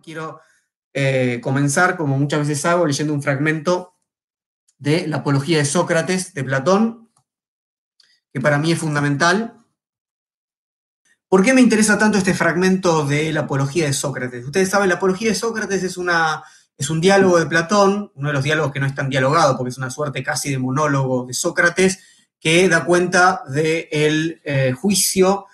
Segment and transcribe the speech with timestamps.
[0.00, 0.40] quiero
[0.92, 3.96] eh, comenzar, como muchas veces hago, leyendo un fragmento
[4.78, 7.10] de la Apología de Sócrates de Platón,
[8.32, 9.54] que para mí es fundamental.
[11.28, 14.44] ¿Por qué me interesa tanto este fragmento de la Apología de Sócrates?
[14.44, 16.42] Ustedes saben, la Apología de Sócrates es, una,
[16.76, 19.70] es un diálogo de Platón, uno de los diálogos que no es tan dialogado, porque
[19.70, 22.00] es una suerte casi de monólogo de Sócrates,
[22.40, 25.46] que da cuenta del eh, juicio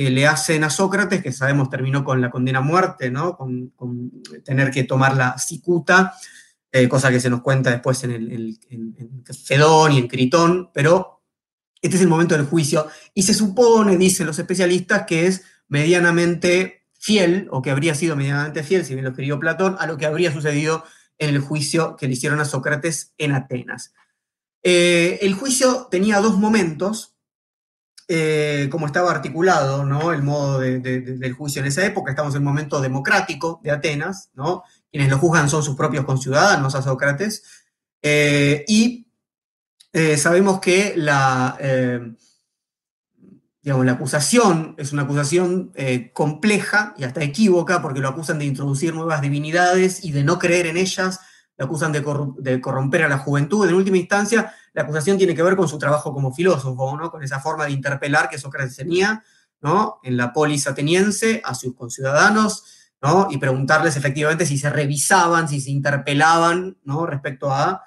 [0.00, 3.36] que le hacen a Sócrates, que sabemos terminó con la condena a muerte, ¿no?
[3.36, 3.70] con,
[4.46, 6.14] tener que tomar la cicuta,
[6.72, 8.58] eh, cosa que se nos cuenta después en, el,
[9.44, 11.20] Fedón y en Critón, pero
[11.82, 16.86] este es el momento del juicio y se supone, dicen los especialistas, que es medianamente
[16.98, 20.06] fiel, o que habría sido medianamente fiel, si bien lo escribió Platón, a lo que
[20.06, 20.82] habría sucedido
[21.18, 23.92] en el juicio que le hicieron a Sócrates en Atenas.
[24.62, 27.09] Eh, el juicio tenía dos momentos,
[28.12, 29.82] eh, como estaba articulado
[30.12, 32.10] el modo del juicio en esa época.
[32.10, 34.64] Estamos en un momento democrático de Atenas, ¿no?
[34.90, 37.44] quienes lo juzgan son sus propios conciudadanos a Sócrates,
[38.02, 39.06] eh, y
[39.92, 41.56] eh, sabemos que la,
[43.62, 45.72] digamos, la acusación es una acusación
[46.12, 50.66] compleja y hasta equívoca, porque lo acusan de introducir nuevas divinidades y de no creer
[50.66, 51.20] en ellas,
[51.56, 53.68] lo acusan de corromper a la juventud.
[53.68, 57.10] En última instancia, la acusación tiene que ver con su trabajo como filósofo, ¿no?
[57.10, 59.22] con esa forma de interpelar que Sócrates tenía
[59.60, 60.00] ¿no?
[60.02, 62.64] en la polis ateniense a sus conciudadanos
[63.02, 63.28] ¿no?
[63.30, 67.06] y preguntarles efectivamente si se revisaban, si se interpelaban ¿no?
[67.06, 67.82] respecto a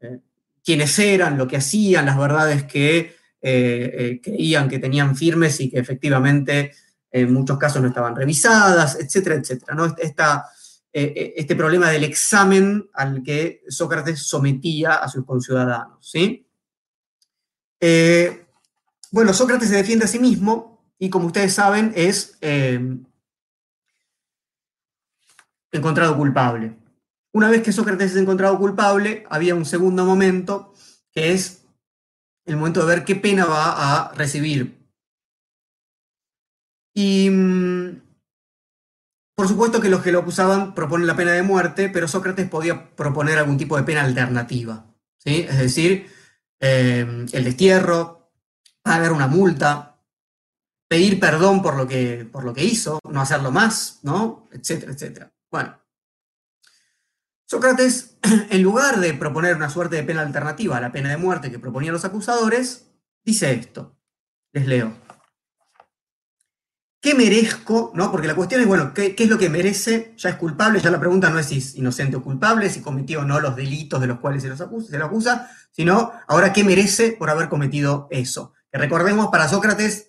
[0.00, 0.20] eh,
[0.64, 5.70] quiénes eran, lo que hacían, las verdades que eh, eh, creían que tenían firmes y
[5.70, 6.72] que efectivamente
[7.10, 9.74] en muchos casos no estaban revisadas, etcétera, etcétera.
[9.74, 9.94] ¿no?
[9.98, 10.46] Esta,
[10.96, 16.08] eh, eh, este problema del examen al que Sócrates sometía a sus conciudadanos.
[16.08, 16.46] ¿sí?
[17.80, 18.46] Eh,
[19.10, 22.38] bueno, Sócrates se defiende a sí mismo y como ustedes saben es
[25.72, 26.76] encontrado culpable.
[27.32, 30.74] Una vez que Sócrates es encontrado culpable, había un segundo momento
[31.10, 31.64] que es
[32.44, 34.78] el momento de ver qué pena va a recibir.
[36.94, 38.03] Y mm,
[39.34, 42.94] por supuesto que los que lo acusaban proponen la pena de muerte, pero Sócrates podía
[42.94, 44.86] proponer algún tipo de pena alternativa.
[45.18, 45.46] ¿sí?
[45.48, 46.10] Es decir,
[46.60, 48.30] eh, el destierro,
[48.82, 49.94] pagar una multa,
[50.88, 54.48] pedir perdón por lo, que, por lo que hizo, no hacerlo más, ¿no?
[54.52, 55.32] Etcétera, etcétera.
[55.50, 55.80] Bueno.
[57.46, 58.16] Sócrates,
[58.50, 61.58] en lugar de proponer una suerte de pena alternativa a la pena de muerte que
[61.58, 62.86] proponían los acusadores,
[63.24, 63.96] dice esto.
[64.52, 65.03] Les leo.
[67.04, 67.92] ¿Qué merezco?
[67.94, 68.10] ¿No?
[68.10, 70.14] Porque la cuestión es, bueno, ¿qué, es lo que merece?
[70.16, 73.20] Ya es culpable, ya la pregunta no es si es inocente o culpable, si cometió
[73.20, 76.64] o no los delitos de los cuales se, los acusa, lo acusa, sino ahora qué
[76.64, 78.54] merece por haber cometido eso.
[78.72, 80.08] Que recordemos, para Sócrates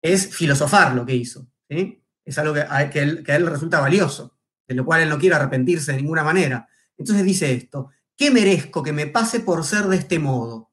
[0.00, 1.48] es filosofar lo que hizo.
[1.68, 5.18] Es algo que a, él, que a él resulta valioso, de lo cual él no
[5.18, 6.68] quiere arrepentirse de ninguna manera.
[6.96, 10.70] Entonces dice esto, ¿qué merezco que me pase por ser de este modo?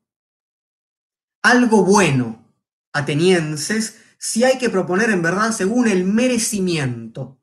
[1.41, 2.47] Algo bueno,
[2.94, 7.41] atenienses, si hay que proponer en verdad según el merecimiento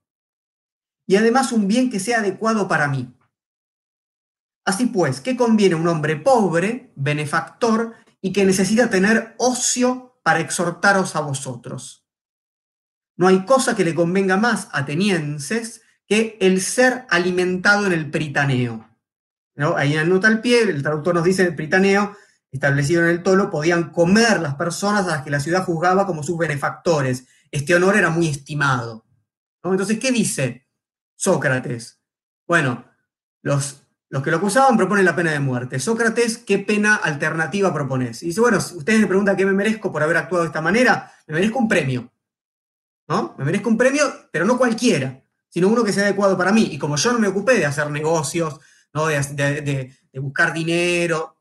[1.07, 3.15] y además un bien que sea adecuado para mí.
[4.65, 11.17] Así pues, ¿qué conviene un hombre pobre, benefactor y que necesita tener ocio para exhortaros
[11.17, 12.07] a vosotros?
[13.15, 18.11] No hay cosa que le convenga más a atenienses que el ser alimentado en el
[18.11, 18.89] pritaneo.
[19.55, 19.77] ¿No?
[19.77, 22.17] Ahí en nota al pie, el traductor nos dice el pritaneo
[22.51, 26.23] establecido en el tolo, podían comer las personas a las que la ciudad juzgaba como
[26.23, 27.27] sus benefactores.
[27.51, 29.07] Este honor era muy estimado.
[29.63, 30.67] Entonces, ¿qué dice
[31.17, 32.01] Sócrates?
[32.47, 32.85] Bueno,
[33.43, 35.79] los, los que lo acusaban proponen la pena de muerte.
[35.79, 38.23] Sócrates, ¿qué pena alternativa propones?
[38.23, 41.13] Y dice, bueno, ustedes me preguntan qué me merezco por haber actuado de esta manera,
[41.27, 42.11] me merezco un premio.
[43.09, 43.35] ¿No?
[43.39, 46.69] Me merezco un premio, pero no cualquiera, sino uno que sea adecuado para mí.
[46.71, 48.61] Y como yo no me ocupé de hacer negocios,
[48.93, 49.07] ¿no?
[49.09, 51.40] de buscar dinero,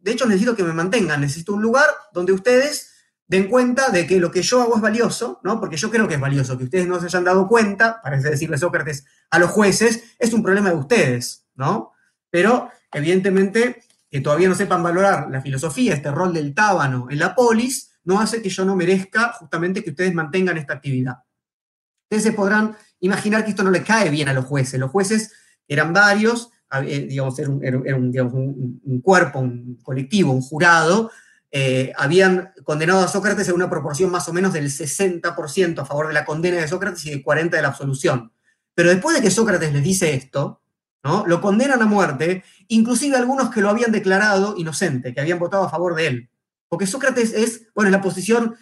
[0.00, 2.90] de hecho necesito que me mantengan, necesito un lugar donde ustedes
[3.26, 5.60] den cuenta de que lo que yo hago es valioso, ¿no?
[5.60, 8.58] Porque yo creo que es valioso, que ustedes no se hayan dado cuenta, parece decirle
[8.58, 11.92] Sócrates a los jueces, es un problema de ustedes, ¿no?
[12.28, 17.34] Pero evidentemente que todavía no sepan valorar la filosofía, este rol del tábano en la
[17.34, 21.18] polis, no hace que yo no merezca justamente que ustedes mantengan esta actividad.
[22.04, 24.80] Ustedes se podrán imaginar que esto no le cae bien a los jueces.
[24.80, 25.32] Los jueces
[25.68, 31.10] eran varios, digamos, era, un, cuerpo, un colectivo, un jurado,
[31.50, 36.06] eh, habían condenado a Sócrates en una proporción más o menos del 60% a favor
[36.08, 38.32] de la condena de Sócrates y del 40% de la absolución.
[38.74, 40.62] Pero después de que Sócrates les dice esto,
[41.02, 41.26] ¿no?
[41.26, 45.70] lo condenan a muerte, inclusive algunos que lo habían declarado inocente, que habían votado a
[45.70, 46.30] favor de él.
[46.68, 48.54] Porque Sócrates es, bueno, es la posición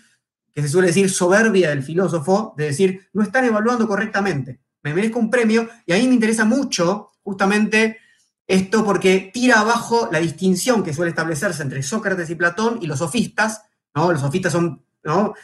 [0.54, 5.18] que se suele decir soberbia del filósofo, de decir, no están evaluando correctamente me merezco
[5.18, 7.98] un premio, y a mí me interesa mucho justamente
[8.46, 13.00] esto porque tira abajo la distinción que suele establecerse entre Sócrates y Platón y los
[13.00, 13.64] sofistas,
[13.94, 14.10] ¿no?
[14.10, 15.34] Los sofistas son ¿no?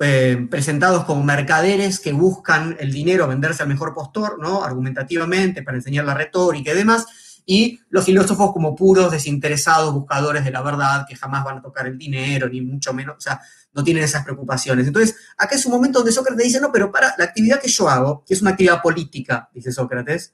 [0.00, 4.64] Eh, presentados como mercaderes que buscan el dinero, venderse al mejor postor, ¿no?
[4.64, 10.50] Argumentativamente, para enseñar la retórica y demás, y los filósofos como puros, desinteresados, buscadores de
[10.50, 13.38] la verdad, que jamás van a tocar el dinero, ni mucho menos, o sea,
[13.74, 14.86] no tienen esas preocupaciones.
[14.86, 17.86] Entonces, acá es un momento donde Sócrates dice, no, pero para la actividad que yo
[17.86, 20.32] hago, que es una actividad política, dice Sócrates,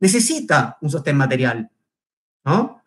[0.00, 1.70] necesita un sostén material,
[2.44, 2.80] ¿no?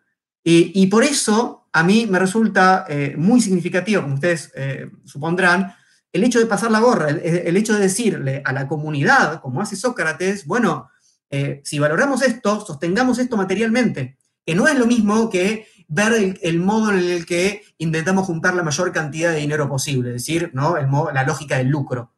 [0.46, 5.74] Y, por eso a mí me resulta eh, muy significativo, como ustedes eh, supondrán,
[6.12, 9.74] el hecho de pasar la gorra, el, hecho de decirle a la comunidad, como hace
[9.74, 10.90] Sócrates, bueno,
[11.30, 16.60] eh, si valoramos esto, sostengamos esto materialmente, que no es lo mismo que ver el,
[16.60, 20.76] modo en el que intentamos juntar la mayor cantidad de dinero posible, es decir, ¿no?
[21.12, 22.12] la lógica del lucro.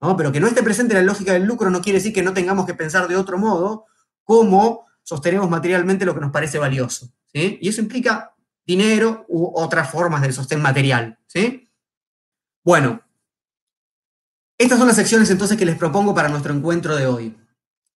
[0.00, 0.16] ¿no?
[0.16, 2.66] Pero que no esté presente la lógica del lucro no quiere decir que no tengamos
[2.66, 3.86] que pensar de otro modo
[4.24, 7.12] cómo sostenemos materialmente lo que nos parece valioso.
[7.32, 7.58] ¿sí?
[7.60, 8.34] Y eso implica
[8.66, 11.18] dinero u otras formas de sostén material.
[11.26, 11.68] ¿sí?
[12.64, 13.04] Bueno,
[14.56, 17.36] estas son las secciones entonces que les propongo para nuestro encuentro de hoy,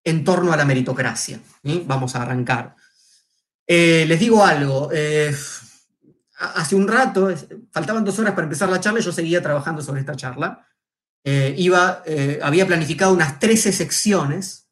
[0.04, 1.40] en torno a la meritocracia.
[1.62, 2.74] Vamos a arrancar.
[3.66, 4.90] Eh, les digo algo.
[4.92, 5.34] Eh,
[6.38, 7.32] hace un rato,
[7.70, 10.66] faltaban dos horas para empezar la charla y yo seguía trabajando sobre esta charla.
[11.24, 12.02] Eh, iba,
[12.42, 14.67] había planificado unas 13 secciones,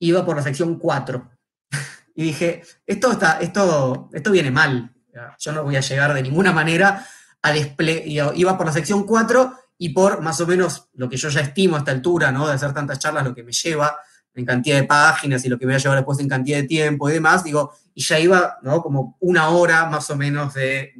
[0.00, 1.30] iba por la sección 4.
[2.16, 4.92] y dije, esto, está, esto, esto viene mal,
[5.38, 7.06] yo no voy a llegar de ninguna manera
[7.42, 11.28] a desplegar, iba por la sección 4 y por más o menos lo que yo
[11.28, 12.46] ya estimo a esta altura, ¿no?
[12.46, 13.96] De hacer tantas charlas, lo que me lleva
[14.34, 16.64] en cantidad de páginas y lo que me voy a llevar después en cantidad de
[16.64, 18.82] tiempo y demás, digo, y ya iba, ¿no?
[18.82, 20.92] Como una hora más o menos de,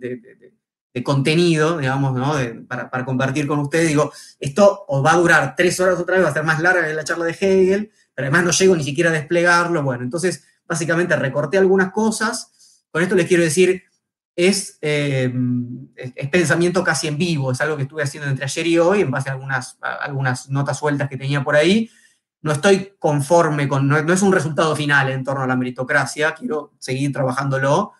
[1.04, 2.34] contenido, digamos, ¿no?
[2.66, 6.24] para, para, compartir con ustedes, digo, esto os va a durar tres horas otra vez,
[6.24, 8.84] va a ser más larga que la charla de Hegel, pero además no llego ni
[8.84, 13.82] siquiera a desplegarlo, bueno, entonces básicamente recorté algunas cosas, con esto les quiero decir, eh,
[14.36, 14.78] es,
[16.14, 19.10] es, pensamiento casi en vivo, es algo que estuve haciendo entre ayer y hoy en
[19.10, 21.88] base a algunas, algunas notas sueltas que tenía por ahí.
[22.42, 26.74] No estoy conforme con, no, es un resultado final en torno a la meritocracia, quiero
[26.78, 27.92] seguir trabajándolo.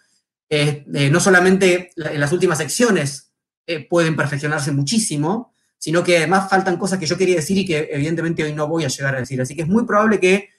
[0.51, 3.33] Eh, no solamente en las últimas secciones
[3.67, 7.89] eh, pueden perfeccionarse muchísimo, sino que además faltan cosas que yo quería decir y que
[7.91, 9.41] evidentemente hoy no voy a llegar a decir.
[9.41, 10.51] Así que es muy probable que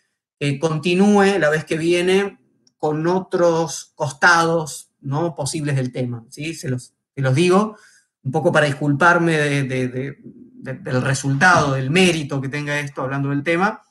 [0.60, 2.40] continúe la vez que viene
[2.78, 5.36] con otros costados ¿no?
[5.36, 6.26] posibles del tema.
[6.30, 6.56] ¿sí?
[6.56, 7.78] Se, los, los digo
[8.24, 13.84] un poco para disculparme del resultado, del mérito que tenga esto hablando del tema,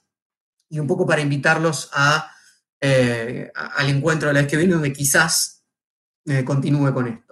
[0.68, 2.30] y un poco para invitarlos a,
[2.80, 5.64] eh, al encuentro de la vez que viene, donde quizás
[6.26, 7.29] eh, continúe con esto.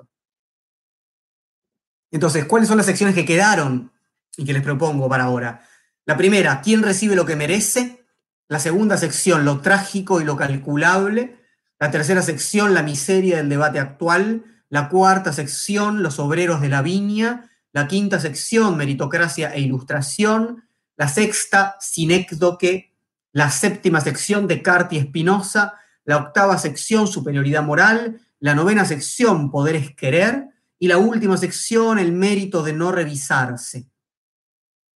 [2.10, 3.93] Entonces, ¿cuáles son las secciones que quedaron
[4.37, 5.62] y que les propongo para ahora?
[6.06, 8.05] La primera, ¿quién recibe lo que merece?
[8.49, 11.37] La segunda sección, lo trágico y lo calculable.
[11.78, 14.44] La tercera sección, la miseria del debate actual.
[14.70, 17.50] La cuarta sección, los obreros de la viña.
[17.72, 20.64] La quinta sección, meritocracia e ilustración.
[20.96, 22.94] La sexta, sinécdoque.
[23.32, 25.75] La séptima sección, Descartes y Espinosa.
[26.06, 28.19] La octava sección, superioridad moral.
[28.40, 30.49] La novena sección, poder es querer.
[30.78, 33.88] Y la última sección, el mérito de no revisarse.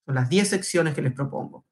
[0.07, 1.67] Son las diez secciones que les propongo.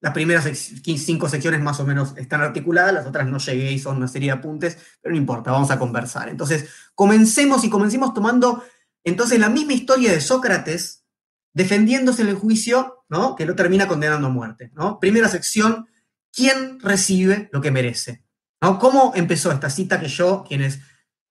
[0.00, 3.96] Las primeras cinco secciones más o menos están articuladas, las otras no llegué y son
[3.96, 6.28] una serie de apuntes, pero no importa, vamos a conversar.
[6.28, 8.62] Entonces, comencemos y comencemos tomando
[9.02, 11.04] entonces la misma historia de Sócrates
[11.52, 13.34] defendiéndose en el juicio, ¿no?
[13.34, 15.00] Que lo termina condenando a muerte, ¿no?
[15.00, 15.88] Primera sección,
[16.32, 18.22] ¿quién recibe lo que merece?
[18.60, 18.78] ¿no?
[18.78, 20.80] ¿Cómo empezó esta cita que yo, quienes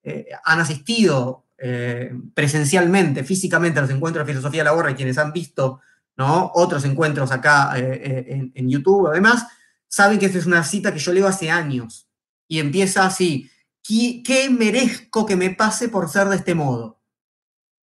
[0.08, 4.94] eh, han asistido eh, presencialmente, físicamente a los encuentros de filosofía de la gorra y
[4.94, 5.80] quienes han visto
[6.20, 9.46] otros encuentros acá eh, en, YouTube, además,
[9.86, 12.08] saben que esta es una cita que yo leo hace años
[12.48, 13.48] y empieza así,
[13.84, 17.00] ¿qué, merezco que me pase por ser de este modo?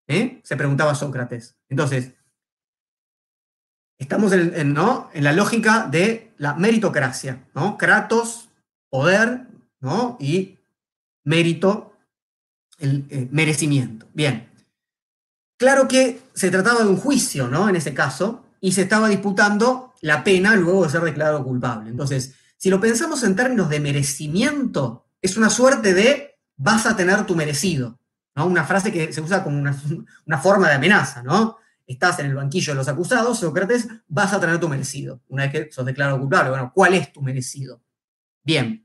[0.06, 1.56] Se preguntaba Sócrates.
[1.70, 2.12] Entonces,
[3.98, 7.78] estamos en, la lógica de la meritocracia, ¿no?
[7.78, 8.50] Kratos,
[8.90, 9.48] poder.
[10.20, 10.58] Y
[11.24, 11.95] mérito,
[12.78, 14.08] el merecimiento.
[14.14, 14.50] Bien.
[15.58, 17.70] Claro que se trataba de un juicio, ¿no?
[17.70, 21.90] En ese caso, y se estaba disputando la pena luego de ser declarado culpable.
[21.90, 27.26] Entonces, si lo pensamos en términos de merecimiento, es una suerte de vas a tener
[27.26, 28.00] tu merecido,
[28.36, 28.46] ¿no?
[28.46, 29.74] Una frase que se usa como una,
[30.42, 31.58] forma de amenaza, ¿no?
[31.88, 35.22] Estás en el banquillo de los acusados, Sócrates, vas a tener tu merecido.
[35.28, 37.82] Una vez que sos declarado culpable, bueno, ¿cuál es tu merecido?
[38.44, 38.85] Bien.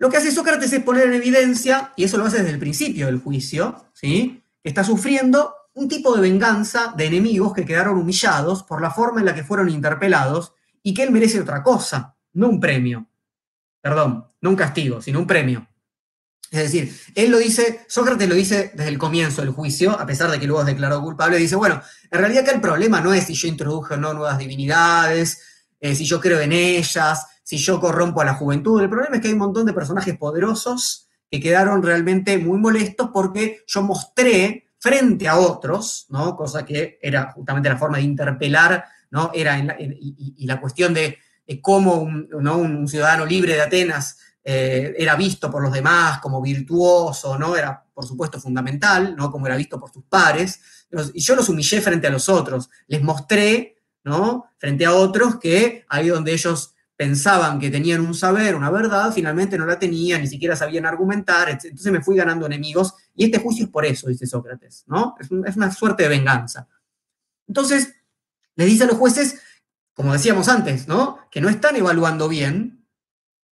[0.00, 3.04] Lo que hace Sócrates es poner en evidencia, y eso lo hace desde el principio
[3.04, 4.42] del juicio, ¿sí?
[4.64, 9.26] está sufriendo un tipo de venganza de enemigos que quedaron humillados por la forma en
[9.26, 13.08] la que fueron interpelados y que él merece otra cosa, no un premio.
[13.82, 15.68] Perdón, no un castigo, sino un premio.
[16.50, 20.30] Es decir, él lo dice, Sócrates lo dice desde el comienzo del juicio, a pesar
[20.30, 23.24] de que luego es declarado culpable, dice, bueno, en realidad acá el problema no es
[23.24, 25.42] si yo introduje o no nuevas divinidades,
[25.78, 29.22] eh, si yo creo en ellas, si yo corrompo a la juventud, el problema es
[29.22, 34.68] que hay un montón de personajes poderosos que quedaron realmente muy molestos porque yo mostré
[34.78, 36.36] frente a otros, ¿no?
[36.36, 39.32] Cosa que era justamente la forma de interpelar, ¿no?
[39.34, 41.18] Era y, la cuestión de,
[41.60, 47.36] cómo un, un ciudadano libre de Atenas eh, era visto por los demás como virtuoso,
[47.36, 47.56] ¿no?
[47.56, 49.28] Era, por supuesto, fundamental, ¿no?
[49.32, 50.86] Como era visto por sus pares.
[51.14, 52.70] Y yo los humillé frente a los otros.
[52.86, 54.52] Les mostré, ¿no?
[54.56, 59.56] Frente a otros que ahí donde ellos pensaban que tenían un saber, una verdad, finalmente
[59.56, 63.64] no la tenían, ni siquiera sabían argumentar, entonces me fui ganando enemigos, y este juicio
[63.64, 65.14] es por eso, dice Sócrates, ¿no?
[65.18, 66.68] Es, una suerte de venganza.
[67.48, 67.94] Entonces,
[68.54, 69.40] le dice a los jueces,
[69.94, 71.20] como decíamos antes, ¿no?
[71.30, 72.86] Que no están evaluando bien,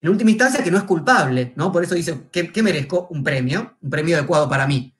[0.02, 1.72] en última instancia, que no es culpable, ¿no?
[1.72, 3.08] Por eso dice, que, merezco?
[3.08, 4.94] Un premio, un premio adecuado para mí.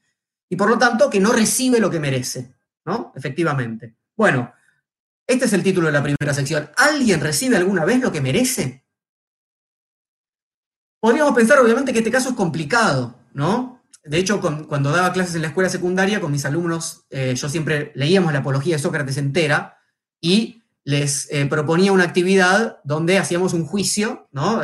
[0.49, 2.55] Y por lo tanto, que no recibe lo que merece,
[2.87, 3.13] ¿no?
[3.15, 3.95] Efectivamente.
[4.17, 4.55] Bueno,
[5.29, 6.71] este es el título de la primera sección.
[6.77, 8.85] ¿Alguien recibe alguna vez lo que merece?
[11.01, 13.85] Podríamos pensar, obviamente, que este caso es complicado, ¿no?
[14.03, 17.93] De hecho, cuando daba clases en la escuela secundaria, con mis alumnos, eh, yo siempre
[17.95, 19.79] leíamos la apología de Sócrates entera
[20.21, 20.58] y
[20.89, 24.63] les eh, proponía una actividad donde hacíamos un juicio, ¿no?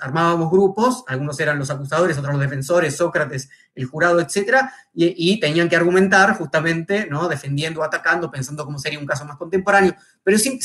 [0.00, 4.70] armábamos grupos, algunos eran los acusadores, otros los defensores, Sócrates, el jurado, etc.
[4.94, 7.28] Y, tenían que argumentar justamente, ¿no?
[7.28, 9.94] Defendiendo, atacando, pensando cómo sería un caso más contemporáneo.
[10.22, 10.58] Pero sí,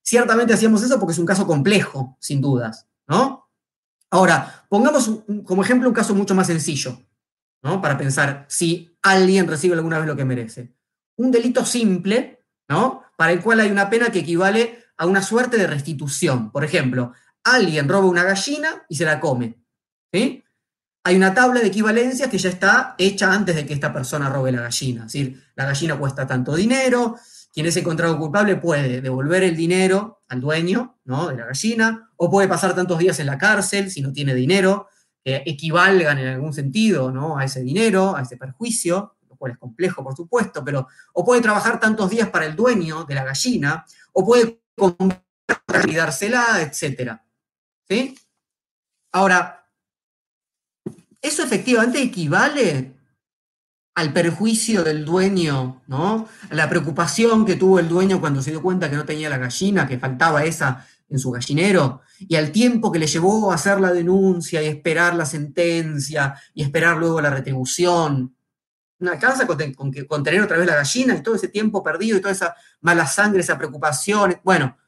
[0.00, 2.86] ciertamente hacíamos eso porque es un caso complejo, sin dudas.
[4.12, 7.02] Ahora, pongamos como ejemplo un caso mucho más sencillo,
[7.64, 7.82] ¿no?
[7.82, 10.72] Para pensar si alguien recibe alguna vez lo que merece.
[11.16, 13.01] Un delito simple, ¿no?
[13.16, 16.50] Para el cual hay una pena que equivale a una suerte de restitución.
[16.50, 17.12] Por ejemplo,
[17.44, 19.58] alguien roba una gallina y se la come.
[21.04, 24.52] Hay una tabla de equivalencias que ya está hecha antes de que esta persona robe
[24.52, 25.06] la gallina.
[25.06, 27.16] Es decir, la gallina cuesta tanto dinero,
[27.52, 32.48] quien es encontrado culpable puede devolver el dinero al dueño de la gallina, o puede
[32.48, 34.86] pasar tantos días en la cárcel si no tiene dinero,
[35.24, 37.36] que equivalgan en algún sentido ¿no?
[37.36, 39.16] a ese dinero, a ese perjuicio
[39.50, 43.24] es complejo, por supuesto, pero o puede trabajar tantos días para el dueño de la
[43.24, 44.62] gallina, o puede
[45.94, 47.18] dársela, etc.
[47.88, 48.16] ¿Sí?
[49.12, 49.68] Ahora,
[51.20, 52.94] eso efectivamente equivale
[53.94, 56.26] al perjuicio del dueño, ¿no?
[56.50, 59.38] A la preocupación que tuvo el dueño cuando se dio cuenta que no tenía la
[59.38, 63.80] gallina, que faltaba esa en su gallinero, y al tiempo que le llevó a hacer
[63.80, 68.34] la denuncia y esperar la sentencia y esperar luego la retribución
[69.02, 69.58] no alcanza con,
[70.22, 73.40] tener otra vez la gallina y todo ese tiempo perdido y toda esa mala sangre,
[73.40, 74.40] esa preocupación.
[74.44, 74.78] Bueno,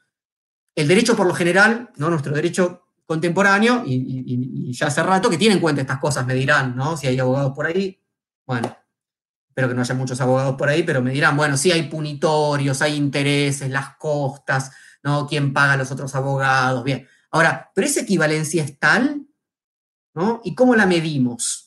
[0.75, 2.11] el derecho por lo general, ¿no?
[2.11, 6.75] nuestro derecho contemporáneo, y, ya hace rato que tiene en cuenta estas cosas, me dirán,
[6.75, 6.97] ¿no?
[6.97, 8.00] Si hay abogados por ahí,
[8.47, 8.75] bueno,
[9.49, 12.80] espero que no haya muchos abogados por ahí, pero me dirán, bueno, sí hay punitorios,
[12.83, 15.26] hay intereses, las costas, ¿no?
[15.26, 16.83] ¿Quién paga a los otros abogados?
[16.83, 17.06] Bien.
[17.30, 19.26] Ahora, ¿pero esa equivalencia es tal?
[20.14, 20.40] ¿No?
[20.44, 21.63] ¿Y cómo la medimos?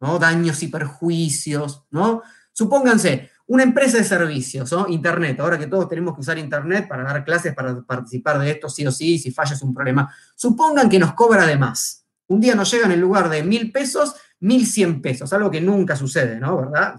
[0.00, 0.18] ¿No?
[0.18, 2.22] Daños y perjuicios, ¿no?
[2.52, 4.88] Supónganse, una empresa de servicios, ¿no?
[4.88, 8.68] Internet, ahora que todos tenemos que usar Internet para dar clases, para participar de esto
[8.68, 10.14] sí o sí, si falla es un problema.
[10.36, 12.06] Supongan que nos cobra de más.
[12.28, 15.96] Un día nos llegan en lugar de mil pesos, mil cien pesos, algo que nunca
[15.96, 16.56] sucede, ¿no?
[16.58, 16.96] ¿Verdad?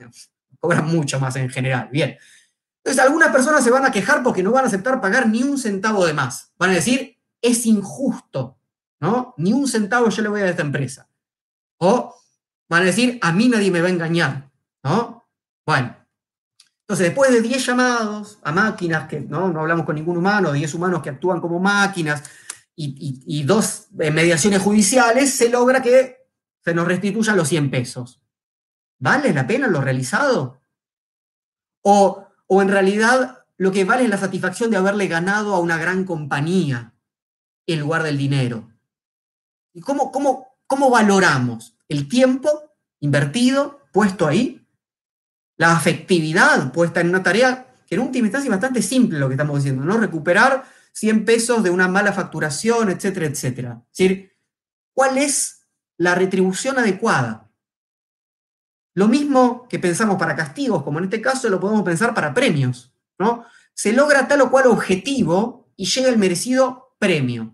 [0.60, 1.90] Cobran mucho más en general.
[1.92, 2.18] Bien.
[2.84, 5.58] Entonces, algunas personas se van a quejar porque no van a aceptar pagar ni un
[5.58, 6.52] centavo de más.
[6.58, 8.58] Van a decir, es injusto,
[9.00, 9.34] ¿no?
[9.38, 11.08] Ni un centavo yo le voy a esta empresa.
[11.78, 12.14] O
[12.72, 14.50] van a decir, a mí nadie me va a engañar,
[14.82, 15.28] ¿no?
[15.66, 15.94] Bueno,
[16.84, 19.50] entonces después de 10 llamados a máquinas, que ¿no?
[19.50, 22.24] no hablamos con ningún humano, 10 humanos que actúan como máquinas,
[22.74, 26.30] y, dos mediaciones judiciales, se logra que
[26.64, 28.22] se nos restituyan los 100 pesos.
[29.00, 30.62] ¿Vale la pena lo realizado?
[31.82, 35.78] O, o en realidad lo que vale es la satisfacción de haberle ganado a una
[35.78, 36.94] gran compañía
[37.68, 38.72] en lugar del dinero.
[39.74, 41.76] ¿Y cómo, cómo, cómo valoramos?
[41.92, 42.72] El tiempo
[43.02, 44.66] invertido, puesto ahí,
[45.58, 49.34] la afectividad puesta en una tarea que en última instancia es bastante simple lo que
[49.34, 49.98] estamos diciendo, ¿no?
[49.98, 53.84] Recuperar 100 pesos de una mala facturación, etcétera, etcétera.
[53.92, 54.38] Es decir,
[54.94, 55.68] ¿cuál es
[55.98, 57.52] la retribución adecuada?
[58.94, 62.94] Lo mismo que pensamos para castigos, como en este caso, lo podemos pensar para premios,
[63.20, 63.46] ¿no?
[63.74, 67.54] Se logra tal o cual objetivo y llega el merecido premio.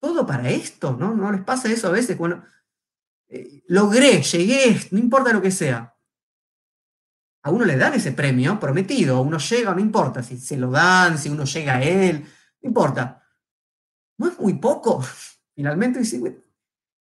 [0.00, 1.14] Todo para esto, ¿no?
[1.14, 2.18] ¿No les pasa eso a veces?
[2.18, 2.44] Bueno,
[3.68, 5.94] logré, llegué, no importa lo que sea.
[7.42, 11.18] A uno le dan ese premio prometido, uno llega, no importa si se lo dan,
[11.18, 12.22] si uno llega a él,
[12.62, 13.22] no importa.
[14.18, 15.04] muy poco,
[15.54, 16.00] finalmente,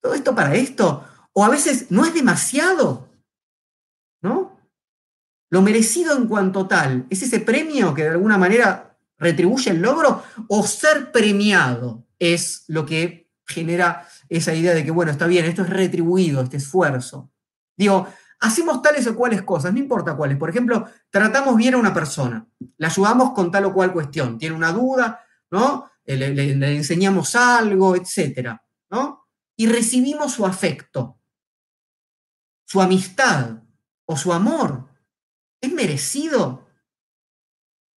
[0.00, 3.08] todo esto para esto, o a veces no es demasiado,
[4.23, 4.58] ¿no?
[5.50, 10.23] Lo merecido en cuanto tal, ¿es ese premio que de alguna manera retribuye el logro
[10.49, 15.62] o ser premiado es lo que genera esa idea de que, bueno, está bien, esto
[15.62, 17.33] es retribuido, este esfuerzo?
[17.76, 18.07] Digo,
[18.40, 20.37] hacemos tales o cuales cosas, no importa cuáles.
[20.37, 24.55] Por ejemplo, tratamos bien a una persona, le ayudamos con tal o cual cuestión, tiene
[24.55, 25.90] una duda, ¿no?
[26.05, 29.26] Le, le enseñamos algo, etcétera, ¿no?
[29.57, 31.19] Y recibimos su afecto,
[32.64, 33.62] su amistad
[34.05, 34.88] o su amor.
[35.61, 36.69] ¿Es merecido?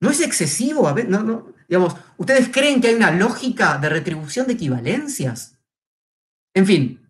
[0.00, 0.88] ¿No es excesivo?
[0.88, 5.56] A ver, no, no, digamos, ¿ustedes creen que hay una lógica de retribución de equivalencias?
[6.52, 7.08] En fin,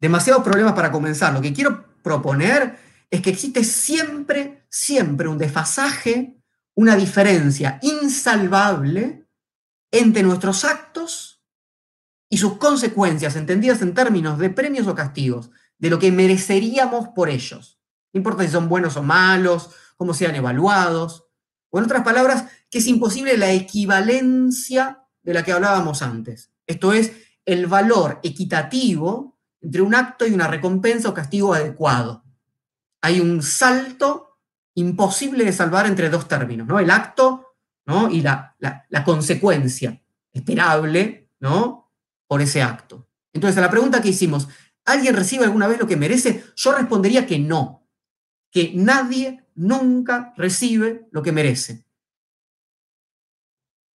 [0.00, 1.34] demasiados problemas para comenzar.
[1.34, 2.78] Lo que quiero proponer
[3.10, 6.36] es que existe siempre, siempre un desfasaje,
[6.76, 9.26] una diferencia insalvable
[9.90, 11.42] entre nuestros actos
[12.30, 17.28] y sus consecuencias, entendidas en términos de premios o castigos, de lo que mereceríamos por
[17.28, 17.80] ellos.
[18.12, 21.24] No importa si son buenos o malos, cómo sean evaluados,
[21.70, 26.50] o en otras palabras, que es imposible la equivalencia de la que hablábamos antes.
[26.66, 27.12] Esto es,
[27.44, 32.24] el valor equitativo entre un acto y una recompensa o castigo adecuado.
[33.00, 34.40] Hay un salto
[34.74, 36.80] imposible de salvar entre dos términos, ¿no?
[36.80, 37.54] El acto
[37.86, 38.10] ¿no?
[38.10, 40.02] y la, la consecuencia
[40.32, 41.92] esperable ¿no?
[42.26, 43.08] por ese acto.
[43.32, 44.48] Entonces, a la pregunta que hicimos,
[44.84, 46.42] ¿alguien recibe alguna vez lo que merece?
[46.56, 47.86] Yo respondería que no,
[48.50, 51.83] que nadie nunca recibe lo que merece.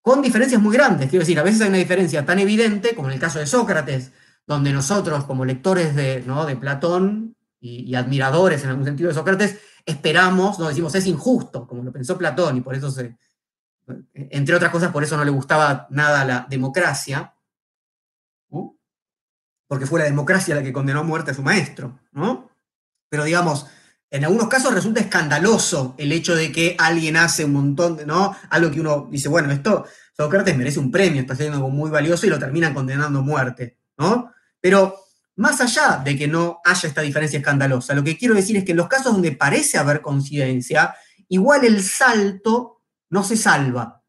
[0.09, 3.13] Con diferencias muy grandes, quiero decir, a veces hay una diferencia tan evidente, como en
[3.13, 4.11] el caso de Sócrates,
[4.47, 6.47] donde nosotros, como lectores de, ¿no?
[6.47, 11.83] de Platón y, admiradores en algún sentido de Sócrates, esperamos, no decimos es injusto, como
[11.83, 13.19] lo pensó Platón, y por eso se,
[14.15, 17.35] entre otras cosas, por eso no le gustaba nada la democracia,
[19.67, 22.49] porque fue la democracia la que condenó a muerte a su maestro, ¿no?
[23.09, 23.67] Pero digamos,
[24.11, 28.35] en algunos casos resulta escandaloso el hecho de que alguien hace un montón de, ¿no?
[28.49, 32.25] Algo que uno dice, bueno, esto Sócrates merece un premio, está haciendo algo muy valioso
[32.25, 34.33] y lo terminan condenando a muerte, ¿no?
[34.59, 34.95] Pero
[35.37, 38.71] más allá de que no haya esta diferencia escandalosa, lo que quiero decir es que
[38.71, 40.95] en los casos donde parece haber coincidencia,
[41.29, 44.03] igual el salto no se salva.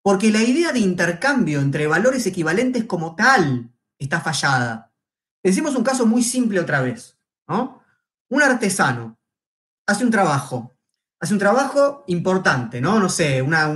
[0.00, 4.92] Porque la idea de intercambio entre valores equivalentes como tal está fallada.
[5.42, 7.18] Decimos un caso muy simple otra vez,
[7.48, 7.82] ¿no?
[8.28, 9.18] Un artesano
[9.86, 10.76] hace un trabajo,
[11.20, 12.98] hace un trabajo importante, ¿no?
[12.98, 13.66] No sé, una,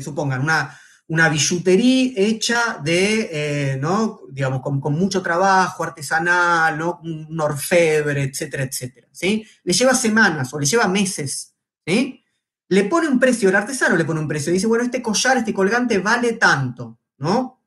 [0.00, 0.78] supongan, una,
[1.08, 4.22] una billutería hecha de, eh, ¿no?
[4.30, 7.00] Digamos, con, mucho trabajo artesanal, ¿no?
[7.02, 9.46] Un orfebre, etcétera, etcétera, ¿sí?
[9.62, 11.54] Le lleva semanas o le lleva meses,
[11.86, 12.24] ¿sí?
[12.68, 15.52] Le pone un precio, el artesano le pone un precio, dice, bueno, este collar, este
[15.52, 17.60] colgante vale tanto, ¿no?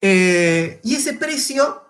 [0.00, 1.88] Eh, y ese precio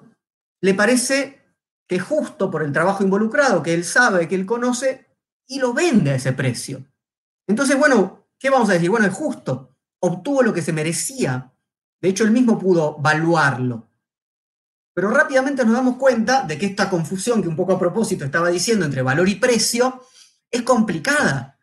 [0.62, 1.43] le parece
[1.86, 5.06] que justo por el trabajo involucrado, que él sabe, que él conoce,
[5.46, 6.84] y lo vende a ese precio.
[7.46, 8.90] Entonces, bueno, ¿qué vamos a decir?
[8.90, 11.52] Bueno, es justo, obtuvo lo que se merecía.
[12.00, 13.88] De hecho, él mismo pudo valuarlo.
[14.94, 18.48] Pero rápidamente nos damos cuenta de que esta confusión que un poco a propósito estaba
[18.48, 20.02] diciendo entre valor y precio
[20.50, 21.58] es complicada.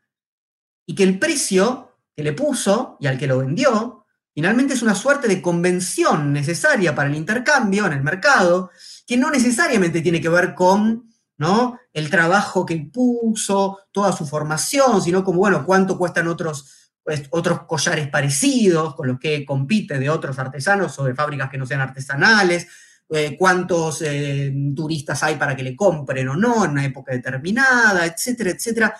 [0.85, 4.95] Y que el precio que le puso y al que lo vendió, finalmente es una
[4.95, 8.71] suerte de convención necesaria para el intercambio en el mercado,
[9.11, 11.77] que no necesariamente tiene que ver con ¿no?
[11.91, 17.63] el trabajo que puso, toda su formación, sino como, bueno, cuánto cuestan otros, pues, otros
[17.63, 21.81] collares parecidos con los que compite de otros artesanos o de fábricas que no sean
[21.81, 22.67] artesanales,
[23.09, 28.05] eh, cuántos eh, turistas hay para que le compren o no en una época determinada,
[28.05, 28.95] etcétera, etcétera.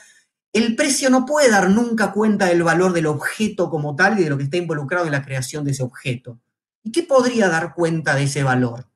[0.52, 4.30] El precio no puede dar nunca cuenta del valor del objeto como tal y de
[4.30, 6.38] lo que está involucrado en la creación de ese objeto.
[6.84, 8.91] ¿Y qué podría dar cuenta de ese valor?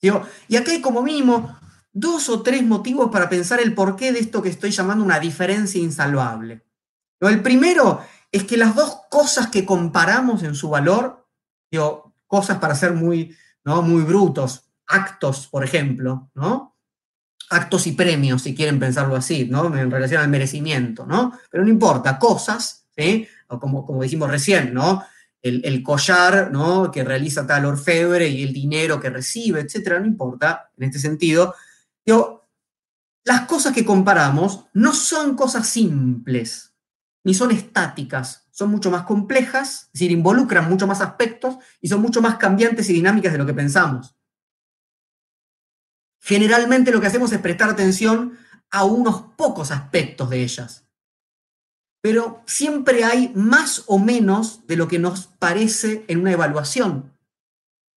[0.00, 1.56] Y acá hay como mínimo
[1.92, 5.80] dos o tres motivos para pensar el porqué de esto que estoy llamando una diferencia
[5.80, 6.62] insalvable.
[7.20, 11.26] El primero es que las dos cosas que comparamos en su valor,
[11.70, 13.80] digo, cosas para ser muy, ¿no?
[13.80, 16.76] muy brutos, actos, por ejemplo, ¿no?
[17.48, 19.74] actos y premios, si quieren pensarlo así, ¿no?
[19.74, 21.32] en relación al merecimiento, ¿no?
[21.50, 23.26] pero no importa, cosas, ¿sí?
[23.48, 25.02] o como, como dijimos recién, ¿no?
[25.42, 26.90] El, collar ¿no?
[26.90, 31.54] que realiza tal orfebre y el dinero que recibe, etcétera, no importa en este sentido.
[33.24, 36.74] las cosas que comparamos no son cosas simples,
[37.24, 42.00] ni son estáticas, son mucho más complejas, es decir, involucran mucho más aspectos y son
[42.00, 44.16] mucho más cambiantes y dinámicas de lo que pensamos.
[46.20, 48.38] Generalmente lo que hacemos es prestar atención
[48.70, 50.85] a unos pocos aspectos de ellas
[52.06, 57.12] pero siempre hay más o menos de lo que nos parece en una evaluación.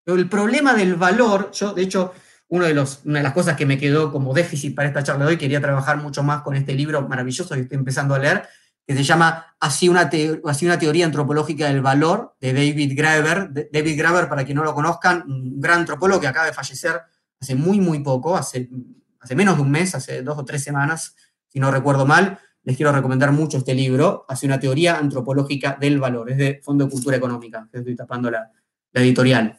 [0.04, 2.16] Pero el problema del valor, yo de hecho,
[2.48, 5.26] uno de los, una de las cosas que me quedó como déficit para esta charla
[5.26, 8.50] de hoy, quería trabajar mucho más con este libro maravilloso que estoy empezando a leer,
[8.84, 10.10] que se llama Así una,
[10.46, 13.70] Así una teoría antropológica del valor, de David Graeber.
[13.72, 17.00] David Graeber, para quien no lo conozcan, un gran antropólogo que acaba de fallecer
[17.40, 18.72] hace muy, muy poco, hace,
[19.20, 21.16] hace menos de un mes, hace dos o tres semanas,
[21.48, 22.40] si no recuerdo mal.
[22.70, 26.86] Les quiero recomendar mucho este libro, Hace una teoría antropológica del valor, es de Fondo
[26.86, 28.52] de Cultura Económica, estoy tapando la,
[28.94, 29.58] editorial.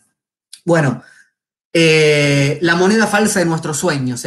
[0.64, 1.03] Bueno,
[1.73, 4.25] eh, la moneda falsa de nuestros sueños,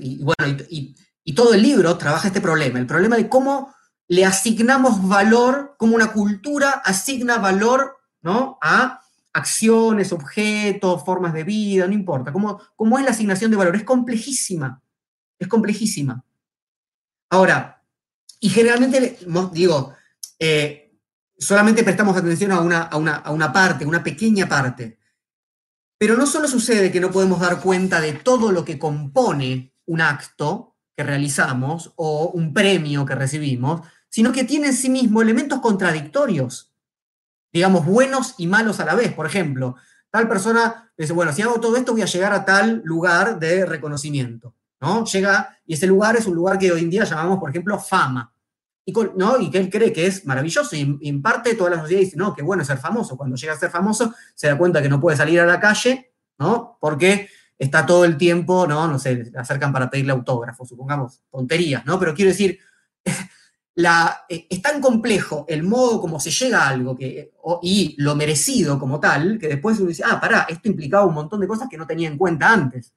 [0.00, 3.74] y, bueno, y, todo el libro trabaja este problema, el problema de cómo
[4.06, 8.58] le asignamos valor, como una cultura asigna valor ¿no?
[8.62, 9.00] a
[9.32, 12.32] acciones, objetos, formas de vida, no importa.
[12.32, 13.74] ¿Cómo, cómo es la asignación de valor?
[13.74, 14.80] Es complejísima,
[15.36, 16.24] es complejísima.
[17.28, 17.79] Ahora,
[18.40, 19.18] y generalmente,
[19.52, 19.94] digo,
[20.38, 20.98] eh,
[21.38, 24.98] solamente prestamos atención a una, a, una, a una parte, una pequeña parte.
[25.98, 30.00] Pero no solo sucede que no podemos dar cuenta de todo lo que compone un
[30.00, 35.60] acto que realizamos o un premio que recibimos, sino que tiene en sí mismo elementos
[35.60, 36.72] contradictorios,
[37.52, 39.12] digamos, buenos y malos a la vez.
[39.12, 39.76] Por ejemplo,
[40.10, 43.66] tal persona dice, bueno, si hago todo esto voy a llegar a tal lugar de
[43.66, 45.04] reconocimiento, ¿no?
[45.04, 48.32] Llega, y ese lugar es un lugar que hoy en día llamamos, por ejemplo, fama,
[48.84, 49.38] y, ¿no?
[49.38, 52.34] y que él cree que es maravilloso, y, en parte toda la sociedad dice, no,
[52.34, 53.16] qué bueno ser famoso.
[53.16, 56.12] Cuando llega a ser famoso, se da cuenta que no puede salir a la calle,
[56.38, 56.78] ¿no?
[56.80, 58.88] Porque está todo el tiempo, ¿no?
[58.88, 61.98] No sé, le acercan para pedirle autógrafo, supongamos, tonterías, ¿no?
[61.98, 62.58] Pero quiero decir,
[63.04, 68.78] eh, es tan complejo el modo como se llega a algo que, y lo merecido
[68.78, 71.76] como tal, que después uno dice, ah, pará, esto implicaba un montón de cosas que
[71.76, 72.94] no tenía en cuenta antes.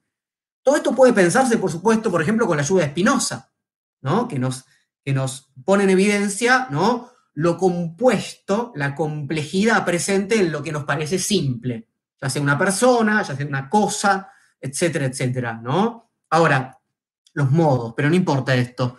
[0.64, 3.52] Todo esto puede pensarse, por supuesto, por ejemplo, con la ayuda de Spinoza,
[4.00, 4.26] ¿no?
[4.26, 4.64] que, nos,
[5.04, 7.10] que nos pone en evidencia ¿no?
[7.34, 11.88] lo compuesto, la complejidad presente en lo que nos parece simple,
[12.20, 15.60] ya sea una persona, ya sea una cosa, etcétera, etcétera.
[15.62, 16.10] ¿no?
[16.30, 16.80] Ahora,
[17.34, 18.96] los modos, pero no importa esto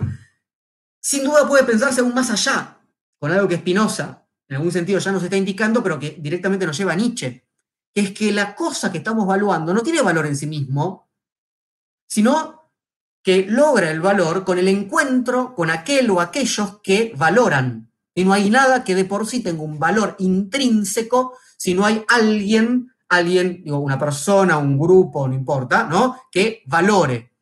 [1.06, 2.80] sin duda puede pensarse aún más allá,
[3.20, 6.76] con algo que Spinoza, en algún sentido, ya nos está indicando, pero que directamente nos
[6.76, 7.46] lleva a Nietzsche,
[7.94, 11.05] que es que la cosa que estamos evaluando no tiene valor en sí mismo,
[12.08, 12.72] sino
[13.24, 17.92] que logra el valor con el encuentro con aquel o aquellos que valoran.
[18.14, 22.04] Y no hay nada que de por sí tenga un valor intrínseco si no hay
[22.08, 26.22] alguien, alguien, digo, una persona, un grupo, no importa, ¿no?
[26.32, 27.34] Que valore.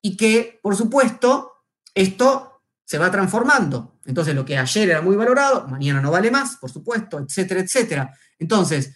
[0.00, 1.52] Y que, por supuesto,
[1.94, 3.98] esto se va transformando.
[4.04, 8.14] Entonces, lo que ayer era muy valorado, mañana no vale más, por supuesto, etcétera, etcétera.
[8.38, 8.94] Entonces,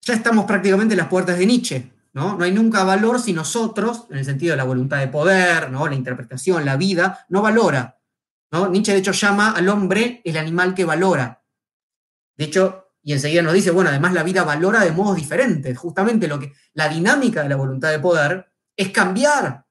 [0.00, 2.36] ya estamos prácticamente en las puertas de Nietzsche, ¿no?
[2.36, 5.86] No hay nunca valor si nosotros, en el sentido de la voluntad de poder, ¿no?
[5.86, 8.00] La interpretación, la vida, no valora.
[8.50, 8.68] ¿no?
[8.68, 11.44] Nietzsche, de hecho, llama al hombre el animal que valora.
[12.36, 15.78] De hecho, y enseguida nos dice, bueno, además la vida valora de modos diferentes.
[15.78, 19.66] Justamente lo que, la dinámica de la voluntad de poder es cambiar,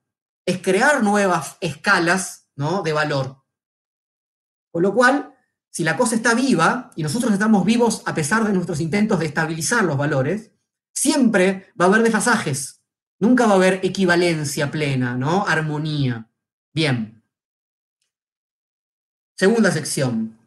[0.45, 2.81] es crear nuevas escalas ¿no?
[2.81, 3.43] de valor.
[4.71, 5.35] Con lo cual,
[5.69, 9.25] si la cosa está viva y nosotros estamos vivos a pesar de nuestros intentos de
[9.25, 10.53] estabilizar los valores,
[10.97, 12.81] siempre va a haber desfasajes.
[13.19, 15.45] Nunca va a haber equivalencia plena, ¿no?
[15.47, 16.29] Armonía.
[16.73, 17.23] Bien.
[19.35, 20.37] Segunda sección.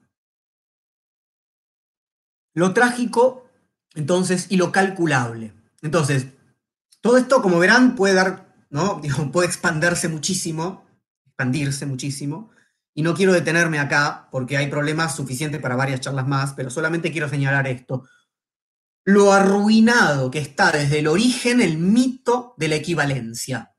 [2.55, 3.49] Lo trágico,
[3.95, 5.53] entonces, y lo calculable.
[5.83, 6.27] Entonces,
[7.01, 9.01] todo esto, como verán, puede dar, ¿no?
[9.33, 10.85] puede expandirse muchísimo
[11.41, 12.51] expandirse muchísimo.
[12.93, 17.13] Y no quiero detenerme acá porque hay problemas suficientes para varias charlas más, pero solamente
[17.13, 18.05] quiero señalar esto.
[19.05, 23.75] Lo arruinado que está desde el origen el mito de la equivalencia.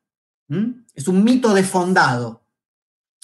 [0.93, 2.45] Es un mito defondado.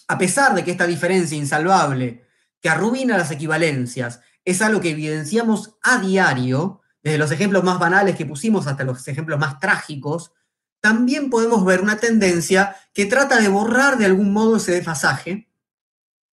[0.08, 2.26] A pesar de que esta diferencia insalvable
[2.62, 8.16] que arruina las equivalencias es algo que evidenciamos a diario, desde los ejemplos más banales
[8.16, 10.32] que pusimos hasta los ejemplos más trágicos,
[10.80, 15.50] también podemos ver una tendencia que trata de borrar de algún modo ese desfasaje,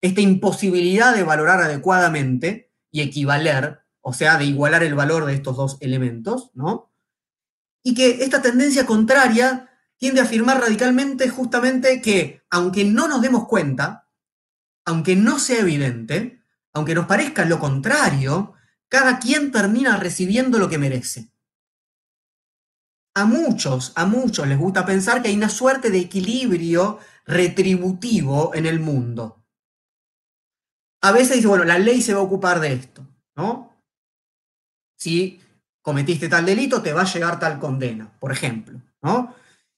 [0.00, 5.56] esta imposibilidad de valorar adecuadamente y equivaler, o sea, de igualar el valor de estos
[5.56, 6.92] dos elementos, ¿no?
[7.82, 13.46] Y que esta tendencia contraria tiende a afirmar radicalmente justamente que, aunque no nos demos
[13.46, 14.08] cuenta,
[14.84, 18.54] aunque no sea evidente, aunque nos parezca lo contrario,
[18.88, 21.34] cada quien termina recibiendo lo que merece
[23.14, 28.66] a muchos, a muchos les gusta pensar que hay una suerte de equilibrio retributivo en
[28.66, 29.44] el mundo.
[31.00, 33.73] A veces dice, bueno, la ley se va a ocupar de esto, ¿no?
[34.96, 35.40] Si
[35.82, 39.34] cometiste tal delito, te va a llegar tal condena, por ejemplo, ¿no?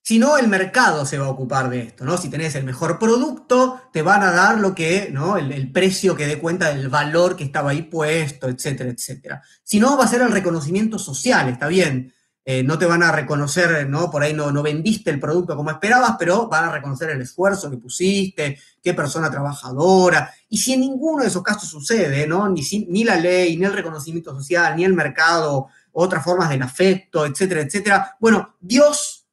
[0.07, 2.17] Si no, el mercado se va a ocupar de esto, ¿no?
[2.17, 5.37] Si tenés el mejor producto, te van a dar lo que, ¿no?
[5.37, 9.43] El, precio que dé cuenta del valor que estaba ahí puesto, etcétera, etcétera.
[9.65, 12.15] Si no, va a ser el reconocimiento social, está bien.
[12.49, 14.09] Eh, no te van a reconocer, ¿no?
[14.09, 17.69] Por ahí no, no vendiste el producto como esperabas, pero van a reconocer el esfuerzo
[17.69, 20.33] que pusiste, qué persona trabajadora.
[20.49, 22.49] Y si en ninguno de esos casos sucede, ¿no?
[22.49, 27.27] Ni, ni la ley, ni el reconocimiento social, ni el mercado, otras formas del afecto,
[27.27, 28.17] etcétera, etcétera.
[28.21, 29.27] Bueno, Dios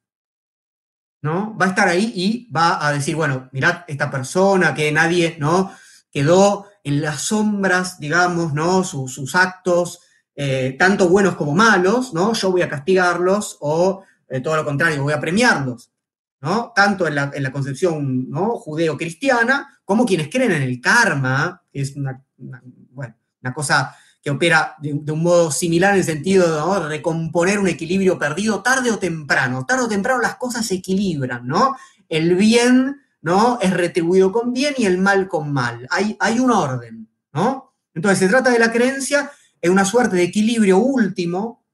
[1.24, 1.56] ¿no?
[1.56, 5.72] Va a estar ahí y va a decir, bueno, mirad esta persona que nadie, ¿no?
[6.10, 8.84] Quedó en las sombras, digamos, ¿no?
[8.84, 10.00] Sus, actos,
[10.36, 12.32] eh, tanto buenos como malos, ¿no?
[12.32, 15.92] Yo voy a castigarlos o eh, todo lo contrario, voy a premiarlos,
[16.40, 16.72] ¿no?
[16.74, 18.56] Tanto en la, concepción, ¿no?
[18.58, 23.94] Judeo-cristiana como quienes creen en el karma, que es una, una cosa
[24.24, 28.90] que opera de, un modo similar en el sentido de recomponer un equilibrio perdido tarde
[28.90, 29.66] o temprano.
[29.66, 31.76] Tarde o temprano las cosas se equilibran, ¿no?
[32.08, 33.58] El bien, ¿no?
[33.60, 35.86] Es retribuido con bien y el mal con mal.
[35.90, 37.74] Hay, hay un orden, ¿no?
[37.92, 39.30] Entonces se trata de la creencia
[39.64, 41.64] en una suerte de equilibrio último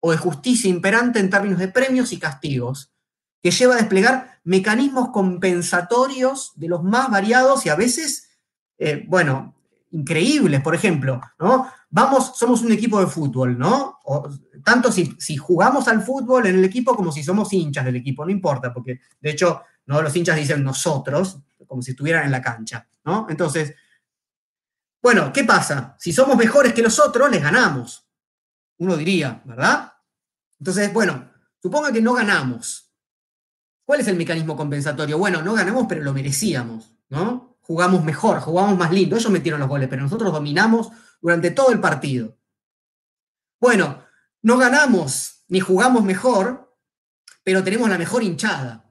[0.00, 2.94] o de justicia imperante en términos de premios y castigos,
[3.42, 8.30] que lleva a desplegar mecanismos compensatorios de los más variados y a veces,
[8.78, 9.54] eh, bueno,
[9.90, 10.62] increíbles.
[10.62, 11.68] Por ejemplo, ¿no?
[11.90, 13.98] vamos, somos un equipo de fútbol, ¿no?
[14.64, 18.30] tanto si, jugamos al fútbol en el equipo como si somos hinchas del equipo, no
[18.30, 20.00] importa, porque de hecho, ¿no?
[20.00, 23.26] Los hinchas dicen nosotros, como si estuvieran en la cancha, ¿no?
[23.28, 23.74] Entonces,
[25.06, 25.94] bueno, ¿qué pasa?
[26.00, 28.10] Si somos mejores que los otros, les ganamos.
[28.78, 29.92] Uno diría, ¿verdad?
[30.58, 31.30] Entonces, bueno,
[31.62, 32.92] suponga que no ganamos.
[33.84, 35.16] ¿Cuál es el mecanismo compensatorio?
[35.16, 37.56] Bueno, no ganamos, pero lo merecíamos, ¿no?
[37.60, 39.14] Jugamos mejor, jugamos más lindo.
[39.14, 40.88] Ellos metieron los goles, pero nosotros dominamos
[41.22, 42.36] durante todo el partido.
[43.60, 44.02] Bueno,
[44.42, 46.76] no ganamos ni jugamos mejor,
[47.44, 48.90] pero tenemos la mejor hinchada.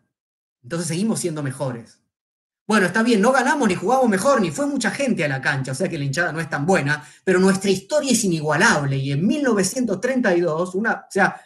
[0.63, 1.99] Entonces seguimos siendo mejores.
[2.67, 5.71] Bueno, está bien, no ganamos ni jugamos mejor, ni fue mucha gente a la cancha,
[5.71, 9.12] o sea que la hinchada no es tan buena, pero nuestra historia es inigualable y
[9.12, 11.39] en 1932, una, o sea,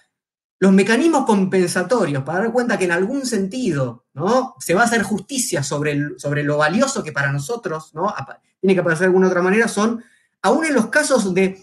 [0.60, 4.55] los mecanismos compensatorios para dar cuenta que en algún sentido ¿no?
[4.60, 8.13] se va a hacer justicia sobre, sobre lo valioso que para nosotros ¿no?
[8.60, 10.03] tiene que aparecer de alguna otra manera son
[10.41, 11.62] aún en los casos donde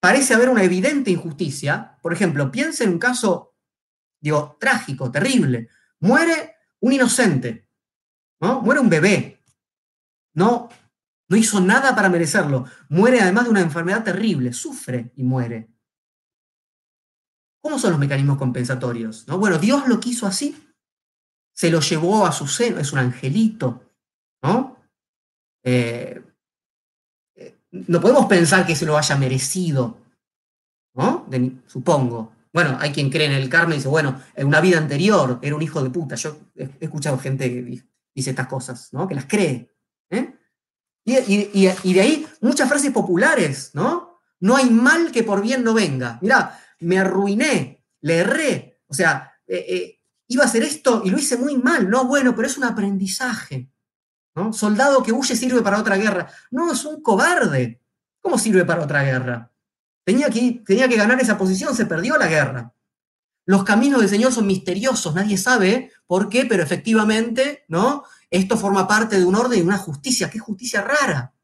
[0.00, 3.54] parece haber una evidente injusticia, por ejemplo, piensa en un caso,
[4.20, 5.68] digo, trágico, terrible,
[6.00, 7.67] muere un inocente,
[8.40, 8.60] ¿no?
[8.62, 9.40] Muere un bebé,
[10.34, 10.68] no,
[11.28, 15.68] no hizo nada para merecerlo, muere además de una enfermedad terrible, sufre y muere.
[17.60, 19.26] ¿Cómo son los mecanismos compensatorios?
[19.26, 19.38] ¿No?
[19.38, 20.56] Bueno, Dios lo quiso así,
[21.54, 23.82] se lo llevó a su seno, es un angelito,
[24.42, 24.76] ¿no?
[25.64, 26.22] Eh,
[27.70, 29.98] no podemos pensar que se lo haya merecido,
[30.94, 31.26] ¿no?
[31.66, 32.32] supongo.
[32.52, 35.54] Bueno, hay quien cree en el karma y dice, bueno, en una vida anterior era
[35.54, 36.14] un hijo de puta.
[36.14, 37.84] Yo he, escuchado gente que
[38.18, 39.06] dice estas cosas, ¿no?
[39.06, 39.72] Que las cree.
[40.10, 40.34] ¿eh?
[41.04, 44.20] Y, de ahí muchas frases populares, ¿no?
[44.40, 46.18] No hay mal que por bien no venga.
[46.20, 48.82] Mirá, me arruiné, le erré.
[48.88, 51.88] O sea, eh, eh, iba a hacer esto y lo hice muy mal.
[51.88, 53.70] No, bueno, pero es un aprendizaje.
[54.52, 56.28] Soldado que huye sirve para otra guerra.
[56.50, 57.82] No, es un cobarde.
[58.20, 59.52] ¿Cómo sirve para otra guerra?
[60.04, 62.72] Tenía que, tenía que ganar esa posición, se perdió la guerra.
[63.46, 68.02] Los caminos del Señor son misteriosos, nadie sabe por qué, pero efectivamente, ¿no?
[68.30, 71.34] Esto forma parte de un orden y una justicia, qué justicia rara,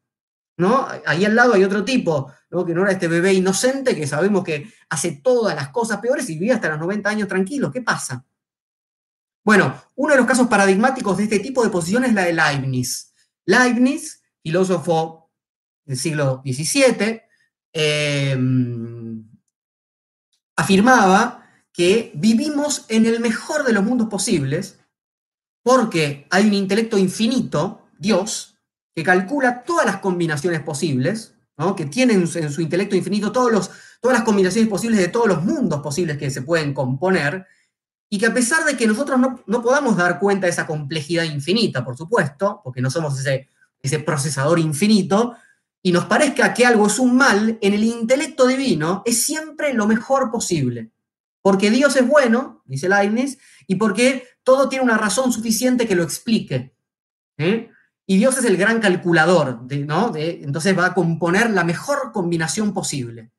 [0.57, 0.87] ¿no?
[1.05, 2.65] Ahí al lado hay otro tipo, ¿no?
[2.65, 6.39] Que no era este bebé inocente que sabemos que hace todas las cosas peores y
[6.39, 8.25] vive hasta los 90 años tranquilo, ¿qué pasa?
[9.43, 13.13] Bueno, uno de los casos paradigmáticos de este tipo de posición es la de Leibniz.
[13.45, 15.29] Leibniz, filósofo
[15.85, 17.21] del siglo XVII,
[17.71, 19.29] em,
[20.55, 21.44] afirmaba
[21.75, 24.79] que vivimos en el mejor de los mundos posibles
[25.65, 28.55] porque hay un intelecto infinito, Dios,
[28.93, 31.33] que calcula todas las combinaciones posibles,
[31.75, 35.43] que tiene en su, intelecto infinito todos los, todas las combinaciones posibles de todos los
[35.43, 37.47] mundos posibles que se pueden componer,
[38.11, 41.83] y que a pesar de que nosotros no, podamos dar cuenta de esa complejidad infinita,
[41.83, 43.49] por supuesto, porque no somos ese,
[43.81, 45.35] ese procesador infinito,
[45.81, 49.87] y nos parezca que algo es un mal, en el intelecto divino es siempre lo
[49.87, 50.91] mejor posible.
[51.45, 56.01] Porque Dios es bueno, dice Leibniz, y porque todo tiene una razón suficiente que lo
[56.01, 56.75] explique.
[57.37, 60.11] Y Dios es el gran calculador, ¿no?
[60.15, 63.31] entonces va a componer la mejor combinación posible.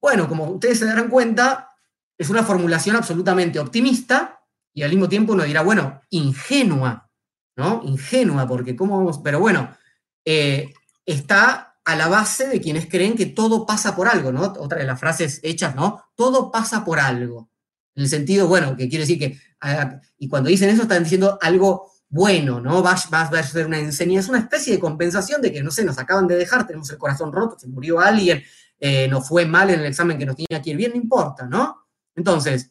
[0.00, 1.68] Bueno, como ustedes se darán cuenta,
[2.16, 4.40] es una formulación absolutamente optimista
[4.72, 7.10] y al mismo tiempo uno dirá, bueno, ingenua,
[7.56, 7.82] ¿no?
[7.86, 9.18] Ingenua, porque ¿cómo vamos?
[9.18, 9.76] Pero bueno,
[10.24, 10.72] eh,
[11.04, 14.42] está a la base de quienes creen que todo pasa por algo, ¿no?
[14.42, 16.04] Otra de las frases hechas, ¿no?
[16.14, 17.48] Todo pasa por algo.
[17.94, 21.38] En el sentido, bueno, que quiere decir que, ah, y cuando dicen eso están diciendo
[21.40, 22.82] algo bueno, ¿no?
[22.82, 25.98] Va, va, a ser una enseñanza, una especie de compensación de que, no sé, nos
[25.98, 28.42] acaban de dejar, tenemos el corazón roto, se murió alguien,
[28.78, 31.46] eh, nos fue mal en el examen que nos tenía que ir bien, no importa,
[31.46, 31.86] ¿no?
[32.14, 32.68] Entonces,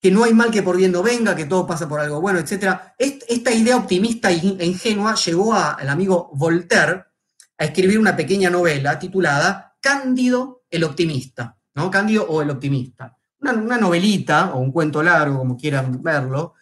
[0.00, 2.38] que no hay mal que por bien no venga, que todo pasa por algo bueno,
[2.38, 2.80] etc.
[2.96, 7.11] Esta idea optimista e ingenua llevó al amigo Voltaire
[7.62, 11.92] a escribir una pequeña novela titulada Cándido el optimista, ¿no?
[11.92, 13.16] Cándido o el optimista.
[13.38, 16.54] Una, novelita o un cuento largo, como quieran verlo,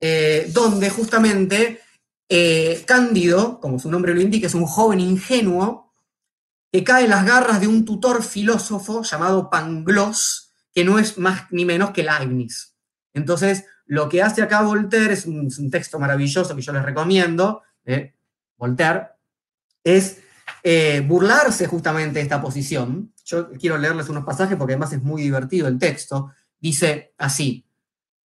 [0.00, 1.80] eh, donde justamente
[2.28, 5.94] eh, Cándido, como su nombre lo indica, es un joven ingenuo
[6.72, 11.44] que cae en las garras de un tutor filósofo llamado Pangloss, que no es más
[11.50, 12.74] ni menos que Leibniz.
[13.14, 18.16] Entonces, lo que hace acá Voltaire, es un, texto maravilloso que yo les recomiendo, de
[18.56, 19.10] Voltaire,
[19.84, 20.22] es
[20.62, 23.12] eh, burlarse justamente de esta posición.
[23.24, 26.32] Yo quiero leerles unos pasajes porque además es muy divertido el texto.
[26.58, 27.64] Dice así,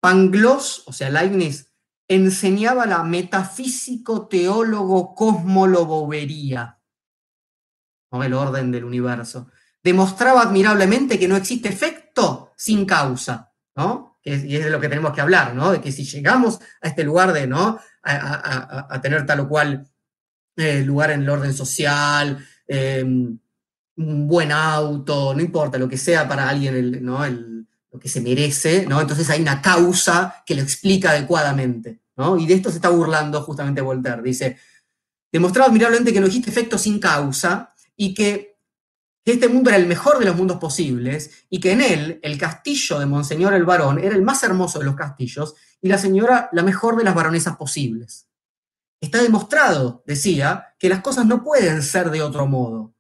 [0.01, 1.71] Pangloss, o sea, Leibniz,
[2.09, 6.79] enseñaba la metafísico-teólogo cosmolobobería,
[8.13, 8.23] ¿no?
[8.23, 9.49] el orden del universo.
[9.83, 14.15] Demostraba admirablemente que no existe efecto sin causa, ¿no?
[14.25, 15.71] y es de lo que tenemos que hablar, ¿no?
[15.71, 17.79] De que si llegamos a este lugar de, ¿no?
[18.03, 19.87] A, tener tal o cual
[20.57, 23.39] eh, lugar en el orden social, em,
[23.97, 27.25] un buen auto, no importa, lo que sea para alguien, ¿no?
[27.27, 29.01] lo que se merece, ¿no?
[29.01, 32.37] Entonces hay una causa que lo explica adecuadamente, ¿no?
[32.37, 34.21] Y de esto se está burlando justamente Voltaire.
[34.21, 34.59] Dice,
[35.31, 38.55] demostraba admirablemente que no existe efecto sin causa y que
[39.25, 42.37] que este mundo era el mejor de los mundos posibles y que en él el
[42.37, 46.51] castillo de Monseñor el Varón era el más hermoso de los castillos y la señora
[46.53, 48.29] la mejor de las baronesas posibles.
[49.01, 52.95] Está demostrado, decía, que las cosas no pueden ser de otro modo,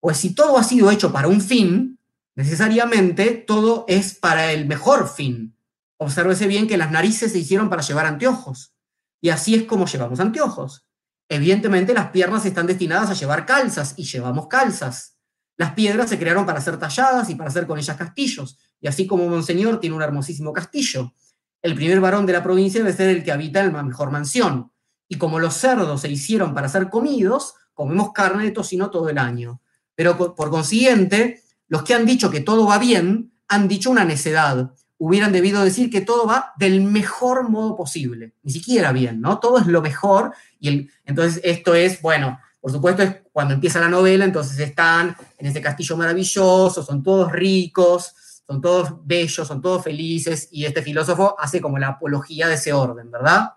[0.00, 1.98] pues si todo ha sido hecho para un fin,
[2.36, 5.56] necesariamente todo es para el mejor fin.
[5.96, 8.74] Obsérvese bien que las narices se hicieron para llevar anteojos,
[9.20, 10.86] y así es como llevamos anteojos.
[11.30, 15.16] Evidentemente las piernas están destinadas a llevar calzas, y llevamos calzas.
[15.56, 19.06] Las piedras se crearon para ser talladas y para hacer con ellas castillos, y así
[19.06, 21.14] como Monseñor tiene un hermosísimo castillo.
[21.62, 24.70] El primer varón de la provincia debe ser el que habita en la mejor mansión.
[25.14, 29.18] Y como los cerdos se hicieron para ser comidos, comemos carne de tocino todo el
[29.18, 29.60] año.
[29.94, 34.74] Pero por consiguiente, los que han dicho que todo va bien, han dicho una necedad.
[34.98, 38.34] Hubieran debido decir que todo va del mejor modo posible.
[38.42, 39.38] Ni siquiera bien, ¿no?
[39.38, 40.32] Todo es lo mejor.
[40.58, 45.46] Y entonces esto es, bueno, por supuesto, es cuando empieza la novela, entonces están en
[45.46, 51.36] ese castillo maravilloso, son todos ricos, son todos bellos, son todos felices, y este filósofo
[51.38, 53.50] hace como la apología de ese orden, ¿verdad?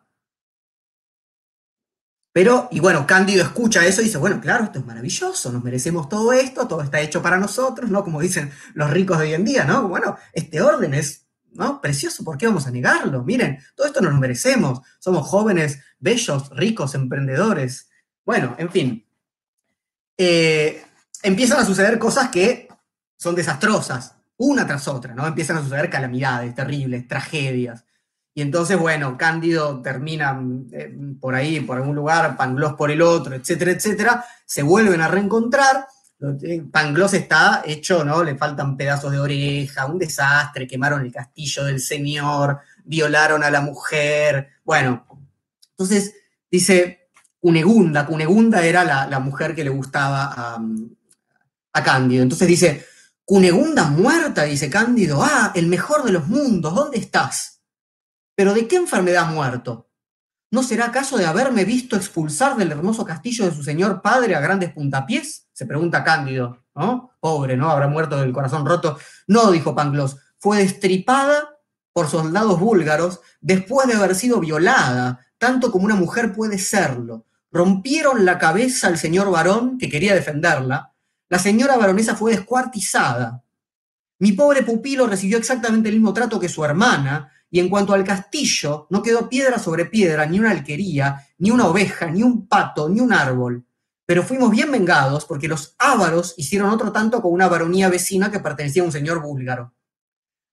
[2.38, 6.08] Pero, y bueno, Cándido escucha eso y dice, bueno, claro, esto es maravilloso, nos merecemos
[6.08, 8.04] todo esto, todo está hecho para nosotros, ¿no?
[8.04, 9.88] Como dicen los ricos de hoy en día, ¿no?
[9.88, 11.82] Bueno, este orden es, ¿no?
[11.82, 13.24] Precioso, ¿por qué vamos a negarlo?
[13.24, 17.90] Miren, todo esto nos lo merecemos, somos jóvenes, bellos, ricos, emprendedores,
[18.24, 19.08] bueno, en fin.
[20.16, 20.86] Eh,
[21.24, 22.68] empiezan a suceder cosas que
[23.16, 25.26] son desastrosas, una tras otra, ¿no?
[25.26, 27.84] Empiezan a suceder calamidades terribles, tragedias.
[28.38, 30.40] Y entonces, bueno, Cándido termina
[30.72, 34.26] eh, por ahí, por algún lugar, Pangloss por el otro, etcétera, etcétera.
[34.46, 35.88] Se vuelven a reencontrar.
[36.72, 38.24] Pangloss está hecho, ¿no?
[38.24, 43.62] Le faltan pedazos de oreja, un desastre, quemaron el castillo del señor, violaron a la
[43.62, 44.50] mujer.
[44.64, 45.08] Bueno,
[45.72, 46.14] entonces
[46.52, 48.06] dice, Cunegunda.
[48.06, 50.60] Cunegunda era la, mujer que le gustaba
[51.74, 52.22] a, Cándido.
[52.22, 52.86] Entonces dice,
[53.26, 57.57] Cunegunda muerta, dice Cándido, ah, el mejor de los mundos, ¿dónde estás?
[58.38, 59.90] Pero ¿de qué enfermedad muerto?
[60.52, 64.40] ¿No será acaso de haberme visto expulsar del hermoso castillo de su señor padre a
[64.40, 65.48] grandes puntapiés?
[65.52, 67.14] Se pregunta Cándido, ¿no?
[67.20, 67.72] Pobre, ¿no?
[67.72, 69.00] Habrá muerto del corazón roto.
[69.26, 71.58] No, dijo Pangloss, fue destripada
[71.92, 77.26] por soldados búlgaros después de haber sido violada, tanto como una mujer puede serlo.
[77.52, 80.94] Rompieron la cabeza al señor varón que quería defenderla.
[81.28, 83.44] La señora baronesa fue descuartizada.
[84.20, 88.04] Mi pobre pupilo recibió exactamente el mismo trato que su hermana, y en cuanto al
[88.04, 92.90] castillo, no quedó piedra sobre piedra, ni una alquería, ni una oveja, ni un pato,
[92.90, 93.66] ni un árbol.
[94.06, 98.40] Pero fuimos bien vengados porque los ávaros hicieron otro tanto con una baronía vecina que
[98.40, 99.74] pertenecía a un señor búlgaro.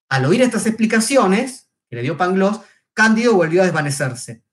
[0.08, 2.60] Al oír estas explicaciones, que le dio Pangloss,
[2.92, 4.44] Cándido volvió a desvanecerse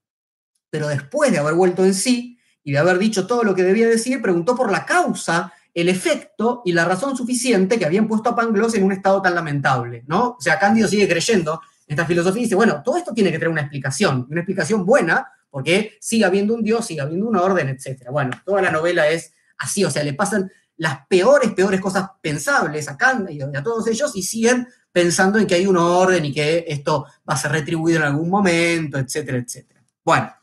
[0.72, 3.86] pero después de haber vuelto en sí y de haber dicho todo lo que debía
[3.86, 8.34] decir, preguntó por la causa, el efecto y la razón suficiente que habían puesto a
[8.34, 10.30] Pangloss en un estado tan lamentable, ¿no?
[10.30, 11.60] O sea, Cándido sigue creyendo en
[11.92, 15.96] esta filosofía dice, bueno, todo esto tiene que tener una explicación, una explicación buena, porque
[16.00, 18.08] sigue habiendo un Dios, sigue habiendo una orden, etc.
[18.10, 22.88] Bueno, toda la novela es así, o sea, le pasan las peores, peores cosas pensables
[22.88, 26.32] a Cándido y a todos ellos y siguen pensando en que hay un orden y
[26.32, 29.82] que esto va a ser retribuido en algún momento, etcétera, etcétera.
[30.04, 30.34] Bueno,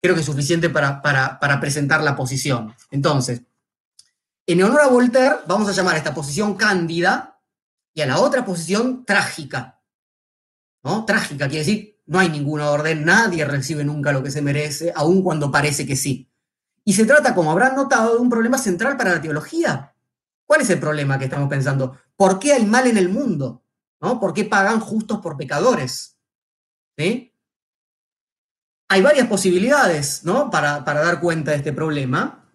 [0.00, 2.74] creo que es suficiente para, para presentar la posición.
[2.90, 3.42] Entonces,
[4.46, 7.40] en honor a Voltaire, vamos a llamar a esta posición cándida
[7.92, 9.75] y a la otra posición trágica.
[10.86, 11.04] ¿No?
[11.04, 15.20] Trágica quiere decir, no hay ninguna orden, nadie recibe nunca lo que se merece, aun
[15.20, 16.30] cuando parece que sí.
[16.84, 19.92] Y se trata, como habrán notado, de un problema central para la teología.
[20.46, 21.98] ¿Cuál es el problema que estamos pensando?
[22.14, 23.64] ¿Por qué hay mal en el mundo?
[24.00, 24.20] ¿No?
[24.20, 26.16] ¿Por qué pagan justos por pecadores?
[26.96, 30.48] Hay varias posibilidades ¿no?
[30.48, 32.48] para, dar cuenta de este problema.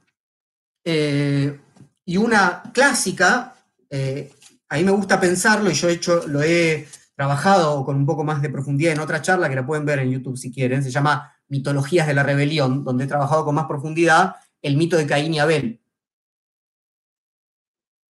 [0.86, 1.60] Eh,
[2.06, 3.56] y una clásica,
[3.90, 4.34] eh,
[4.70, 6.88] a mí me gusta pensarlo y yo he hecho, lo he
[7.22, 10.10] trabajado con un poco más de profundidad en otra charla que la pueden ver en
[10.10, 14.38] YouTube si quieren, se llama Mitologías de la Rebelión, donde he trabajado con más profundidad
[14.60, 15.80] el mito de Caín y Abel.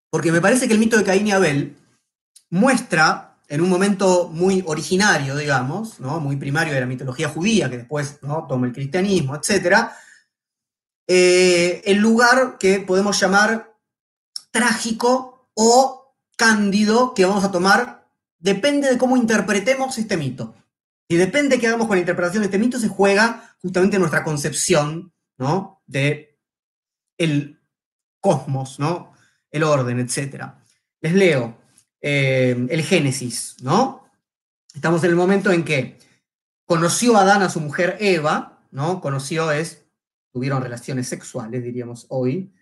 [0.09, 1.75] Porque me parece que el mito de Caín y Abel
[2.51, 6.21] muestra, en un momento muy originario, digamos, ¿no?
[6.21, 8.47] muy primario de la mitología judía, que después ¿no?
[8.47, 9.89] toma el cristianismo, etc.,
[11.05, 13.75] eh, el lugar que podemos llamar
[14.51, 18.00] trágico o cándido que vamos a tomar
[18.41, 20.55] depende de cómo interpretemos este mito.
[21.07, 24.23] Y depende de qué hagamos con la interpretación de este mito, se juega justamente nuestra
[24.23, 25.81] concepción, ¿no?
[25.85, 26.39] De
[27.17, 27.59] el
[28.19, 29.13] cosmos, ¿no?
[29.49, 30.45] El orden, etc.
[31.01, 31.57] Les leo
[32.01, 34.05] eh, el Génesis, ¿no?
[34.73, 35.99] Estamos en el momento en que
[36.65, 39.01] conoció Adán a su mujer Eva, ¿no?
[39.01, 39.85] Conoció es,
[40.31, 42.53] tuvieron relaciones sexuales, diríamos hoy,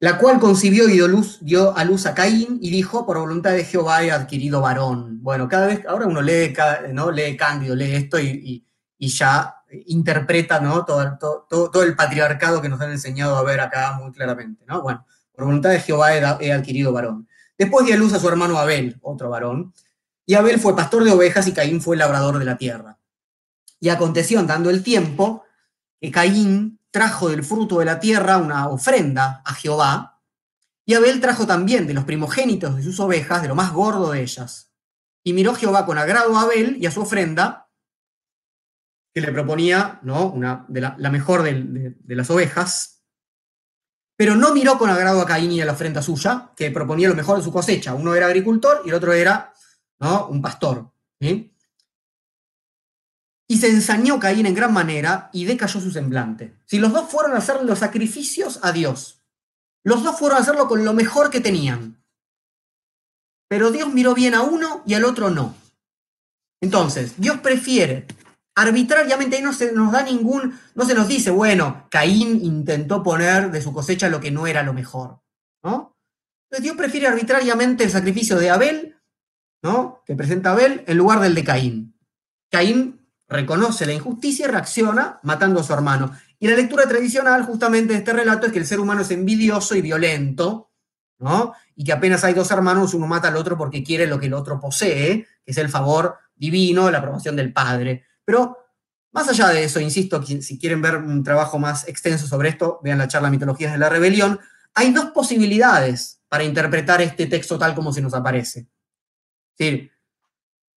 [0.00, 3.50] la cual concibió y dio, luz, dio a luz a Caín y dijo, por voluntad
[3.52, 5.22] de Jehová he adquirido varón.
[5.22, 6.54] Bueno, cada vez, ahora uno lee,
[6.92, 7.10] ¿no?
[7.10, 8.64] lee Cándido, lee esto y,
[9.00, 9.54] ya
[9.86, 10.84] interpreta ¿no?
[10.84, 14.64] Todo, el patriarcado que nos han enseñado a ver acá muy claramente.
[14.66, 14.82] ¿no?
[14.82, 17.28] Bueno, por voluntad de Jehová he, adquirido varón.
[17.56, 19.74] Después dio a luz a su hermano Abel, otro varón,
[20.24, 22.98] y Abel fue pastor de ovejas y Caín fue labrador de la tierra.
[23.80, 25.44] Y aconteció, andando el tiempo,
[26.00, 30.20] que Caín trajo del fruto de la tierra una ofrenda a Jehová,
[30.84, 34.22] y Abel trajo también de los primogénitos de sus ovejas, de lo más gordo de
[34.22, 34.72] ellas.
[35.22, 37.70] Y miró Jehová con agrado a Abel y a su ofrenda,
[39.14, 40.26] que le proponía ¿no?
[40.26, 43.04] una, de la, mejor de, las ovejas,
[44.16, 47.14] pero no miró con agrado a Caín y a la ofrenda suya, que proponía lo
[47.14, 47.94] mejor de su cosecha.
[47.94, 49.52] Uno era agricultor y el otro era
[50.00, 50.26] ¿no?
[50.26, 50.90] un pastor.
[53.48, 56.54] Y se ensañó Caín en gran manera y decayó su semblante.
[56.66, 59.22] Si los dos fueron a hacer los sacrificios a Dios,
[59.84, 62.04] los dos fueron a hacerlo con lo mejor que tenían.
[63.48, 65.54] Pero Dios miró bien a uno y al otro no.
[66.60, 68.06] Entonces, Dios prefiere
[68.58, 73.52] arbitrariamente, ahí no se nos da ningún, no se nos dice, bueno, Caín intentó poner
[73.52, 75.20] de su cosecha lo que no era lo mejor.
[75.62, 75.96] ¿no?
[76.44, 78.96] Entonces Dios prefiere arbitrariamente el sacrificio de Abel,
[79.62, 80.02] ¿no?
[80.04, 81.94] que presenta Abel, en lugar del de Caín.
[82.50, 82.97] Caín
[83.28, 86.12] reconoce la injusticia y reacciona matando a su hermano.
[86.38, 89.74] Y la lectura tradicional justamente de este relato es que el ser humano es envidioso
[89.74, 90.70] y violento,
[91.18, 91.52] ¿no?
[91.74, 94.34] Y que apenas hay dos hermanos, uno mata al otro porque quiere lo que el
[94.34, 98.04] otro posee, que es el favor divino, la aprobación del Padre.
[98.24, 98.56] Pero
[99.12, 102.98] más allá de eso, insisto, si quieren ver un trabajo más extenso sobre esto, vean
[102.98, 104.38] la charla Mitologías de la Rebelión,
[104.74, 108.60] hay dos posibilidades para interpretar este texto tal como se nos aparece.
[108.60, 109.90] Es decir,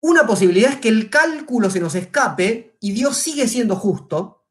[0.02, 4.46] una posibilidad es que el cálculo se nos escape y Dios sigue siendo justo,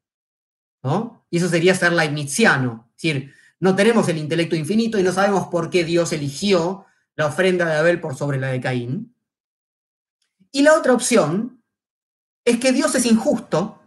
[0.81, 1.25] ¿no?
[1.29, 2.89] Y eso sería ser leibniziano.
[2.95, 6.85] Es decir, no tenemos el intelecto infinito y no sabemos por qué Dios eligió
[7.15, 9.15] la ofrenda de Abel por sobre la de Caín.
[10.51, 11.61] Y la otra opción
[12.45, 13.81] es que Dios es injusto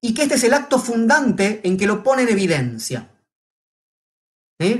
[0.00, 3.10] y que este es el acto fundante en que lo pone en evidencia.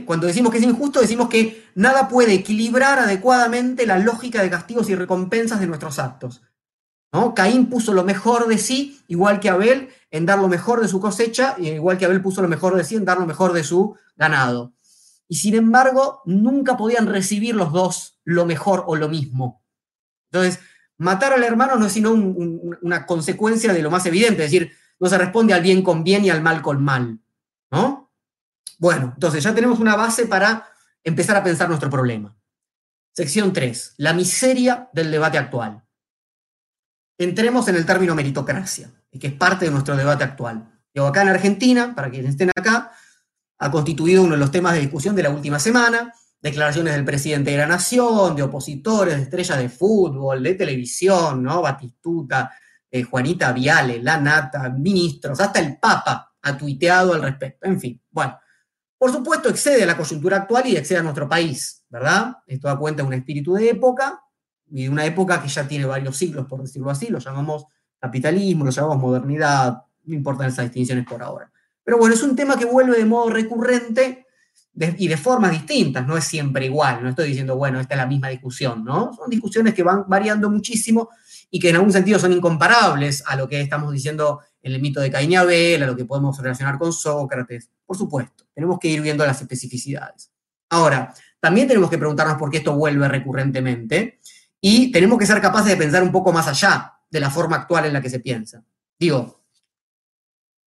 [0.07, 4.91] Cuando decimos que es injusto, decimos que nada puede equilibrar adecuadamente la lógica de castigos
[4.91, 6.43] y recompensas de nuestros actos.
[7.35, 11.01] Caín puso lo mejor de sí, igual que Abel, en dar lo mejor de su
[11.01, 13.97] cosecha, igual que Abel puso lo mejor de sí en dar lo mejor de su
[14.17, 14.73] ganado.
[15.29, 19.63] Y sin embargo, nunca podían recibir los dos lo mejor o lo mismo.
[20.31, 20.61] Entonces,
[20.97, 25.09] matar al hermano no es sino una consecuencia de lo más evidente, es decir, no
[25.09, 27.21] se responde al bien con bien y al mal con mal.
[27.71, 27.98] ¿no?
[28.79, 30.69] Bueno, entonces ya tenemos una base para
[31.03, 32.37] empezar a pensar nuestro problema.
[33.13, 35.83] Sección 3, la miseria del debate actual.
[37.19, 40.71] Entremos en el término meritocracia, que es parte de nuestro debate actual.
[40.95, 42.93] Yo acá en Argentina, para quienes estén acá,
[43.59, 47.51] ha constituido uno de los temas de discusión de la última semana, declaraciones del presidente
[47.51, 51.63] de la nación, de opositores, de estrellas de fútbol, de televisión, ¿no?
[51.63, 52.53] Batistuta,
[52.89, 57.67] eh, Juanita Viale, La Nata, ministros, hasta el Papa ha tuiteado al respecto.
[57.67, 58.39] En fin, bueno,
[58.99, 62.39] Por supuesto, excede a la coyuntura actual y excede a nuestro país, ¿verdad?
[62.47, 64.21] Esto da cuenta de un espíritu de época
[64.71, 67.67] y de una época que ya tiene varios siglos, por decirlo así, lo llamamos
[68.01, 71.51] capitalismo, lo llamamos modernidad, no importan esas distinciones por ahora.
[71.85, 74.27] Pero bueno, es un tema que vuelve de modo recurrente
[74.75, 78.07] y de formas distintas, no es siempre igual, no estoy diciendo, bueno, esta es la
[78.07, 79.13] misma discusión, ¿no?
[79.15, 81.09] Son discusiones que van variando muchísimo
[81.51, 85.01] y que en algún sentido son incomparables a lo que estamos diciendo en el mito
[85.01, 88.89] de Caín y Abel, a lo que podemos relacionar con Sócrates, por supuesto, tenemos que
[88.89, 90.31] ir viendo las especificidades.
[90.71, 94.21] Ahora, también tenemos que preguntarnos por qué esto vuelve recurrentemente
[94.61, 97.87] y tenemos que ser capaces de pensar un poco más allá de la forma actual
[97.87, 98.65] en la que se piensa.
[98.99, 99.43] Digo,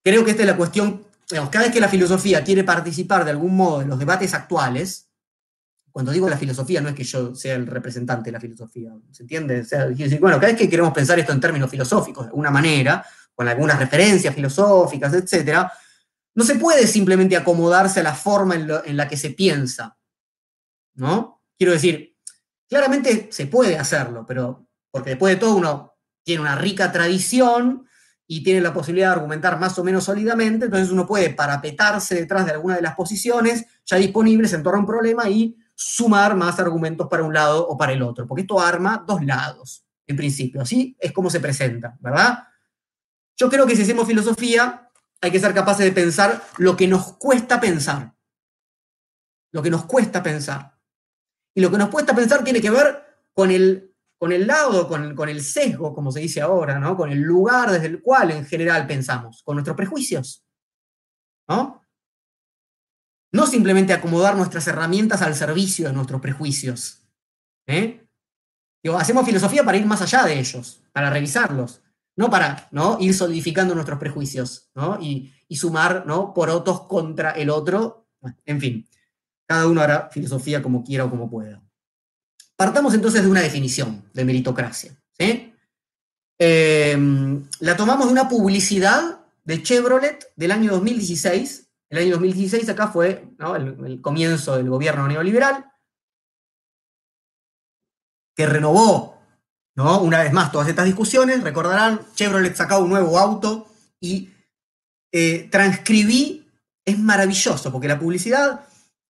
[0.04, 1.06] creo que esta es la cuestión
[1.50, 5.10] cada vez que la filosofía quiere participar de algún modo en los debates actuales,
[5.92, 9.24] cuando digo la filosofía no es que yo sea el representante de la filosofía, ¿se
[9.24, 9.66] entiende?
[10.20, 13.06] bueno, cada vez que queremos pensar esto en términos filosóficos, de alguna manera,
[13.42, 15.66] con algunas referencias filosóficas, etc.,
[16.36, 19.98] no se puede simplemente acomodarse a la forma en, la que se piensa,
[20.94, 21.42] ¿no?
[21.58, 22.16] Quiero decir,
[22.70, 27.88] claramente se puede hacerlo, pero porque después de todo uno tiene una rica tradición,
[28.28, 32.46] y tiene la posibilidad de argumentar más o menos sólidamente, entonces uno puede parapetarse detrás
[32.46, 36.58] de alguna de las posiciones ya disponibles en torno a un problema y sumar más
[36.58, 40.62] argumentos para un lado o para el otro, porque esto arma dos lados, en principio,
[40.62, 42.46] así es como se presenta, ¿verdad?
[43.38, 44.90] Yo creo que si hacemos filosofía
[45.22, 48.16] hay que ser capaces de pensar lo que nos cuesta pensar,
[49.52, 50.78] lo que nos cuesta pensar.
[51.54, 53.04] Y lo que nos cuesta pensar tiene que ver
[53.34, 56.96] con el con el lado, con, el sesgo, como se dice ahora, ¿no?
[56.96, 60.46] con el lugar desde el cual en general pensamos, con nuestros prejuicios.
[61.50, 61.82] ¿no?
[63.32, 67.04] no simplemente acomodar nuestras herramientas al servicio de nuestros prejuicios.
[67.68, 68.06] ¿eh?
[68.96, 71.82] hacemos filosofía para ir más allá de ellos, para revisarlos,
[72.16, 72.98] no para ¿no?
[73.00, 76.34] ir solidificando nuestros prejuicios y, y, sumar ¿no?
[76.34, 78.08] por otros contra el otro.
[78.46, 78.88] En fin,
[79.46, 81.62] cada uno hará filosofía como quiera o como pueda.
[82.56, 84.96] Partamos entonces de una definición de meritocracia.
[86.38, 91.70] Em, la tomamos de una publicidad de Chevrolet del año 2016.
[91.90, 95.72] El año 2016 acá fue el, comienzo del gobierno neoliberal,
[98.36, 99.21] que renovó
[99.76, 100.02] ¿no?
[100.02, 101.44] una vez más todas estas discusiones.
[101.44, 103.68] Recordarán, Chevrolet sacaba un nuevo auto
[104.00, 104.30] y
[105.12, 106.48] eh, transcribí,
[106.86, 108.62] es maravilloso, porque la publicidad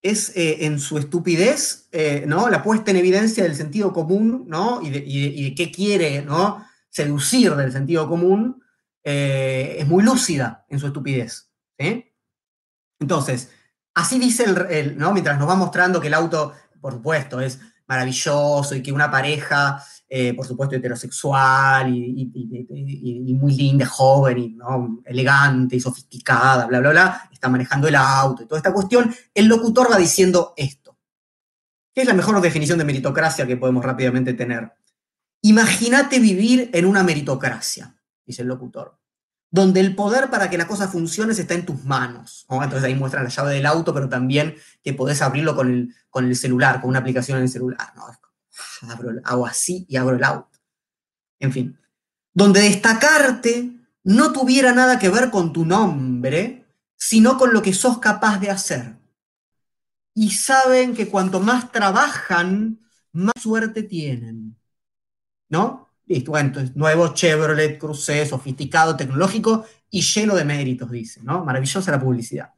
[0.01, 2.49] es eh, en su estupidez, eh, ¿no?
[2.49, 4.82] La puesta en evidencia del sentido común, ¿no?
[4.82, 6.66] Y de, qué quiere, ¿no?
[6.89, 8.62] Seducir del sentido común,
[9.03, 11.49] es muy lúcida en su estupidez,
[12.99, 13.49] Entonces,
[13.95, 15.12] así dice el, ¿no?
[15.12, 19.84] Mientras nos va mostrando que el auto, por supuesto, es maravilloso y que una pareja,
[20.36, 24.57] por supuesto, heterosexual y, muy linda, joven y
[25.05, 29.45] elegante y sofisticada, bla, bla, bla, está manejando el auto y toda esta cuestión, el
[29.45, 30.97] locutor va diciendo esto.
[31.93, 34.74] ¿Qué es la mejor definición de meritocracia que podemos rápidamente tener?
[35.43, 37.95] Imagínate vivir en una meritocracia,
[38.26, 38.99] dice el locutor,
[39.49, 42.45] donde el poder para que la cosa funcione está en tus manos.
[42.49, 46.26] Entonces ahí muestra la llave del auto, pero también que podés abrirlo con el, con
[46.26, 47.93] el celular, con una aplicación en el celular.
[47.95, 48.03] ¿no?
[48.82, 50.60] Abro, hago así y abro el auto.
[51.39, 51.80] En fin,
[52.34, 53.72] donde destacarte
[54.04, 58.49] no tuviera nada que ver con tu nombre, sino con lo que sos capaz de
[58.49, 58.95] hacer.
[60.14, 62.80] Y saben que cuanto más trabajan,
[63.12, 64.58] más suerte tienen.
[65.49, 65.89] ¿No?
[66.06, 71.45] Listo, bueno, entonces, nuevo Chevrolet Cruze, sofisticado, tecnológico y lleno de méritos, dice, ¿no?
[71.45, 72.54] Maravillosa la publicidad.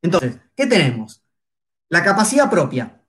[0.00, 1.22] Entonces, ¿qué tenemos?
[1.88, 3.01] La capacidad propia,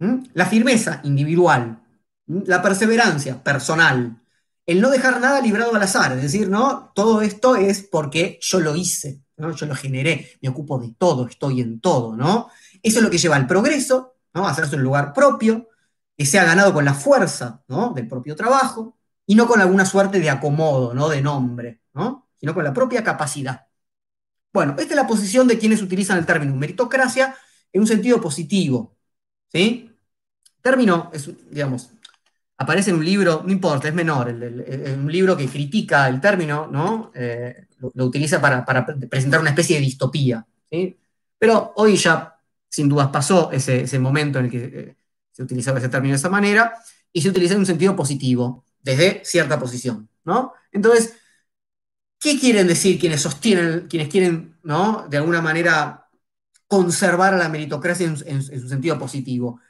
[0.00, 1.82] la firmeza individual,
[2.26, 4.20] la perseverancia personal,
[4.66, 6.92] el no dejar nada librado al azar, es decir, ¿no?
[6.94, 11.60] Todo esto es porque yo lo hice, yo lo generé, me ocupo de todo, estoy
[11.60, 12.48] en todo, ¿no?
[12.82, 14.46] Eso es lo que lleva al progreso, ¿no?
[14.46, 15.68] A hacerse un lugar propio,
[16.16, 17.92] que sea ganado con la fuerza, ¿no?
[17.92, 21.08] Del propio trabajo, y no con alguna suerte de acomodo, ¿no?
[21.08, 22.28] De nombre, ¿no?
[22.36, 23.66] Sino con la propia capacidad.
[24.52, 27.36] Bueno, esta es la posición de quienes utilizan el término meritocracia
[27.72, 28.96] en un sentido positivo,
[29.52, 29.89] ¿sí?
[30.62, 31.90] Término, es, digamos,
[32.60, 36.66] aparece en un libro, no importa, es menor, es un libro que critica el término,
[36.66, 37.10] ¿no?
[37.14, 38.66] Eh, lo, utiliza para,
[39.08, 40.98] presentar una especie de distopía, ¿sí?
[41.38, 42.36] Pero hoy ya,
[42.68, 44.96] sin dudas, pasó ese, momento en el que eh,
[45.32, 46.74] se utilizaba ese término de esa manera
[47.10, 50.52] y se utiliza en un sentido positivo, desde cierta posición, ¿no?
[50.70, 51.14] Entonces,
[52.18, 55.06] ¿qué quieren decir quienes sostienen, quienes quieren, ¿no?
[55.08, 56.08] De alguna manera
[56.66, 59.60] conservar a la meritocracia en su sentido positivo?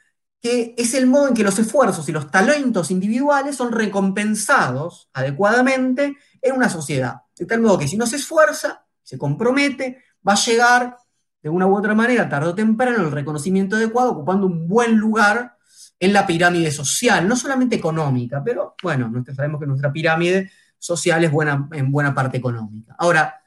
[0.41, 6.17] Que es el modo en que los esfuerzos y los talentos individuales son recompensados adecuadamente
[6.41, 7.21] en una sociedad.
[7.37, 10.97] De tal modo que si uno se esfuerza, se compromete, va a llegar
[11.43, 15.57] de una u otra manera, tarde o temprano, el reconocimiento adecuado, ocupando un buen lugar
[15.99, 21.31] en la pirámide social, no solamente económica, pero bueno, sabemos que nuestra pirámide social es
[21.31, 22.95] buena, en buena parte económica.
[22.97, 23.41] Ahora,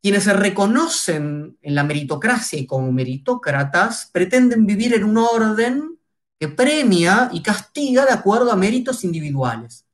[0.00, 5.97] quienes se reconocen en la meritocracia y como meritócratas pretenden vivir en un orden
[6.38, 9.86] que premia y castiga de acuerdo a méritos individuales.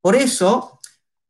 [0.00, 0.80] Por eso,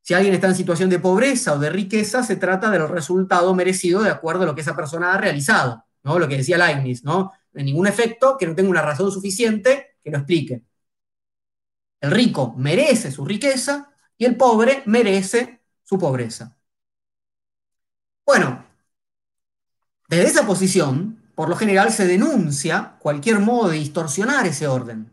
[0.00, 4.02] si alguien está en situación de pobreza o de riqueza, se trata del resultado merecido
[4.02, 6.18] de acuerdo a lo que esa persona ha realizado, ¿no?
[6.18, 7.32] Lo que decía Leibniz, ¿no?
[7.52, 10.64] De ningún efecto que no tenga una razón suficiente que lo explique.
[12.00, 16.56] El rico merece su riqueza y el pobre merece su pobreza.
[18.24, 18.64] Bueno,
[20.08, 25.11] desde esa posición, por lo general se denuncia cualquier modo de distorsionar ese orden.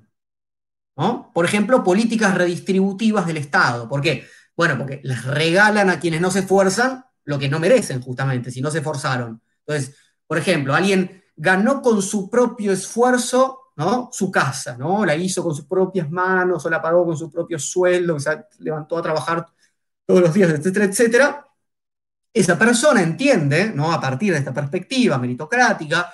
[0.98, 1.32] ¿no?
[1.34, 3.88] Por ejemplo, políticas redistributivas del Estado.
[3.88, 4.26] ¿Por qué?
[4.56, 8.62] Bueno, porque les regalan a quienes no se esfuerzan lo que no merecen, justamente, si
[8.62, 9.42] no se esforzaron.
[9.66, 9.96] Entonces,
[10.28, 14.10] por ejemplo, alguien ganó con su propio esfuerzo ¿no?
[14.12, 15.06] su casa, ¿no?
[15.06, 18.98] La hizo con sus propias manos o la pagó con su propio sueldo, se levantó
[18.98, 19.48] a trabajar
[20.06, 21.48] todos los días, etcétera, etcétera.
[22.34, 23.92] Esa persona entiende, ¿no?
[23.92, 26.12] A partir de esta perspectiva meritocrática,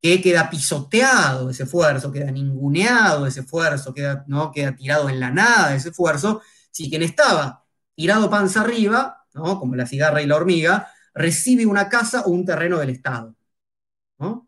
[0.00, 4.52] que queda pisoteado ese esfuerzo, queda ninguneado ese esfuerzo, queda, ¿no?
[4.52, 9.58] queda tirado en la nada ese esfuerzo, si quien estaba tirado panza arriba, ¿no?
[9.58, 13.34] como la cigarra y la hormiga, recibe una casa o un terreno del Estado.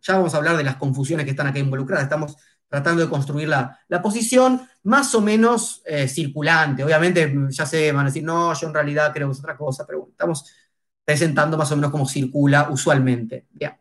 [0.02, 2.36] Ya vamos a hablar de las confusiones que están aquí involucradas, estamos
[2.68, 6.84] tratando de construir la, posición más o menos eh, circulante.
[6.84, 9.84] Obviamente, ya sé, van a decir, no, yo en realidad creo que es otra cosa,
[9.86, 10.44] pero bueno, estamos
[11.04, 13.46] presentando más o menos como circula usualmente.
[13.50, 13.76] Bien.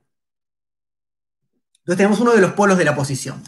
[1.80, 3.44] Entonces tenemos uno de los polos de la posición.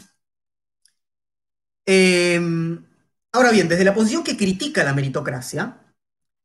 [1.86, 2.84] Em,
[3.32, 5.94] ahora bien, desde la posición que critica la meritocracia,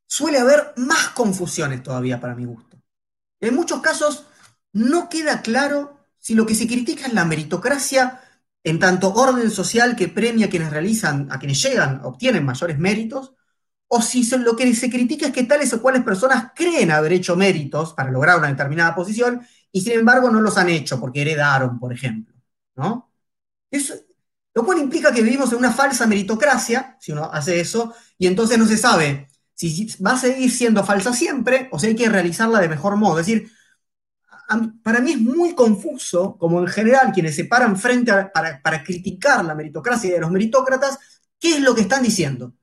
[0.07, 2.77] suele haber más confusiones todavía para mi gusto.
[3.39, 4.25] En muchos casos
[4.73, 8.21] no queda claro si lo que se critica es la meritocracia
[8.63, 13.33] en tanto orden social que premia a quienes realizan, a quienes llegan, obtienen mayores méritos,
[13.87, 17.35] o si lo que se critica es que tales o cuales personas creen haber hecho
[17.35, 21.79] méritos para lograr una determinada posición y sin embargo no los han hecho porque heredaron,
[21.79, 22.35] por ejemplo.
[22.75, 23.11] ¿no?
[23.71, 23.93] Eso,
[24.53, 28.57] lo cual implica que vivimos en una falsa meritocracia, si uno hace eso, y entonces
[28.57, 32.59] no se sabe si va a seguir siendo falsa siempre o si hay que realizarla
[32.59, 33.19] de mejor modo.
[33.19, 33.51] Es decir,
[34.83, 39.55] para mí es muy confuso, como en general quienes se paran frente para criticar la
[39.55, 40.99] meritocracia de los meritócratas,
[41.39, 42.53] qué es lo que están diciendo.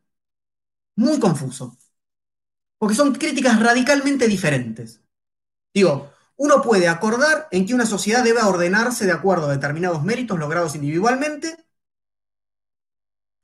[0.96, 1.76] Muy confuso.
[2.78, 5.00] Porque son críticas radicalmente diferentes.
[5.72, 10.38] Digo, uno puede acordar en que una sociedad debe ordenarse de acuerdo a determinados méritos
[10.38, 11.56] logrados individualmente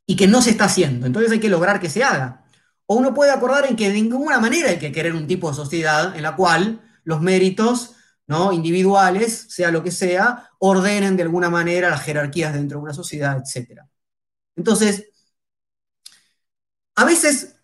[0.06, 1.06] y que no se está haciendo.
[1.06, 2.44] Entonces hay que lograr que se haga.
[2.86, 5.56] O uno puede acordar en que de ninguna manera hay que querer un tipo de
[5.56, 7.94] sociedad en la cual los méritos
[8.26, 8.52] ¿no?
[8.52, 13.38] individuales, sea lo que sea, ordenen de alguna manera las jerarquías dentro de una sociedad,
[13.38, 13.82] etc.
[14.56, 15.09] Entonces,
[16.96, 17.56] a veces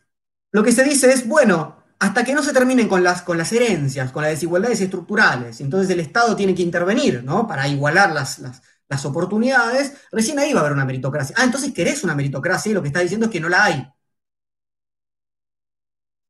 [0.52, 3.52] lo que se dice es, bueno, hasta que no se terminen con las, con las
[3.52, 7.46] herencias, con las desigualdades estructurales, entonces el Estado tiene que intervenir, ¿no?
[7.46, 11.34] Para igualar las, las, oportunidades, recién ahí va a haber una meritocracia.
[11.38, 13.92] Ah, entonces querés una meritocracia y lo que está diciendo es que no la hay.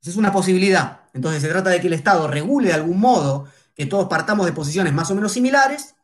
[0.02, 1.00] Es una posibilidad.
[1.14, 4.52] Entonces se trata de que el Estado regule de algún modo que todos partamos de
[4.52, 5.94] posiciones más o menos similares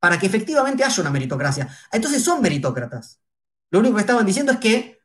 [0.00, 1.68] para que efectivamente haya una meritocracia.
[1.92, 3.20] Entonces son meritócratas.
[3.70, 5.01] Lo único que estaban diciendo es que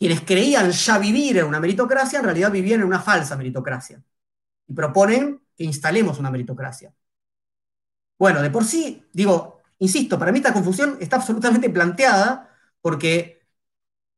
[0.00, 4.02] quienes creían ya vivir en una meritocracia, en realidad vivían en una falsa meritocracia.
[4.66, 6.94] Y proponen que instalemos una meritocracia.
[8.18, 13.46] Bueno, de por sí, digo, insisto, para mí esta confusión está absolutamente planteada porque,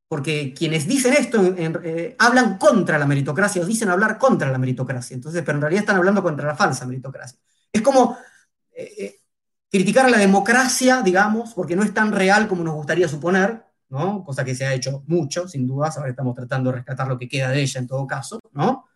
[0.08, 5.16] porque quienes dicen esto eh, hablan contra la meritocracia o dicen hablar contra la meritocracia.
[5.16, 7.38] Entonces, pero en realidad están hablando contra la falsa meritocracia.
[7.72, 8.18] Es como
[8.72, 9.20] eh, eh,
[9.70, 13.64] criticar a la democracia, digamos, porque no es tan real como nos gustaría suponer,
[14.24, 17.28] Cosa que se ha hecho mucho, sin dudas, ahora estamos tratando de rescatar lo que
[17.28, 18.86] queda de ella en todo caso, ¿no?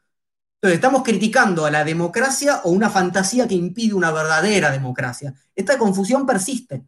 [0.56, 5.34] Entonces, estamos criticando a la democracia o una fantasía que impide una verdadera democracia.
[5.54, 6.86] Esta confusión persiste.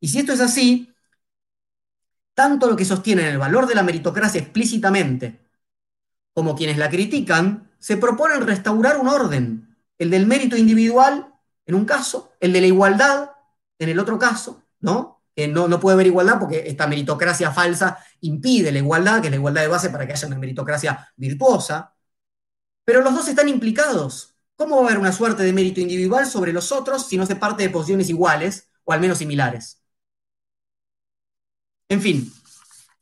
[0.00, 0.92] Y si esto es así,
[2.34, 5.40] tanto lo que sostienen el valor de la meritocracia explícitamente
[6.32, 11.34] como quienes la critican, se proponen restaurar un orden, el del mérito individual
[11.66, 13.30] en un caso, el de la igualdad
[13.78, 15.17] en el otro caso, ¿no?
[15.46, 19.62] No, puede haber igualdad porque esta meritocracia falsa impide la igualdad, que es la igualdad
[19.62, 21.94] de base para que haya una meritocracia virtuosa.
[22.84, 24.34] Pero los dos están implicados.
[24.56, 27.36] ¿Cómo va a haber una suerte de mérito individual sobre los otros si no se
[27.36, 29.80] parte de posiciones iguales o al menos similares?
[31.88, 32.32] En fin,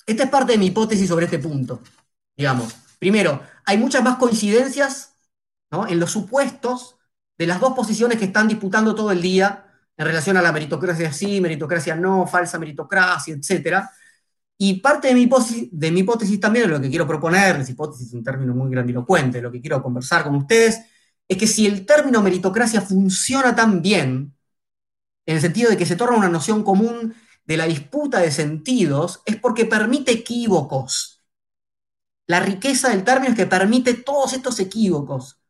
[0.05, 1.81] esta es parte de mi hipótesis sobre este punto.
[2.37, 5.17] Digamos, primero, hay muchas más coincidencias
[5.89, 6.97] en los supuestos
[7.39, 9.66] de las dos posiciones que están disputando todo el día
[9.97, 13.85] en relación a la meritocracia sí, meritocracia no, falsa meritocracia, etc.
[14.59, 15.29] Y parte de mi,
[15.73, 19.41] de mi hipótesis también, lo que quiero proponer, es hipótesis es un término muy grandilocuente,
[19.41, 20.81] lo que quiero conversar con ustedes,
[21.29, 24.35] es que si el término meritocracia funciona tan bien,
[25.27, 29.23] en el sentido de que se torna una noción común de la disputa de sentidos,
[29.27, 31.25] es porque permite equívocos.
[32.27, 35.41] La riqueza del término es que permite todos estos equívocos.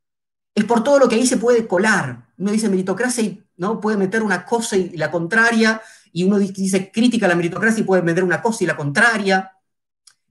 [0.54, 2.28] Es por todo lo que ahí se puede colar.
[2.38, 3.80] Uno dice meritocracia y ¿no?
[3.80, 5.80] puede meter una cosa y la contraria,
[6.12, 9.52] y uno dice crítica a la meritocracia y puede meter una cosa y la contraria.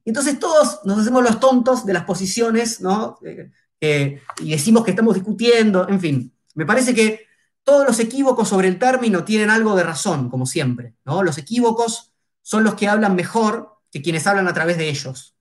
[0.03, 3.19] Entonces todos nos hacemos los tontos de las posiciones, ¿no?
[3.81, 6.33] Eh, y decimos que estamos discutiendo, en fin.
[6.55, 7.25] Me parece que
[7.63, 10.95] todos los equívocos sobre el término tienen algo de razón, como siempre.
[11.03, 11.23] ¿no?
[11.23, 15.35] Los equívocos son los que hablan mejor que quienes hablan a través de ellos.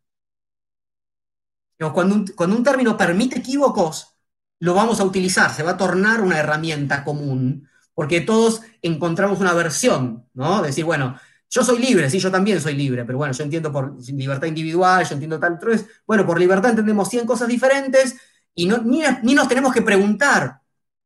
[1.92, 4.16] Cuando cuando un término permite equívocos,
[4.60, 9.54] lo vamos a utilizar, se va a tornar una herramienta común, porque todos encontramos una
[9.54, 10.62] versión, ¿no?
[10.62, 11.18] Decir, bueno,
[11.50, 15.06] yo soy libre, sí, yo también soy libre, pero bueno, yo entiendo por libertad individual,
[15.06, 18.16] yo entiendo tal, entonces, bueno, por libertad entendemos 100 cosas diferentes
[18.54, 20.60] y ni, ni nos tenemos que preguntar,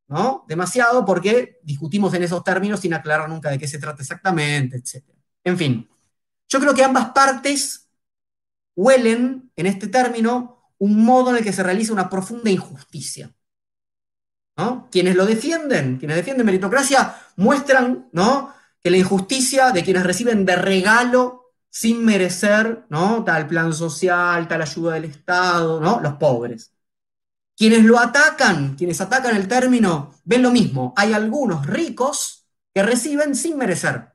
[0.07, 0.45] ¿no?
[0.47, 5.05] Demasiado porque discutimos en esos términos sin aclarar nunca de qué se trata exactamente, etc.
[5.43, 5.87] En fin,
[6.47, 7.87] yo creo que ambas partes
[8.75, 13.31] huelen en este término un modo en el que se realiza una profunda injusticia.
[14.91, 18.09] Quienes lo defienden, quienes defienden meritocracia, muestran
[18.81, 22.85] que la injusticia de quienes reciben de regalo sin merecer
[23.25, 26.73] tal plan social, tal ayuda del Estado, los pobres.
[27.55, 30.93] Quienes lo atacan, quienes atacan el término, ven lo mismo.
[30.95, 34.13] Hay algunos ricos que reciben sin merecer.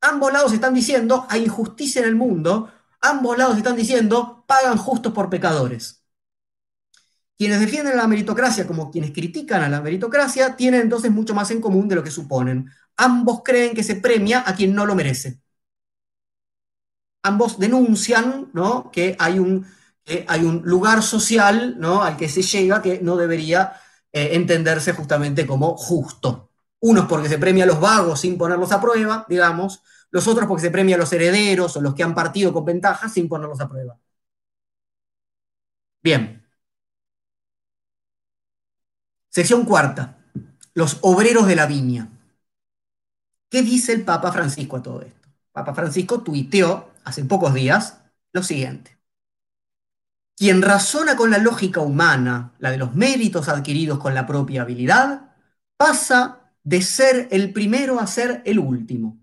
[0.00, 2.70] Ambos lados están diciendo, hay injusticia en el mundo.
[3.00, 6.01] Ambos lados están diciendo, pagan justos por pecadores.
[7.36, 11.60] Quienes defienden la meritocracia como quienes critican a la meritocracia tienen entonces mucho más en
[11.60, 12.70] común de lo que suponen.
[12.96, 15.40] Ambos creen que se premia a quien no lo merece.
[17.22, 18.90] Ambos denuncian ¿no?
[18.90, 19.66] que hay un
[20.64, 22.02] lugar social ¿no?
[22.02, 23.72] al que se llega que no debería
[24.12, 26.50] eh, entenderse justamente como justo.
[26.80, 30.62] Unos porque se premia a los vagos sin ponerlos a prueba, digamos, los otros porque
[30.62, 33.68] se premia a los herederos o los que han partido con ventaja sin ponerlos a
[33.68, 33.98] prueba.
[36.02, 36.41] Bien.
[39.32, 40.18] Sección cuarta.
[40.74, 42.10] Los obreros de la viña.
[43.48, 45.28] ¿Qué dice el Papa Francisco a todo esto?
[45.52, 48.02] Papa Francisco tuiteó hace pocos días
[48.32, 48.98] lo siguiente.
[50.36, 55.34] Quien razona con la lógica humana, la de los méritos adquiridos con la propia habilidad,
[55.78, 59.18] pasa de ser el primero a ser el último.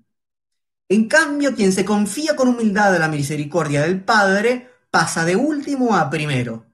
[0.88, 5.96] En cambio, quien se confía con humildad a la misericordia del Padre, pasa de último
[5.96, 6.66] a primero.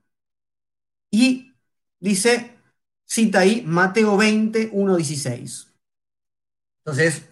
[1.12, 1.54] Y
[2.00, 2.55] dice,
[3.06, 5.68] cita ahí Mateo 20, 1, 16.
[6.80, 7.24] Entonces,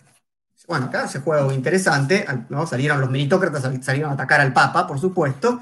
[0.67, 2.65] bueno, acá se juega algo interesante, ¿no?
[2.65, 5.61] salieron los meritócratas, salieron a atacar al Papa, por supuesto,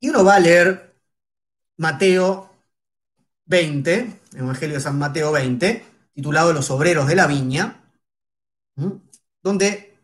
[0.00, 0.94] y uno va a leer
[1.76, 2.50] Mateo
[3.46, 7.82] 20, Evangelio de San Mateo 20, titulado Los obreros de la viña,
[9.42, 9.98] donde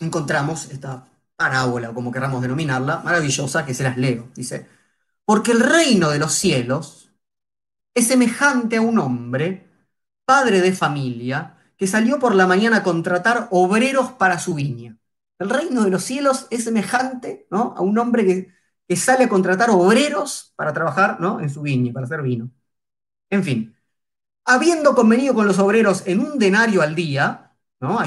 [0.00, 1.06] encontramos esta
[1.36, 4.28] parábola, como queramos denominarla, maravillosa, que se las leo.
[4.34, 4.66] Dice,
[5.24, 7.12] porque el reino de los cielos
[7.94, 9.68] es semejante a un hombre,
[10.24, 14.96] padre de familia, que salió por la mañana a contratar obreros para su viña.
[15.38, 17.74] El reino de los cielos es semejante ¿no?
[17.76, 21.40] a un hombre que, sale a contratar obreros para trabajar ¿no?
[21.40, 22.50] en su viña, para hacer vino.
[23.30, 23.76] En fin,
[24.44, 27.98] habiendo convenido con los obreros en un denario al día, ¿no?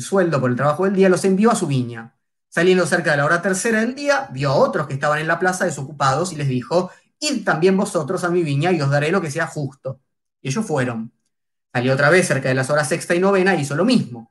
[0.00, 2.15] sueldo por el trabajo del día, los envió a su viña.
[2.48, 5.38] Saliendo cerca de la hora tercera del día, vio a otros que estaban en la
[5.38, 6.90] plaza desocupados y les dijo,
[7.20, 10.00] id también vosotros a mi viña y os daré lo que sea justo.
[10.40, 11.12] Y ellos fueron.
[11.72, 14.30] Salió otra vez cerca de las horas sexta y novena y hizo lo mismo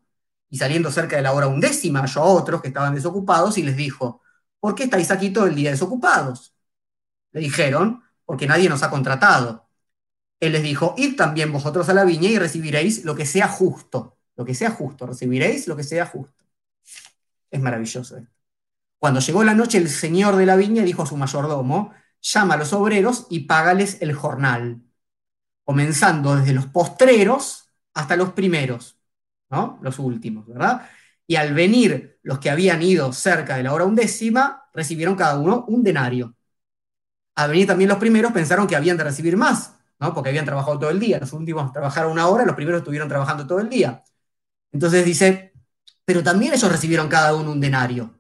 [0.56, 3.76] y saliendo cerca de la hora undécima halló a otros que estaban desocupados y les
[3.76, 4.22] dijo,
[4.62, 6.56] ¿por qué estáis aquí todo el día desocupados?
[7.34, 9.68] Le dijeron, porque nadie nos ha contratado.
[10.40, 14.18] Él les dijo, id también vosotros a la viña y recibiréis lo que sea justo.
[14.38, 16.45] Lo que sea justo, recibiréis lo que sea justo.
[17.56, 18.30] Es maravilloso esto.
[19.00, 22.58] Cuando llegó la noche, el señor de la viña dijo a su mayordomo, llama a
[22.58, 24.82] los obreros y págales el jornal,
[25.64, 29.00] comenzando desde los postreros hasta los primeros
[29.82, 30.90] los últimos, ¿verdad?
[31.28, 35.64] Y al venir los que habían ido cerca de la hora undécima, recibieron cada uno
[35.70, 36.36] un denario.
[37.36, 40.14] Al venir también los primeros, pensaron que habían de recibir más, ¿no?
[40.14, 41.20] Porque habían trabajado todo el día.
[41.20, 44.04] Los últimos trabajaron una hora, los primeros estuvieron trabajando todo el día.
[44.74, 45.54] Entonces dice,
[46.06, 48.20] pero también ellos recibieron cada uno un denario.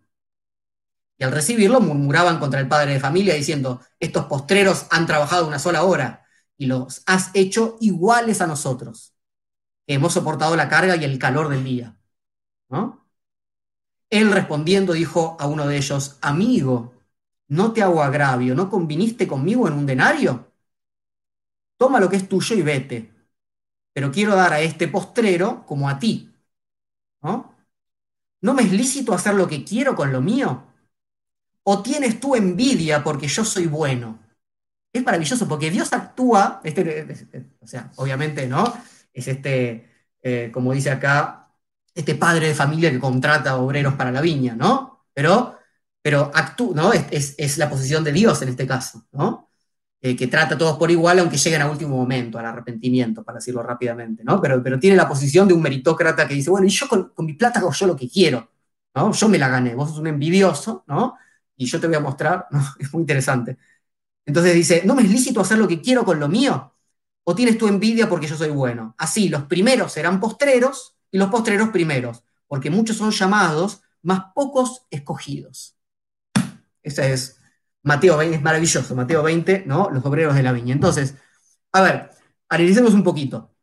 [1.18, 5.60] Y al recibirlo murmuraban contra el padre de familia diciendo, estos postreros han trabajado una
[5.60, 6.26] sola hora
[6.58, 9.14] y los has hecho iguales a nosotros,
[9.88, 11.98] hemos soportado la carga y el calor del día.
[14.10, 16.94] Él respondiendo dijo a uno de ellos, amigo,
[17.48, 20.52] no te hago agravio, ¿no conviniste conmigo en un denario?
[21.78, 23.14] Toma lo que es tuyo y vete,
[23.94, 26.32] pero quiero dar a este postrero como a ti.
[27.22, 27.55] ¿No?
[28.46, 30.68] ¿No me es lícito hacer lo que quiero con lo mío?
[31.64, 34.20] ¿O tienes tú envidia porque yo soy bueno?
[34.93, 38.72] Es maravilloso porque Dios actúa, este, o sea, obviamente, ¿no?
[39.12, 39.89] Es este,
[40.22, 41.52] eh, como dice acá,
[41.96, 45.08] este padre de familia que contrata obreros para la viña, ¿no?
[45.12, 45.58] Pero,
[46.04, 46.32] pero
[46.76, 46.93] ¿no?
[46.93, 49.45] Es, es, la posición de Dios en este caso, ¿no?
[50.06, 53.39] Eh, que trata a todos por igual, aunque lleguen a último momento, al arrepentimiento, para
[53.39, 54.39] decirlo rápidamente, ¿no?
[54.39, 57.34] Pero, pero tiene la posición de un meritócrata que dice, bueno, y yo con, mi
[57.34, 58.51] plata hago yo lo que quiero,
[58.93, 59.12] ¿no?
[59.12, 61.16] Yo me la gané, vos sos un envidioso, ¿no?
[61.58, 62.64] Y yo te voy a mostrar, ¿no?
[62.78, 63.58] Es muy interesante.
[64.28, 66.76] Entonces dice, ¿no me es lícito hacer lo que quiero con lo mío?
[67.24, 68.93] ¿O tienes tu envidia porque yo soy bueno?
[68.99, 74.86] Así, los primeros serán postreros y los postreros primeros, porque muchos son llamados, más pocos
[74.91, 75.76] escogidos.
[76.84, 77.35] Ese es
[77.86, 79.90] Mateo 20, es maravilloso, Mateo 20, ¿no?
[79.92, 80.74] Los obreros de la viña.
[80.74, 81.16] Entonces,
[81.72, 82.12] a ver,
[82.50, 83.56] analicemos un poquito.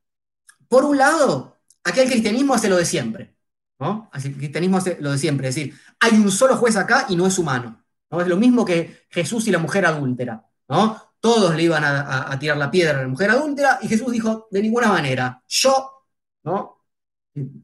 [0.68, 3.37] Por un lado, aquel cristianismo hace lo de siempre,
[3.81, 4.11] ¿no?
[4.14, 7.27] El cristianismo hace lo de siempre, es decir, hay un solo juez acá y no
[7.27, 7.85] es humano.
[8.11, 8.20] ¿no?
[8.20, 11.14] Es lo mismo que Jesús y la mujer adúltera, ¿no?
[11.20, 14.49] Todos le iban a, a tirar la piedra a la mujer adúltera y Jesús dijo,
[14.51, 16.07] de ninguna manera, yo,
[16.45, 16.83] ¿no?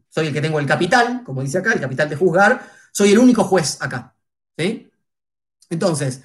[0.09, 3.19] soy el que tengo el capital, como dice acá, el capital de juzgar, soy el
[3.19, 4.15] único juez acá.
[4.57, 4.91] ¿sí?
[5.71, 6.23] Entonces,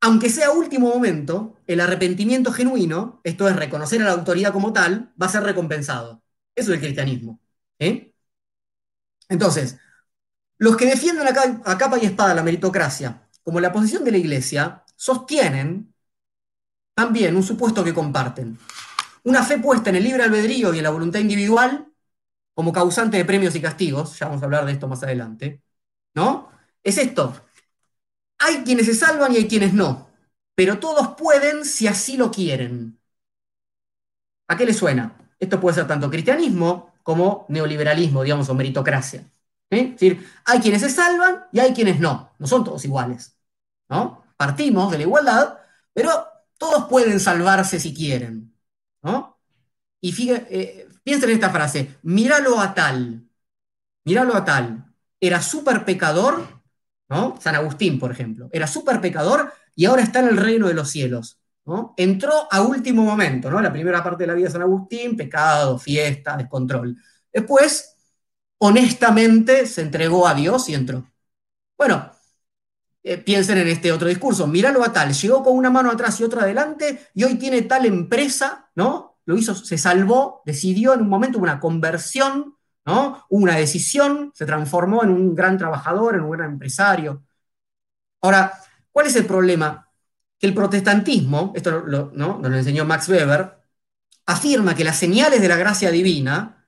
[0.00, 5.12] aunque sea último momento, el arrepentimiento genuino, esto es reconocer a la autoridad como tal,
[5.20, 6.22] va a ser recompensado.
[6.54, 7.40] Eso es el cristianismo.
[9.28, 9.78] Entonces,
[10.58, 14.84] los que defienden a capa y espada la meritocracia como la posición de la iglesia,
[14.94, 15.94] sostienen
[16.94, 18.58] también un supuesto que comparten.
[19.24, 21.88] Una fe puesta en el libre albedrío y en la voluntad individual
[22.54, 25.62] como causante de premios y castigos, ya vamos a hablar de esto más adelante,
[26.14, 26.50] ¿no?
[26.82, 27.34] Es esto.
[28.38, 30.10] Hay quienes se salvan y hay quienes no,
[30.54, 32.98] pero todos pueden si así lo quieren.
[34.48, 35.16] ¿A qué le suena?
[35.38, 39.24] Esto puede ser tanto cristianismo como neoliberalismo, digamos, o meritocracia.
[39.70, 42.32] Es decir, hay quienes se salvan y hay quienes no.
[42.38, 43.36] No son todos iguales.
[43.88, 44.24] ¿no?
[44.36, 45.58] Partimos de la igualdad,
[45.92, 46.10] pero
[46.56, 48.54] todos pueden salvarse si quieren.
[49.02, 49.38] ¿no?
[50.00, 53.26] Y eh, Piensen en esta frase, míralo a tal,
[54.04, 56.57] míralo a tal, era súper pecador,
[57.08, 57.36] ¿no?
[57.40, 60.90] San Agustín, por ejemplo, era súper pecador y ahora está en el reino de los
[60.90, 61.38] cielos.
[61.64, 61.94] ¿no?
[61.96, 63.60] Entró a último momento, ¿no?
[63.60, 66.96] La primera parte de la vida de San Agustín, pecado, fiesta, descontrol.
[67.30, 67.94] Después,
[68.58, 71.06] honestamente, se entregó a Dios y entró.
[71.76, 72.10] Bueno,
[73.02, 76.24] eh, piensen en este otro discurso, míralo a tal, llegó con una mano atrás y
[76.24, 79.08] otra adelante y hoy tiene tal empresa, ¿no?
[79.28, 82.56] lo hizo, se salvó, decidió en un momento una conversión,
[82.88, 83.26] ¿no?
[83.28, 87.22] una decisión, se transformó en un gran trabajador, en un gran empresario.
[88.22, 88.52] Ahora,
[88.90, 89.90] ¿cuál es el problema?
[90.38, 92.38] Que el protestantismo, esto ¿no?
[92.38, 93.58] nos lo enseñó Max Weber,
[94.24, 96.66] afirma que las señales de la gracia divina,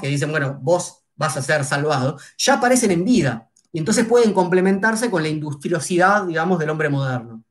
[0.00, 4.32] que dicen, bueno, vos vas a ser salvado, ya aparecen en vida, y entonces pueden
[4.32, 7.44] complementarse con la industriosidad, digamos, del hombre moderno.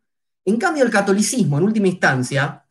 [0.43, 2.66] En cambio, el catolicismo, en última instancia,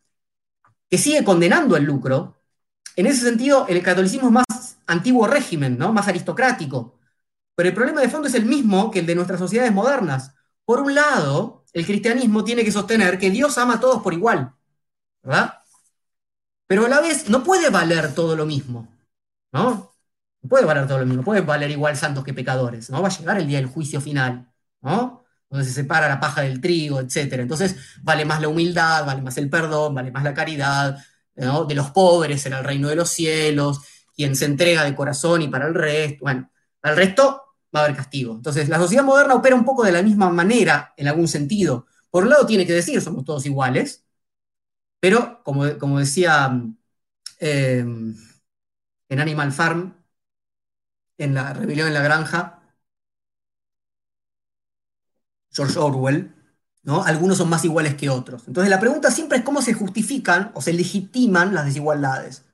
[0.89, 2.40] que sigue condenando el lucro,
[2.95, 5.93] en ese sentido el catolicismo es más antiguo régimen, ¿no?
[5.93, 6.99] más aristocrático.
[7.55, 10.33] Pero el problema de fondo es el mismo que el de nuestras sociedades modernas.
[10.65, 14.53] Por un lado, el cristianismo tiene que sostener que Dios ama a todos por igual,
[15.23, 15.61] ¿verdad?
[16.67, 18.87] Pero a la vez no puede valer todo lo mismo,
[19.51, 19.93] ¿no?
[20.41, 23.01] No puede valer todo lo mismo, no puede valer igual santos que pecadores, ¿no?
[23.01, 25.21] Va a llegar el día del juicio final, ¿no?
[25.51, 27.33] donde se separa la paja del trigo, etc.
[27.33, 30.97] Entonces vale más la humildad, vale más el perdón, vale más la caridad,
[31.41, 33.81] de los pobres en el reino de los cielos,
[34.15, 37.41] quien se entrega de corazón y para el resto, bueno, al resto
[37.75, 38.35] va a haber castigo.
[38.35, 41.87] Entonces la sociedad moderna opera un poco de la misma manera, en algún sentido.
[42.09, 44.05] Por un lado tiene que decir, somos todos iguales,
[44.99, 46.51] pero como, como decía
[47.39, 49.95] eh, en Animal Farm,
[51.17, 52.61] en la rebelión en la granja,
[55.51, 56.33] George Orwell,
[56.83, 57.03] ¿no?
[57.03, 58.43] Algunos son más iguales que otros.
[58.47, 62.45] Entonces la pregunta siempre es cómo se justifican o se legitiman las desigualdades.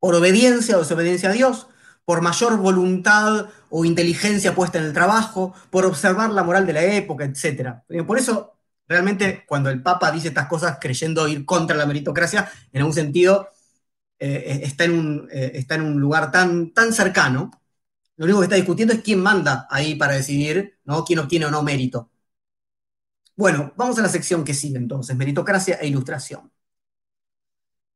[0.00, 1.68] Por obediencia o desobediencia a Dios,
[2.04, 6.82] por mayor voluntad o inteligencia puesta en el trabajo, por observar la moral de la
[6.82, 7.82] época, etc.
[8.06, 12.80] Por eso, realmente, cuando el Papa dice estas cosas creyendo ir contra la meritocracia, en
[12.80, 13.48] algún sentido
[14.18, 17.50] eh, está, en un, eh, está en un lugar tan, tan cercano,
[18.16, 21.04] lo único que está discutiendo es quién manda ahí para decidir ¿no?
[21.04, 22.10] quién obtiene o no mérito.
[23.38, 26.50] Bueno, vamos a la sección que sigue entonces, meritocracia e ilustración.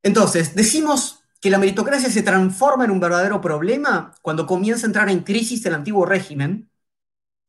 [0.01, 5.09] Entonces, decimos que la meritocracia se transforma en un verdadero problema cuando comienza a entrar
[5.09, 6.69] en crisis el antiguo régimen,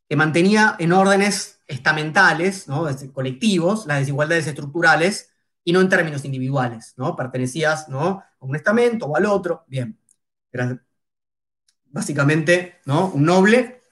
[0.09, 2.87] que mantenía en órdenes estamentales, ¿no?
[3.13, 5.31] colectivos, las desigualdades estructurales,
[5.63, 7.15] y no en términos individuales, ¿no?
[7.17, 8.25] Pertenecías ¿no?
[8.41, 9.99] a un estamento o al otro, bien.
[11.87, 13.09] Básicamente ¿no?
[13.11, 13.83] un noble,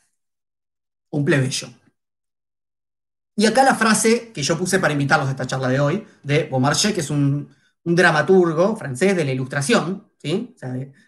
[1.10, 1.81] un plebeyo.
[3.34, 6.44] Y acá la frase que yo puse para invitarlos a esta charla de hoy, de
[6.44, 7.48] Beaumarchais, que es un,
[7.84, 10.54] dramaturgo francés de la ilustración, ¿sí?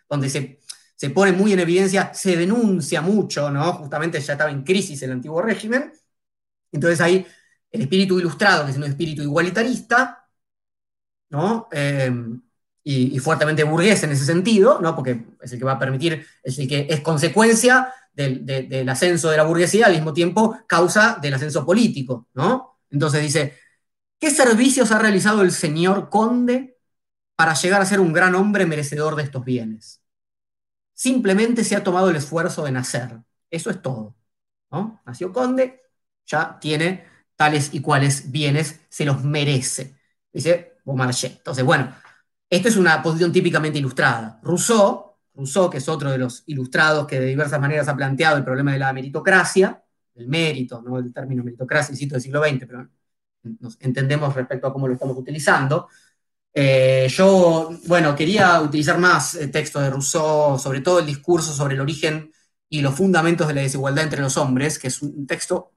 [0.09, 0.61] donde se,
[0.97, 3.75] se, pone muy en evidencia, se denuncia mucho, ¿no?
[3.75, 5.93] justamente ya estaba en crisis el antiguo régimen,
[6.72, 7.25] entonces hay
[7.70, 10.29] el espíritu ilustrado, que es un espíritu igualitarista,
[11.31, 11.68] ¿no?
[11.72, 12.11] Eh,
[12.85, 14.95] y, fuertemente burgués en ese sentido, ¿no?
[14.95, 19.39] porque es el que va a permitir, es el que es consecuencia del, ascenso de
[19.39, 22.28] la burguesía, al mismo tiempo causa del ascenso político.
[22.35, 22.78] ¿no?
[22.91, 23.59] Entonces dice,
[24.20, 26.78] ¿qué servicios ha realizado el señor conde
[27.37, 30.03] para llegar a ser un gran hombre merecedor de estos bienes?
[30.93, 33.18] Simplemente se ha tomado el esfuerzo de nacer.
[33.51, 34.14] Eso es todo.
[34.70, 35.01] ¿no?
[35.07, 35.82] Nació conde,
[36.26, 37.07] ya tiene
[37.37, 39.97] tales y cuales bienes, se los merece.
[40.32, 41.37] Dice Beaumarchais.
[41.37, 41.95] Entonces, bueno,
[42.55, 44.41] esta es una posición típicamente ilustrada.
[44.43, 48.45] Rousseau, Rousseau, que es otro de los ilustrados que de diversas maneras ha planteado el
[48.45, 49.83] problema de la meritocracia,
[50.15, 52.89] el mérito, no el término meritocracia, cito del siglo XX, pero
[53.61, 55.89] nos entendemos respecto a cómo lo estamos utilizando.
[56.53, 61.75] Eh, yo, bueno, quería utilizar más el texto de Rousseau, sobre todo el discurso sobre
[61.75, 62.31] el origen
[62.69, 65.73] y los fundamentos de la desigualdad entre los hombres, que es un texto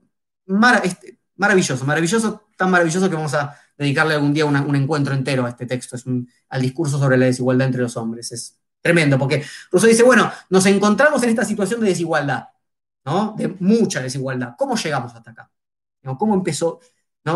[0.83, 5.49] este, maravilloso, maravilloso, tan maravilloso que vamos a dedicarle algún día un encuentro entero a
[5.49, 6.05] este texto, es
[6.49, 8.31] al discurso sobre la desigualdad entre los hombres.
[8.31, 12.47] Es tremendo, porque Rousseau dice, bueno, nos encontramos en esta situación de desigualdad.
[13.37, 14.55] De mucha desigualdad.
[14.57, 15.49] ¿Cómo llegamos hasta acá?
[16.17, 16.79] ¿Cómo empezó?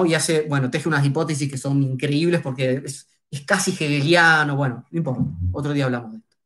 [0.05, 3.07] Y hace, bueno, teje unas hipótesis que son increíbles porque es,
[3.45, 6.37] casi hegeliano, bueno, no importa, otro día hablamos de esto.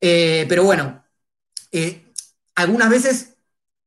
[0.00, 1.02] Eh, pero bueno,
[1.70, 2.12] eh,
[2.54, 3.36] algunas veces,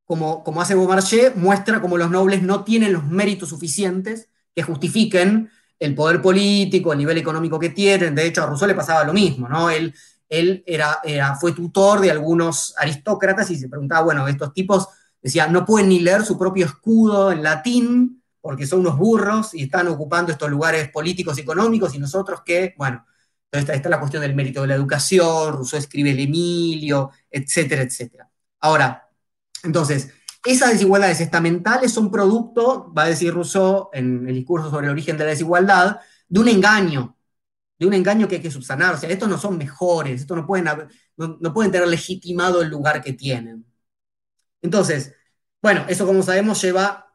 [0.05, 5.49] como, como hace Beaumarchais, muestra cómo los nobles no tienen los méritos suficientes que justifiquen
[5.77, 8.15] el poder político, el nivel económico que tienen.
[8.15, 9.69] De hecho, a Rousseau le pasaba lo mismo, ¿no?
[9.69, 9.93] Él,
[10.29, 11.01] él era,
[11.39, 14.87] fue tutor de algunos aristócratas y se preguntaba, bueno, estos tipos,
[15.21, 19.63] decía, no pueden ni leer su propio escudo en latín porque son unos burros y
[19.63, 23.05] están ocupando estos lugares políticos y económicos y nosotros que, bueno,
[23.51, 27.81] esta, esta es la cuestión del mérito de la educación, Rousseau escribe el Emilio, etcétera,
[27.81, 28.29] etcétera.
[28.59, 29.09] Ahora,
[29.63, 30.11] entonces,
[30.45, 35.17] esas desigualdades estamentales son producto, va a decir Rousseau en el discurso sobre el origen
[35.17, 37.17] de la desigualdad, de un engaño,
[37.79, 38.95] de un engaño que hay que subsanar.
[38.95, 43.65] O sea, estos no son mejores, estos no pueden, tener legitimado el lugar que tienen.
[44.61, 45.13] Entonces,
[45.61, 47.13] bueno, eso como sabemos lleva,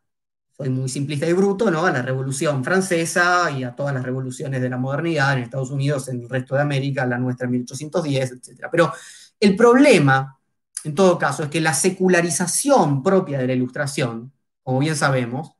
[0.56, 1.86] soy muy simplista y bruto, ¿no?
[1.86, 6.08] a la Revolución Francesa y a todas las revoluciones de la modernidad en Estados Unidos,
[6.08, 8.68] en el resto de América, la nuestra en 1810, etc.
[8.70, 8.92] Pero
[9.38, 10.39] el problema
[10.84, 15.52] en todo caso, es que la secularización propia de la ilustración, como bien sabemos,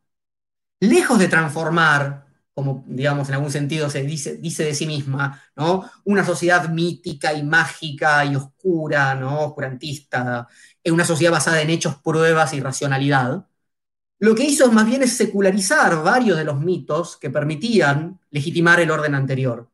[0.81, 5.91] lejos de transformar, como digamos en algún sentido se dice, de sí misma, ¿no?
[6.05, 9.41] una sociedad mítica y mágica y oscura, ¿no?
[9.47, 10.49] oscurantista,
[10.83, 13.47] en una sociedad basada en hechos, pruebas y racionalidad,
[14.21, 18.91] lo que hizo más bien es secularizar varios de los mitos que permitían legitimar el
[18.91, 19.71] orden anterior.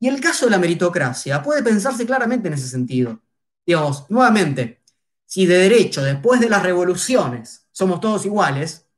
[0.00, 3.20] Y el caso de la meritocracia puede pensarse claramente en ese sentido.
[3.66, 4.77] Digamos, nuevamente,
[5.28, 8.88] si de derecho, después de las revoluciones, somos todos iguales,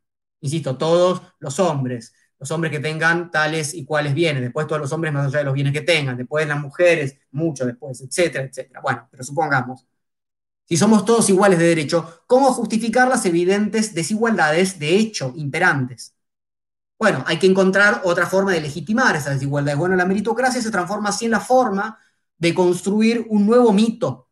[0.40, 4.92] insisto, todos los hombres, los hombres que tengan tales y cuales bienes, después todos los
[4.92, 8.80] hombres más allá de los bienes que tengan, después las mujeres, mucho después, etcétera, etcétera.
[8.80, 9.84] Bueno, pero supongamos,
[10.66, 16.14] si somos todos iguales de derecho, ¿cómo justificar las evidentes desigualdades de hecho imperantes?
[16.98, 19.78] Bueno, hay que encontrar otra forma de legitimar esas desigualdades.
[19.78, 21.98] Bueno, la meritocracia se transforma así en la forma
[22.38, 24.29] de construir un nuevo mito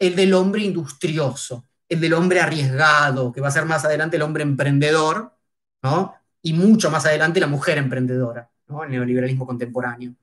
[0.00, 4.22] el del hombre industrioso, el del hombre arriesgado, que va a ser más adelante el
[4.22, 5.36] hombre emprendedor,
[5.82, 6.14] ¿no?
[6.42, 8.82] Y mucho más adelante la mujer emprendedora, ¿no?
[8.82, 10.14] El neoliberalismo contemporáneo.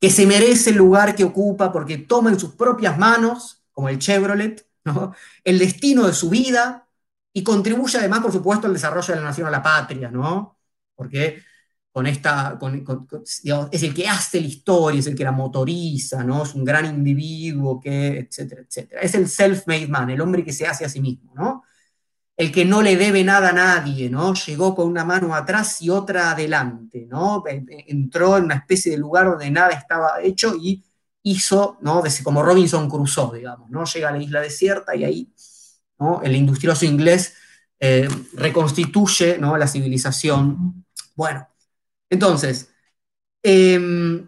[0.00, 4.00] Que se merece el lugar que ocupa porque toma en sus propias manos, como el
[4.00, 5.14] Chevrolet, ¿no?
[5.44, 6.88] El destino de su vida
[7.32, 10.58] y contribuye además, por supuesto, al desarrollo de la nación o la patria, ¿no?
[10.96, 11.40] Porque
[11.94, 12.58] con esta,
[13.70, 16.42] es el que hace la historia, es el que la motoriza, ¿no?
[16.42, 19.00] Es un gran individuo que, etcétera, etcétera.
[19.00, 21.62] Es el self-made man, el hombre que se hace a sí mismo, ¿no?
[22.36, 24.34] El que no le debe nada a nadie, ¿no?
[24.34, 27.44] Llegó con una mano atrás y otra adelante, ¿no?
[27.46, 30.82] Entró en una especie de lugar donde nada estaba hecho y
[31.22, 32.02] hizo, ¿no?
[32.24, 33.84] Como Robinson Crusoe, digamos, ¿no?
[33.84, 35.32] Llega a la isla desierta y ahí,
[36.00, 36.22] ¿no?
[36.22, 37.34] El industrioso inglés
[37.78, 39.56] eh, reconstituye ¿no?
[39.56, 40.84] la civilización.
[41.14, 41.46] Bueno,
[42.14, 42.70] entonces,
[43.42, 44.26] em,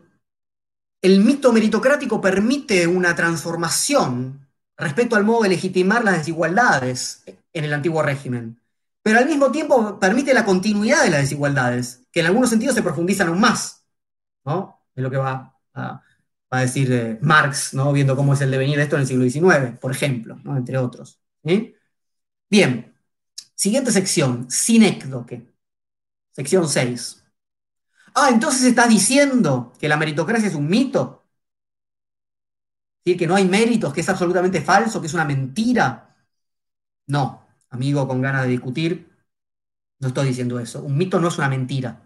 [1.03, 7.73] el mito meritocrático permite una transformación respecto al modo de legitimar las desigualdades en el
[7.73, 8.61] antiguo régimen,
[9.03, 12.83] pero al mismo tiempo permite la continuidad de las desigualdades, que en algunos sentidos se
[12.83, 13.85] profundizan aún más,
[14.45, 14.83] ¿no?
[14.95, 16.03] Es lo que va a,
[16.61, 17.93] decir eh, Marx, ¿no?
[17.93, 20.39] Viendo cómo es el devenir de esto en el siglo XIX, por ejemplo.
[20.57, 21.21] Entre otros.
[22.51, 22.95] Bien,
[23.55, 25.53] siguiente sección, sinécdoque.
[26.33, 27.26] Sección 6.
[28.17, 31.23] Ah, entonces estás diciendo que la meritocracia es un mito.
[33.05, 36.17] Que no hay méritos, que es absolutamente falso, que es una mentira.
[37.09, 39.11] No, amigo con ganas de discutir,
[40.01, 40.83] no estoy diciendo eso.
[40.83, 42.01] Un mito no es una mentira.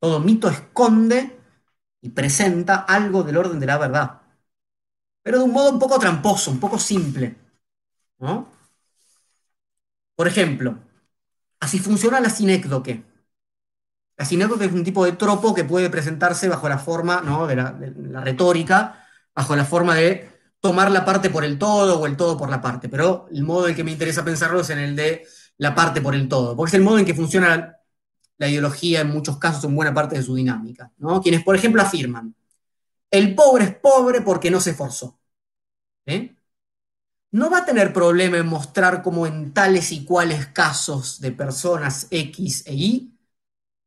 [0.00, 1.38] Todo mito esconde
[2.02, 4.22] y presenta algo del orden de la verdad.
[5.22, 7.36] Pero de un modo un poco tramposo, un poco simple.
[10.14, 10.78] Por ejemplo,
[11.60, 13.04] así funciona la sinécdoque.
[14.16, 18.20] La sinécdoque es un tipo de tropo que puede presentarse bajo la forma de, la,
[18.22, 22.48] retórica, bajo la forma de tomar la parte por el todo o el todo por
[22.48, 22.88] la parte.
[22.88, 25.26] Pero el modo en que me interesa pensarlo es en el de
[25.58, 27.76] la parte por el todo, porque es el modo en que funciona
[28.38, 30.92] la, ideología en muchos casos, en buena parte de su dinámica.
[30.98, 31.20] ¿no?
[31.20, 32.34] Quienes, por ejemplo, afirman,
[33.10, 35.18] el pobre es pobre porque no se esforzó.
[36.06, 36.36] ¿eh?
[37.36, 42.06] no va a tener problema en mostrar cómo en tales y cuales casos de personas
[42.10, 43.15] X e Y,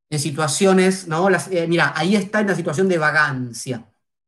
[0.09, 1.29] en situaciones, ¿no?
[1.29, 3.85] Eh, mira, ahí está en la situación de vagancia,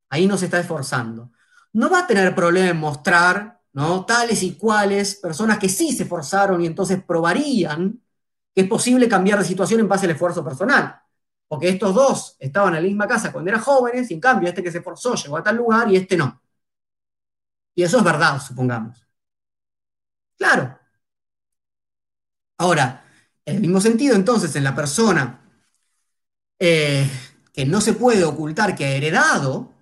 [0.10, 1.32] ahí no se está esforzando.
[1.74, 4.06] No va a tener problema en mostrar, ¿no?
[4.06, 8.02] Tales y cuales personas que sí se esforzaron y entonces probarían
[8.54, 11.02] que es posible cambiar de situación en base al esfuerzo personal.
[11.48, 14.64] Porque estos dos estaban en la misma casa cuando eran jóvenes y en cambio este
[14.64, 16.42] que se esforzó llegó a tal lugar y este no.
[17.76, 19.06] Y eso es verdad, supongamos.
[20.38, 20.78] Claro.
[22.58, 23.04] Ahora,
[23.46, 25.41] en el mismo sentido, entonces, en la persona
[26.64, 27.10] eh,
[27.52, 29.74] que no se puede ocultar que ha heredado,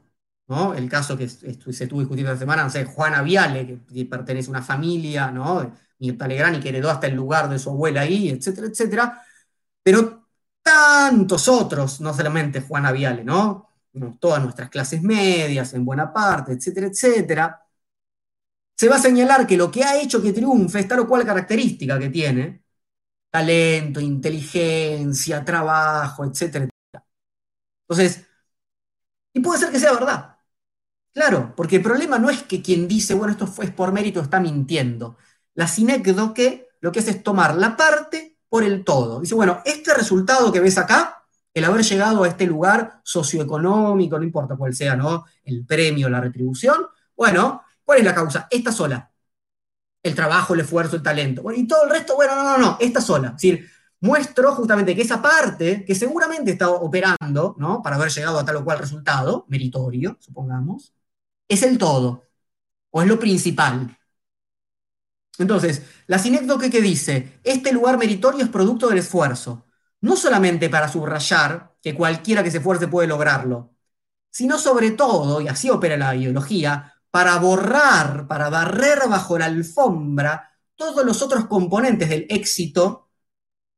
[0.47, 0.73] ¿no?
[0.73, 4.51] el caso que se estuvo discutiendo esta semana, no sé, Juana Viale, que pertenece a
[4.51, 5.75] una familia, ¿no?
[5.99, 9.21] Mirta Legrand, y que heredó hasta el lugar de su abuela ahí, etcétera, etcétera,
[9.83, 10.29] pero
[10.63, 13.69] tantos otros, no solamente Juana Viale, ¿no?
[14.19, 17.61] Todas nuestras clases medias, en buena parte, etcétera, etcétera,
[18.75, 21.25] se va a señalar que lo que ha hecho que triunfe es tal o cual
[21.25, 22.63] característica que tiene,
[23.29, 26.67] talento, inteligencia, trabajo, etcétera,
[27.87, 28.25] Entonces,
[29.33, 30.37] y puede ser que sea verdad.
[31.13, 34.39] Claro, porque el problema no es que quien dice, bueno, esto fue por mérito, está
[34.39, 35.17] mintiendo.
[35.55, 39.21] La sinécdoque lo que hace es tomar la parte por el todo.
[39.21, 44.23] Dice, bueno, este resultado que ves acá, el haber llegado a este lugar socioeconómico, no
[44.25, 45.25] importa cuál sea, ¿no?
[45.43, 48.47] El premio, la retribución, bueno, ¿Cuál es la causa?
[48.51, 49.08] Esta sola.
[50.03, 51.43] El trabajo, el esfuerzo, el talento.
[51.53, 53.29] y todo el resto, bueno, no, no, no, esta sola.
[53.29, 53.69] Es decir,
[54.01, 57.81] muestro justamente que esa parte, que seguramente está operando, ¿no?
[57.81, 60.93] Para haber llegado a tal o cual resultado, meritorio, supongamos,
[61.47, 62.29] es el todo,
[62.91, 63.97] o es lo principal.
[65.37, 69.65] Entonces, la sinécdoque que dice, este lugar meritorio es producto del esfuerzo,
[70.01, 73.73] no solamente para subrayar que cualquiera que se esfuerce puede lograrlo,
[74.31, 80.49] sino sobre todo, y así opera la ideología, para borrar, para barrer bajo la alfombra
[80.75, 83.09] todos los otros componentes del éxito,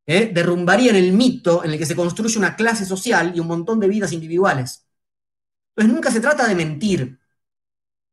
[0.06, 0.32] ¿eh?
[0.34, 3.88] derrumbarían el mito en el que se construye una clase social y un montón de
[3.88, 4.86] vidas individuales.
[5.76, 7.20] Entonces nunca se trata de mentir.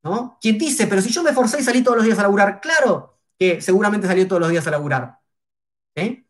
[0.02, 0.38] ¿no?
[0.40, 3.18] Quien dice, pero si yo me forcé y salí todos los días a laburar, claro
[3.38, 5.18] que seguramente salió todos los días a laburar.
[5.94, 6.24] ¿eh?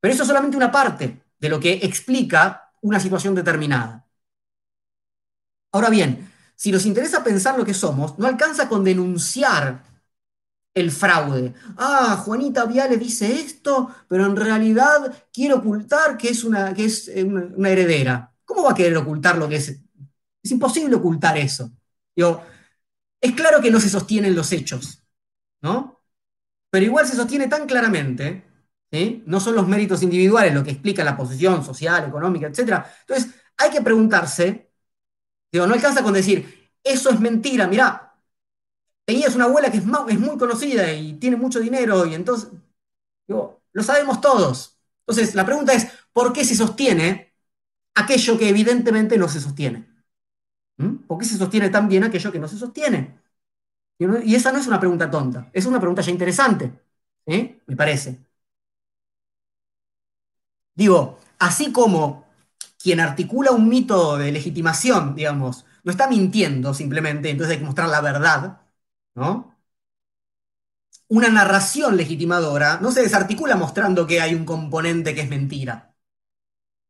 [0.00, 4.06] Pero eso es solamente una parte de lo que explica una situación determinada.
[5.72, 9.84] Ahora bien, si nos interesa pensar lo que somos, no alcanza con denunciar
[10.74, 11.54] el fraude.
[11.76, 17.08] Ah, Juanita Viale dice esto, pero en realidad quiere ocultar que es una, que es
[17.08, 18.32] eh, una, heredera.
[18.44, 19.68] ¿Cómo va a querer ocultar lo que es?
[20.42, 21.70] Es imposible ocultar eso.
[23.20, 25.02] es claro que no se sostienen los hechos,
[25.62, 26.00] ¿no?
[26.70, 28.44] Pero igual se sostiene tan claramente,
[29.26, 32.84] no son los méritos individuales lo que explica la posición social, económica, etc.
[33.00, 34.65] Entonces, hay que preguntarse
[35.52, 38.18] no alcanza con decir, eso es mentira, mirá,
[39.04, 42.50] tenías una abuela que es, es muy conocida y tiene mucho dinero y entonces,
[43.28, 44.78] digo, lo sabemos todos.
[45.06, 47.34] Entonces, la pregunta es, ¿por qué se sostiene
[47.94, 49.86] aquello que evidentemente no se sostiene?
[50.78, 50.96] ¿Mm?
[51.08, 53.20] ¿Por qué se sostiene tan bien aquello que no se sostiene?
[53.98, 56.72] Y esa no es una pregunta tonta, es una pregunta ya interesante,
[57.26, 58.20] me parece.
[60.74, 62.25] Digo, así como
[62.86, 67.88] quien articula un mito de legitimación, digamos, no está mintiendo simplemente, entonces hay que mostrar
[67.88, 68.60] la verdad,
[69.16, 69.56] ¿no?
[71.08, 75.94] una narración legitimadora no se desarticula mostrando que hay un componente que es mentira.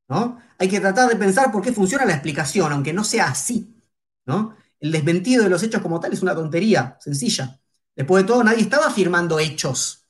[0.08, 0.38] ¿no?
[0.58, 3.74] Hay que tratar de pensar por qué funciona la explicación, aunque no sea así.
[4.26, 4.54] ¿no?
[4.80, 7.58] El desmentido de los hechos como tal es una tontería, sencilla.
[7.94, 10.04] Después de todo, nadie estaba afirmando hechos.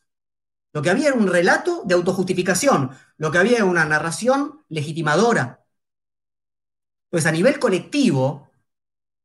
[0.72, 5.65] Lo que había era un relato de autojustificación, lo que había era una narración legitimadora.
[7.10, 8.50] Pues a nivel colectivo,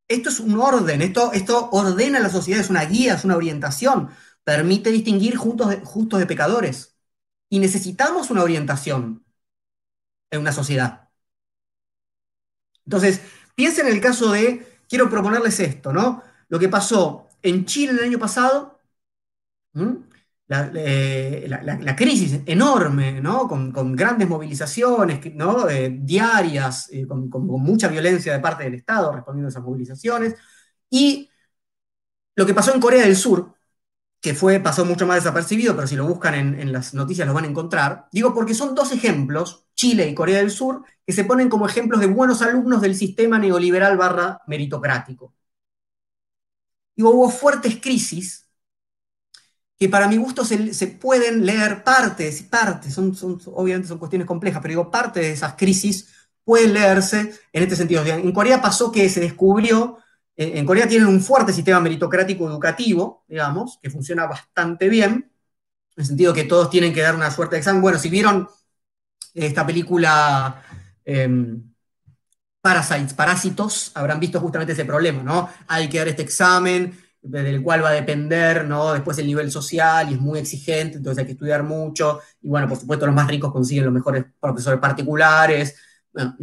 [0.08, 4.10] esto es un orden, esto, esto ordena la sociedad, es una guía, es una orientación,
[4.44, 6.98] permite distinguir justos de, justos de pecadores.
[7.50, 9.26] Y necesitamos una orientación
[10.32, 11.10] en una sociedad.
[12.86, 13.22] Entonces,
[13.56, 16.24] piensen en el caso de, quiero proponerles esto, ¿no?
[16.50, 18.80] Lo que pasó en Chile el año pasado,
[20.54, 23.48] eh, la, crisis enorme, ¿no?
[23.48, 25.70] Con, grandes movilizaciones ¿no?
[25.70, 30.36] Eh, diarias, eh, con, mucha violencia de parte del Estado respondiendo a esas movilizaciones,
[30.90, 31.30] y
[32.36, 33.56] lo que pasó en Corea del Sur,
[34.22, 37.46] que fue, pasó mucho más desapercibido, pero si lo buscan en, las noticias lo van
[37.46, 41.50] a encontrar, digo porque son dos ejemplos, Chile y Corea del Sur, que se ponen
[41.50, 45.34] como ejemplos de buenos alumnos del sistema neoliberal barra meritocrático.
[46.98, 48.51] Hubo fuertes crisis
[49.82, 54.62] que para mi gusto se, pueden leer partes, partes, son, son, obviamente son cuestiones complejas,
[54.62, 56.08] pero digo, parte de esas crisis
[56.44, 58.06] pueden leerse en este sentido.
[58.06, 59.98] En Corea pasó que se descubrió,
[60.36, 65.32] eh, en Corea tienen un fuerte sistema meritocrático educativo, digamos, que funciona bastante bien, en
[65.96, 67.82] el sentido que todos tienen que dar una suerte de examen.
[67.82, 68.48] Bueno, si vieron
[69.34, 70.62] esta película
[71.04, 71.74] em,
[72.62, 75.50] Parasites, Parásitos, habrán visto justamente ese problema, ¿no?
[75.68, 78.94] Hay que dar este examen, del cual va a depender, ¿no?
[78.94, 82.20] Después el nivel social y es muy exigente, entonces hay que estudiar mucho.
[82.42, 85.76] Y bueno, por supuesto, los más ricos consiguen los mejores profesores particulares.
[86.12, 86.36] Bueno,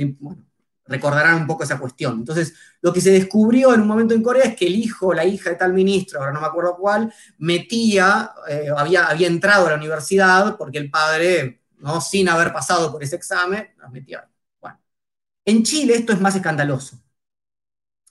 [0.87, 2.15] recordarán un poco esa cuestión.
[2.21, 5.25] Entonces, lo que se descubrió en un momento en Corea es que el hijo, la
[5.25, 9.71] hija de tal ministro, ahora no me acuerdo cuál, metía, eh, había, había entrado a
[9.71, 12.01] la universidad porque el padre, ¿no?
[12.01, 14.29] sin haber pasado por ese examen, los metía.
[14.61, 14.81] Bueno,
[15.45, 17.01] en Chile esto es más escandaloso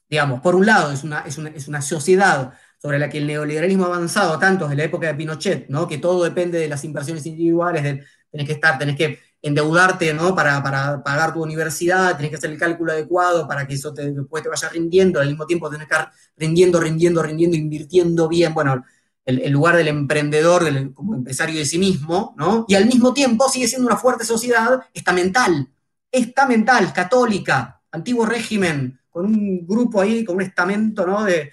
[0.10, 3.88] digamos, por un lado, es una, es una, sociedad sobre la que el neoliberalismo ha
[3.88, 5.88] avanzado tanto desde la época de Pinochet, ¿no?
[5.88, 10.36] que todo depende de las inversiones individuales, de, tenés que estar, tenés que endeudarte ¿no?
[10.36, 10.62] para,
[11.04, 14.70] pagar tu universidad, tenés que hacer el cálculo adecuado para que eso después te vaya
[14.70, 18.84] rindiendo, al mismo tiempo tenés que estar rindiendo, rindiendo, rindiendo, invirtiendo bien, bueno,
[19.26, 22.66] el, lugar del emprendedor, como empresario de sí mismo, ¿no?
[22.68, 25.68] y al mismo tiempo sigue siendo una fuerte sociedad estamental,
[26.12, 31.24] estamental, católica, antiguo régimen, con un grupo ahí, con un estamento ¿no?
[31.24, 31.52] de,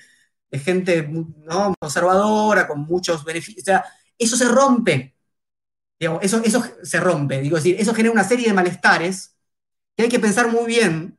[0.53, 1.75] gente ¿no?
[1.81, 3.63] conservadora, con muchos beneficios.
[3.63, 3.85] O sea,
[4.19, 5.17] eso se rompe.
[5.99, 7.41] eso, eso se rompe.
[7.41, 9.39] Digo, decir, eso genera una serie de malestares
[9.97, 11.19] que hay que pensar muy bien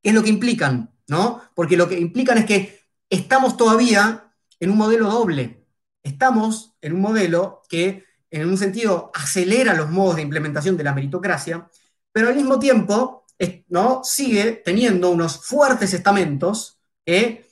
[0.00, 1.42] qué es lo que implican, ¿no?
[1.56, 2.80] Porque lo que implican es que
[3.10, 5.66] estamos todavía en un modelo doble.
[6.04, 10.94] Estamos en un modelo que, en un sentido, acelera los modos de implementación de la
[10.94, 11.68] meritocracia,
[12.12, 13.25] pero al mismo tiempo
[13.68, 14.02] ¿no?
[14.04, 17.46] sigue teniendo unos fuertes estamentos que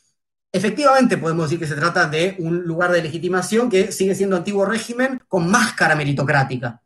[0.52, 4.65] efectivamente podemos decir que se trata de un lugar de legitimación que sigue siendo antiguo
[4.65, 6.82] régimen con máscara meritocrática.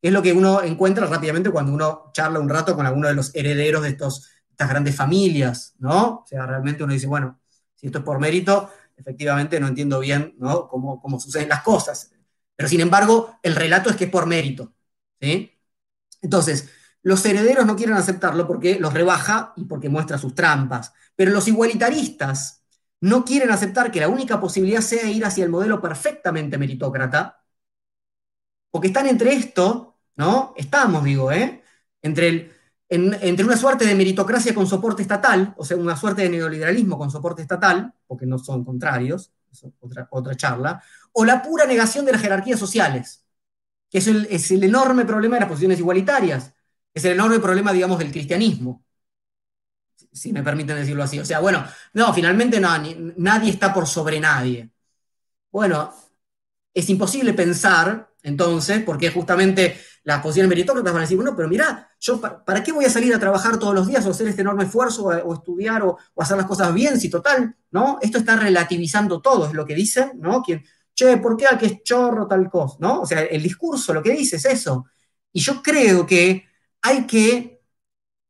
[0.00, 3.34] Es lo que uno encuentra rápidamente cuando uno charla un rato con alguno de los
[3.34, 6.20] herederos de estos, estas grandes familias, ¿no?
[6.22, 7.40] O sea, realmente uno dice, bueno,
[7.74, 10.68] si esto es por mérito, efectivamente no entiendo bien ¿no?
[10.68, 12.12] Cómo, cómo suceden las cosas.
[12.56, 14.72] Pero sin embargo, el relato es que es por mérito.
[15.20, 15.58] ¿sí?
[16.22, 16.68] Entonces,
[17.02, 20.92] los herederos no quieren aceptarlo porque los rebaja y porque muestra sus trampas.
[21.16, 22.64] Pero los igualitaristas
[23.00, 27.44] no quieren aceptar que la única posibilidad sea ir hacia el modelo perfectamente meritócrata,
[28.70, 30.52] porque están entre esto, ¿no?
[30.56, 31.62] Estamos, digo, ¿eh?
[32.02, 32.52] Entre,
[32.88, 37.10] entre una suerte de meritocracia con soporte estatal, o sea, una suerte de neoliberalismo con
[37.10, 42.12] soporte estatal, porque no son contrarios, es otra, otra charla, o la pura negación de
[42.12, 43.24] las jerarquías sociales,
[43.90, 46.52] que es el enorme problema de las posiciones igualitarias
[46.98, 48.84] es el enorme problema, digamos, del cristianismo,
[50.12, 51.18] si me permiten decirlo así.
[51.18, 51.64] O sea, bueno,
[51.94, 52.70] no, finalmente no,
[53.16, 54.70] nadie está por sobre nadie.
[55.50, 55.92] Bueno,
[56.74, 61.90] es imposible pensar, entonces, porque justamente las posiciones meritócratas van a decir, bueno, pero mira,
[62.00, 64.64] yo para, qué voy a salir a trabajar todos los días o hacer este enorme
[64.64, 67.98] esfuerzo o, estudiar o, hacer las cosas bien si total, ¿no?
[68.00, 70.42] Esto está relativizando todo, es lo que dicen, ¿no?
[70.42, 70.64] Quien,
[70.94, 73.02] che, ¿por qué al es chorro tal cosa, ¿no?
[73.02, 74.86] O sea, el discurso lo que dice es eso.
[75.32, 76.47] Y yo creo que
[76.82, 77.62] hay que,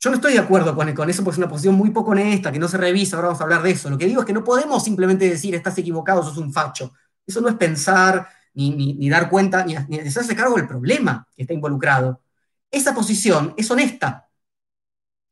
[0.00, 2.58] yo no estoy de acuerdo con, eso porque es una posición muy poco honesta, que
[2.58, 3.90] no se revisa, ahora vamos a hablar de eso.
[3.90, 6.92] Lo que digo es que no podemos simplemente decir estás equivocado, sos un facho.
[7.26, 11.54] Eso no es pensar, ni, dar cuenta, ni, ni hacerse cargo del problema que está
[11.54, 12.22] involucrado.
[12.70, 14.28] Esa posición es honesta.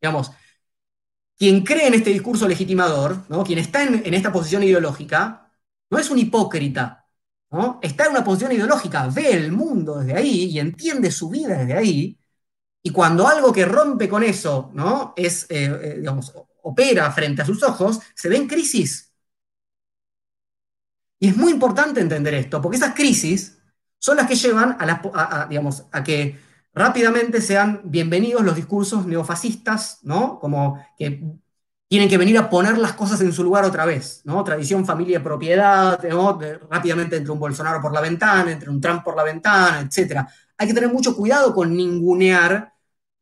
[0.00, 0.30] Digamos,
[1.36, 3.44] quien cree en este discurso legitimador, ¿no?
[3.44, 5.50] quien está en, esta posición ideológica,
[5.90, 7.06] no es un hipócrita,
[7.82, 11.74] está en una posición ideológica, ve el mundo desde ahí y entiende su vida desde
[11.74, 12.18] ahí,
[12.86, 15.12] y cuando algo que rompe con eso, ¿no?
[15.16, 16.32] Es, eh, eh, digamos,
[16.62, 19.12] opera frente a sus ojos, se ve en crisis.
[21.18, 23.58] Y es muy importante entender esto, porque esas crisis
[23.98, 26.38] son las que llevan a, digamos, a que
[26.72, 30.38] rápidamente sean bienvenidos los discursos neofascistas, ¿no?
[30.38, 31.24] Como que
[31.88, 34.44] tienen que venir a poner las cosas en su lugar otra vez, ¿no?
[34.44, 35.98] Tradición, familia, propiedad,
[36.70, 40.24] rápidamente entre un Bolsonaro por la ventana, entre un Trump por la ventana, etc.
[40.56, 42.75] Hay que tener mucho cuidado con ningunear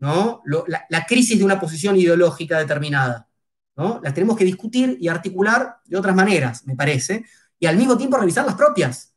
[0.05, 0.43] ¿no?
[0.66, 3.26] la, crisis de una posición ideológica determinada.
[3.74, 4.01] ¿no?
[4.02, 7.24] Las tenemos que discutir y articular de otras maneras, me parece,
[7.59, 9.14] y al mismo tiempo revisar las propias.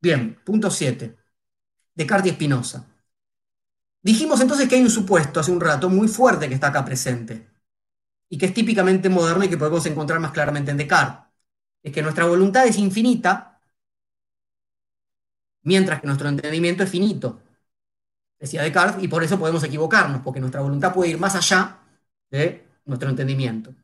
[0.00, 1.16] Bien, punto 7.
[1.94, 2.84] Descartes y Spinoza.
[4.02, 7.48] Dijimos entonces que hay un supuesto hace un rato muy fuerte que está acá presente
[8.28, 11.32] y que es típicamente moderno y que podemos encontrar más claramente en Descartes.
[11.80, 13.60] Es que nuestra voluntad es infinita,
[15.62, 17.43] mientras que nuestro entendimiento es finito
[18.44, 21.78] decía Descartes, y por eso podemos equivocarnos, porque nuestra voluntad puede ir más allá
[22.30, 23.74] de nuestro entendimiento.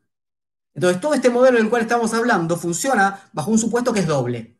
[0.73, 4.57] Entonces, todo este modelo del cual estamos hablando funciona bajo un supuesto que es doble.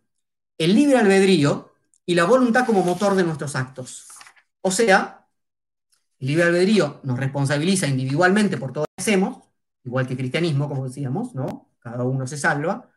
[0.57, 1.73] El libre albedrío
[2.05, 4.07] y la voluntad como motor de nuestros actos.
[4.61, 5.27] O sea,
[6.19, 9.43] el libre albedrío nos responsabiliza individualmente por todo lo que hacemos,
[9.83, 11.69] igual que el cristianismo, como decíamos, ¿no?
[11.79, 12.90] Cada uno se salva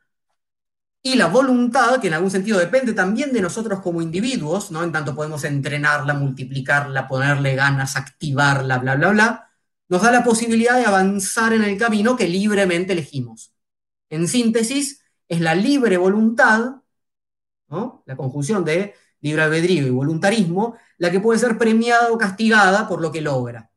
[1.06, 4.82] y la voluntad, que en algún sentido depende también de nosotros como individuos, ¿no?
[4.82, 9.50] En tanto podemos entrenarla, multiplicarla, ponerle ganas, activarla, bla, bla, bla,
[9.88, 13.52] nos da la posibilidad de avanzar en el camino que libremente elegimos.
[14.08, 16.76] En síntesis, es la libre voluntad,
[17.68, 18.02] ¿no?
[18.06, 23.02] La conjunción de libre albedrío y voluntarismo, la que puede ser premiada o castigada por
[23.02, 23.70] lo que logra.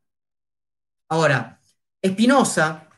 [1.08, 1.60] Ahora,
[2.04, 2.88] Spinoza,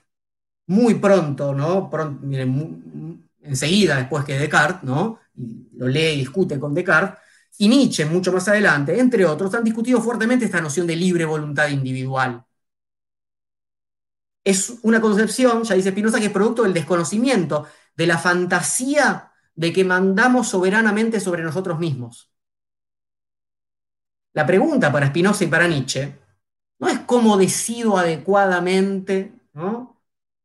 [0.67, 1.91] muy pronto, ¿no?
[2.23, 2.90] Miren,
[3.43, 5.19] enseguida después que Descartes, ¿no?
[5.77, 7.19] lo lee y discute con Descartes,
[7.59, 11.69] y Nietzsche mucho más adelante, entre otros, han discutido fuertemente esta noción de libre voluntad
[11.69, 12.45] individual.
[14.45, 19.73] Es una concepción, ya dice Spinoza, que es producto del desconocimiento, de la fantasía de
[19.73, 22.33] que mandamos soberanamente sobre nosotros mismos.
[24.33, 26.19] La pregunta para Spinoza y para Nietzsche
[26.79, 30.00] no es cómo decido adecuadamente, ¿no?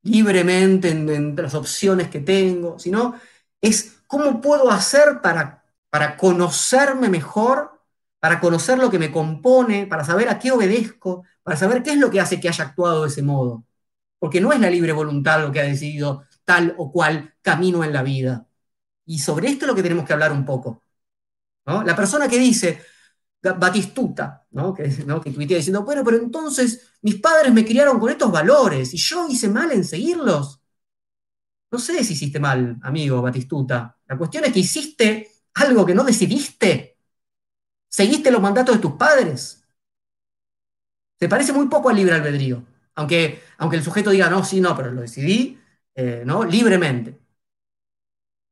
[0.05, 3.19] Libremente en, las opciones que tengo, sino
[3.59, 7.81] es cómo puedo hacer para, para conocerme mejor,
[8.19, 11.97] para conocer lo que me compone, para saber a qué obedezco, para saber qué es
[11.97, 13.65] lo que hace que haya actuado de ese modo.
[14.19, 17.93] Porque no es la libre voluntad lo que ha decidido tal o cual camino en
[17.93, 18.47] la vida.
[19.05, 20.83] Y sobre esto es lo que tenemos que hablar un poco.
[21.65, 22.79] La persona que dice,
[23.53, 24.73] Batistuta, ¿no?
[24.73, 25.19] Que, ¿no?
[25.19, 29.71] diciendo, bueno, pero entonces mis padres me criaron con estos valores y yo hice mal
[29.71, 30.61] en seguirlos.
[31.71, 33.97] No sé si hiciste mal, amigo Batistuta.
[34.07, 36.97] La cuestión es que hiciste algo que no decidiste.
[37.89, 39.63] Seguiste los mandatos de tus padres.
[41.19, 42.65] Se parece muy poco al libre albedrío.
[42.95, 45.59] Aunque, aunque el sujeto diga, no, sí, no, pero lo decidí,
[45.95, 46.43] eh, ¿no?
[46.45, 47.19] Libremente.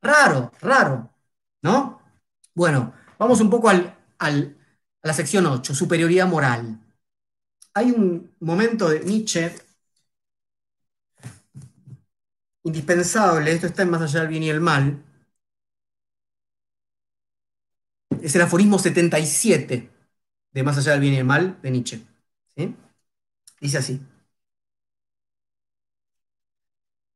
[0.02, 1.14] Raro, raro,
[1.62, 2.02] ¿no?
[2.54, 4.58] Bueno, vamos un poco al, al,
[5.04, 6.80] a la sección 8, superioridad moral.
[7.74, 9.54] Hay un momento de Nietzsche
[12.64, 15.04] indispensable, esto está en Más allá del bien y el mal,
[18.22, 19.90] es el aforismo 77
[20.52, 22.02] de Más allá del bien y el mal de Nietzsche.
[23.60, 24.02] Dice así.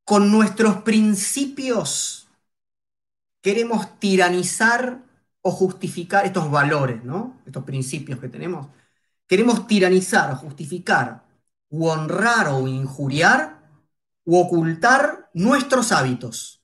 [0.03, 2.27] Con nuestros principios
[3.41, 5.06] queremos tiranizar
[5.47, 7.41] o justificar estos valores, ¿no?
[7.45, 8.67] estos principios que tenemos.
[9.25, 11.23] Queremos tiranizar, justificar,
[11.69, 13.41] honrar o injuriar,
[14.25, 16.61] u ocultar nuestros hábitos.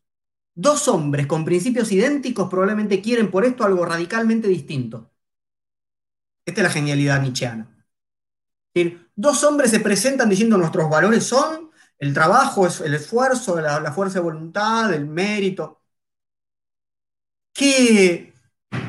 [0.54, 5.14] Dos hombres con principios idénticos probablemente quieren por esto algo radicalmente distinto.
[6.46, 7.70] Esta es la genialidad nietzscheana.
[9.16, 14.16] Dos hombres se presentan diciendo nuestros valores son el trabajo, el esfuerzo, la, la fuerza
[14.16, 15.82] de voluntad, el mérito.
[17.54, 18.33] ¿Qué,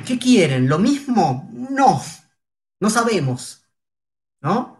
[0.06, 0.68] ¿Qué quieren?
[0.68, 1.50] ¿Lo mismo?
[1.52, 2.02] No,
[2.80, 3.64] no sabemos.
[4.40, 4.78] ¿No?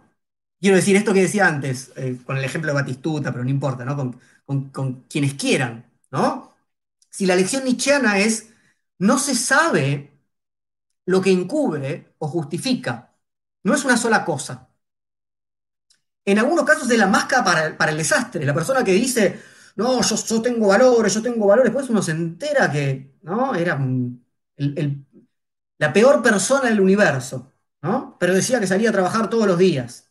[0.60, 3.84] Quiero decir esto que decía antes, eh, con el ejemplo de Batistuta, pero no importa,
[3.84, 3.96] ¿no?
[4.46, 6.54] Con, quienes quieran, ¿no?
[7.10, 8.50] Si la lección nietzscheana es,
[8.98, 10.12] no se sabe
[11.06, 13.14] lo que encubre o justifica,
[13.64, 14.70] no es una sola cosa.
[16.24, 18.44] En algunos casos es la máscara para, el desastre.
[18.44, 19.40] La persona que dice,
[19.76, 23.54] no, yo, tengo valores, yo tengo valores, después uno se entera que, ¿no?
[23.54, 23.76] Era
[24.56, 27.52] la peor persona del universo,
[27.82, 28.16] ¿no?
[28.18, 30.10] Pero decía que salía a trabajar todos los días.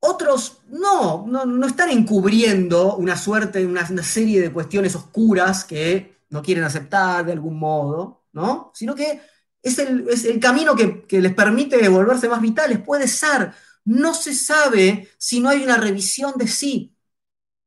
[0.00, 6.42] Otros no, no, están encubriendo una suerte, una, una serie de cuestiones oscuras que no
[6.42, 8.72] quieren aceptar de algún modo, ¿no?
[8.74, 9.20] Sino que
[9.62, 12.80] es el, camino que, les permite volverse más vitales.
[12.80, 13.52] Puede ser.
[13.84, 16.96] No se sabe si no hay una revisión de sí,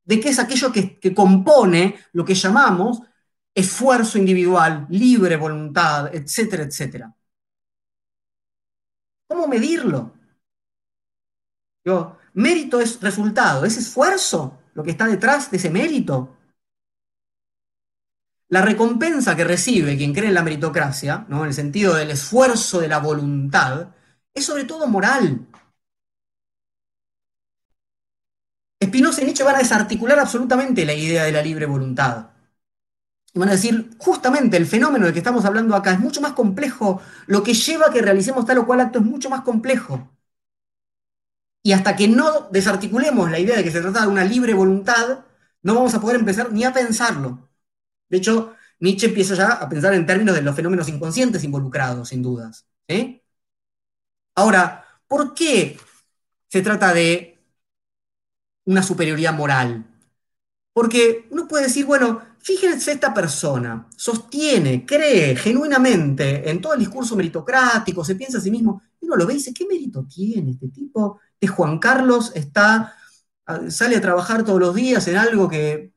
[0.03, 3.01] de qué es aquello que, que compone lo que llamamos
[3.55, 7.15] esfuerzo individual, libre voluntad, etcétera, etcétera.
[9.27, 10.13] ¿Cómo medirlo?
[11.85, 16.35] Yo, mérito es resultado, es esfuerzo lo que está detrás de ese mérito.
[18.49, 21.41] La recompensa que recibe quien cree en la meritocracia, ¿no?
[21.41, 23.89] en el sentido del esfuerzo de la voluntad,
[24.33, 25.47] es sobre todo moral.
[28.83, 32.34] Spinoza y Nietzsche van a desarticular absolutamente la idea de la libre voluntad.
[33.35, 36.33] Y van a decir, justamente el fenómeno del que estamos hablando acá es mucho más
[36.33, 40.09] complejo, lo que lleva a que realicemos tal o cual acto es mucho más complejo.
[41.61, 45.25] Y hasta que no desarticulemos la idea de que se trata de una libre voluntad,
[45.63, 47.49] no vamos a poder empezar ni a pensarlo.
[48.07, 52.21] De hecho, Nietzsche empieza ya a pensar en términos de los fenómenos inconscientes involucrados, sin
[52.21, 52.65] dudas.
[54.35, 55.77] Ahora, ¿por qué
[56.47, 57.37] se trata de
[58.65, 59.85] una superioridad moral?
[60.73, 67.15] Porque uno puede decir, bueno, fíjense esta persona, sostiene, cree genuinamente en todo el discurso
[67.15, 70.51] meritocrático, se piensa a sí mismo, y uno lo ve y dice, ¿qué mérito tiene
[70.51, 71.19] este tipo?
[71.41, 72.95] De Juan Carlos está,
[73.69, 75.91] sale a trabajar todos los días en algo que,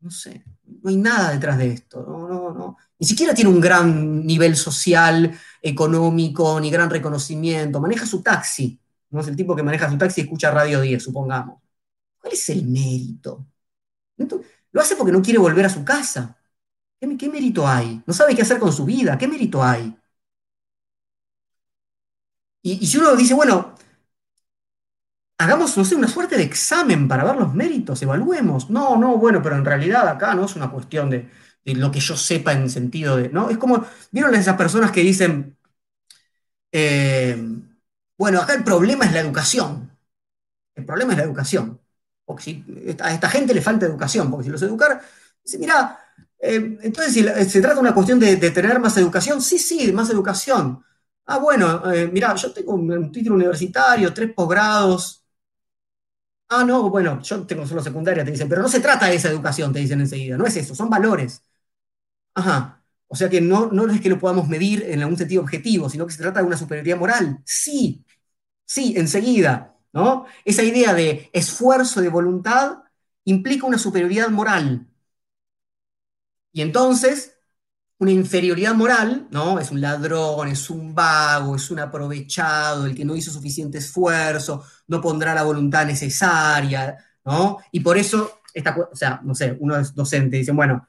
[0.00, 2.76] no sé, no hay nada detrás de esto, no, no, no.
[2.98, 7.80] Ni siquiera tiene un gran nivel social, económico, ni gran reconocimiento.
[7.80, 8.80] Maneja su taxi,
[9.10, 9.20] ¿no?
[9.20, 11.60] Es el tipo que maneja su taxi y escucha Radio 10, supongamos.
[12.20, 13.46] ¿Cuál es el mérito?
[14.72, 16.36] Lo hace porque no quiere volver a su casa.
[17.00, 18.02] ¿Qué, ¿Qué, mérito hay?
[18.06, 19.18] No sabe qué hacer con su vida.
[19.18, 19.96] ¿Qué mérito hay?
[22.62, 23.74] Y, y si uno dice, bueno,
[25.38, 28.70] hagamos, no sé, una suerte de examen para ver los méritos, evaluemos.
[28.70, 31.28] No, no, bueno, pero en realidad acá no es una cuestión de,
[31.64, 33.50] lo que yo sepa en sentido de, ¿no?
[33.50, 35.56] Es como, ¿vieron esas personas que dicen,
[36.72, 37.36] eh,
[38.18, 39.90] bueno, acá el problema es la educación.
[40.76, 41.81] El problema es la educación.
[42.24, 42.64] Porque si
[43.00, 45.00] a esta gente le falta educación, porque si los educar,
[45.44, 45.98] dice, mira,
[46.38, 50.10] eh, entonces si se trata de una cuestión de, tener más educación, sí, sí, más
[50.10, 50.84] educación.
[51.26, 55.22] Ah, bueno, eh, mira, yo tengo un título universitario, tres posgrados,
[56.48, 59.30] Ah, no, bueno, yo tengo solo secundaria, te dicen, pero no se trata de esa
[59.30, 61.42] educación, te dicen enseguida, no es eso, son valores.
[62.34, 62.84] Ajá.
[63.08, 66.06] O sea que no, no es que lo podamos medir en algún sentido objetivo, sino
[66.06, 67.40] que se trata de una superioridad moral.
[67.44, 68.04] Sí,
[68.66, 70.26] sí, enseguida, ¿no?
[70.44, 72.78] Esa idea de esfuerzo de voluntad
[73.24, 74.86] implica una superioridad moral.
[76.52, 77.38] Y entonces,
[77.98, 79.58] una inferioridad moral, ¿no?
[79.60, 84.64] Es un ladrón, es un vago, es un aprovechado, el que no hizo suficiente esfuerzo,
[84.88, 87.58] no pondrá la voluntad necesaria, ¿no?
[87.72, 90.86] Y por eso, esta, o sea, no sé, uno es docente, dicen, bueno,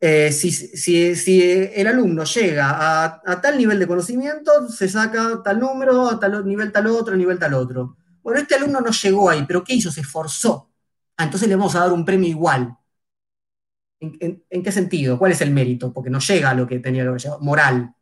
[0.00, 1.42] eh, si,
[1.74, 6.72] el alumno llega a, tal nivel de conocimiento, se saca tal número, a tal nivel
[6.72, 7.96] tal otro, nivel tal otro.
[8.22, 9.90] Bueno, este alumno no llegó ahí, pero ¿qué hizo?
[9.90, 10.70] Se esforzó.
[11.16, 12.76] Ah, entonces le vamos a dar un premio igual.
[14.00, 15.18] ¿En, qué sentido?
[15.18, 15.92] ¿Cuál es el mérito?
[15.92, 17.40] Porque no llega a lo que tenía que llegado.
[17.40, 17.94] Moral.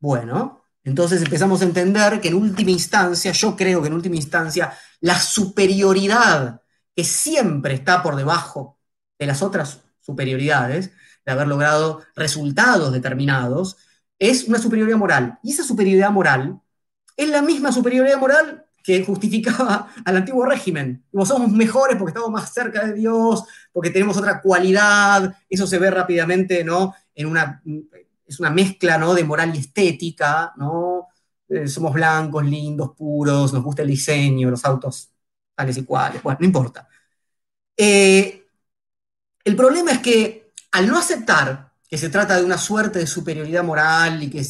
[0.00, 4.72] Bueno, entonces empezamos a entender que en última instancia, yo creo que en última instancia,
[5.00, 6.60] la superioridad
[6.94, 8.78] que siempre está por debajo
[9.18, 10.92] de las otras superioridades,
[11.24, 13.78] de haber logrado resultados determinados,
[14.18, 15.38] es una superioridad moral.
[15.42, 16.60] Y esa superioridad moral
[17.16, 21.04] es la misma superioridad moral que justificaba al antiguo régimen.
[21.10, 25.78] Como somos mejores porque estamos más cerca de Dios, porque tenemos otra cualidad, eso se
[25.78, 26.94] ve rápidamente, ¿no?
[27.14, 27.62] En una,
[28.26, 29.14] es una mezcla, ¿no?
[29.14, 31.08] De moral y estética, ¿no?
[31.48, 35.10] Eh, somos blancos, lindos, puros, nos gusta el diseño, los autos
[35.54, 36.88] tales y cuales, bueno, no importa.
[37.76, 38.41] Eh,
[39.44, 43.62] el problema es que al no aceptar que se trata de una suerte de superioridad
[43.62, 44.42] moral y que,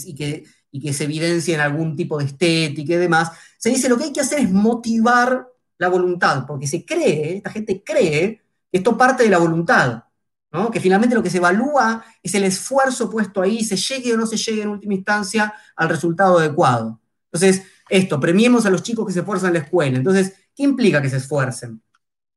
[0.93, 4.21] se evidencie en algún tipo de estética y demás, se dice lo que hay que
[4.21, 5.49] hacer es motivar
[5.79, 8.41] la voluntad, porque se cree, esta gente cree
[8.71, 10.05] que esto parte de la voluntad,
[10.53, 10.71] ¿no?
[10.71, 14.27] que finalmente lo que se evalúa es el esfuerzo puesto ahí, se llegue o no
[14.27, 17.01] se llegue en última instancia al resultado adecuado.
[17.33, 19.97] Entonces, esto, premiemos a los chicos que se esfuerzan en la escuela.
[19.97, 21.83] Entonces, ¿qué implica que se esfuercen?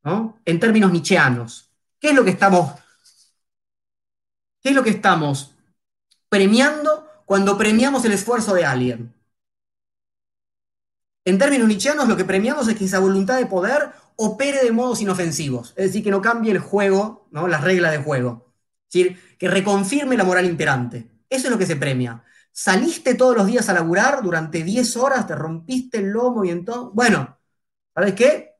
[0.03, 0.39] ¿no?
[0.45, 1.64] En términos nietzscheanos,
[2.05, 2.71] ¿qué es lo que estamos,
[4.61, 5.55] qué es lo que estamos
[6.29, 9.15] premiando cuando premiamos el esfuerzo de alguien.
[11.25, 15.01] En términos nietzscheanos, lo que premiamos es que esa voluntad de poder opere de modos
[15.01, 17.47] inofensivos, es decir, que no cambie el juego, ¿no?
[17.47, 18.53] las reglas de juego,
[18.87, 21.09] es decir, que reconfirme la moral imperante.
[21.27, 22.23] Eso es lo que se premia.
[22.51, 26.93] Saliste todos los días a laburar durante 10 horas, te rompiste el lomo y entonces,
[26.93, 27.39] bueno,
[27.95, 28.54] ¿sabes qué?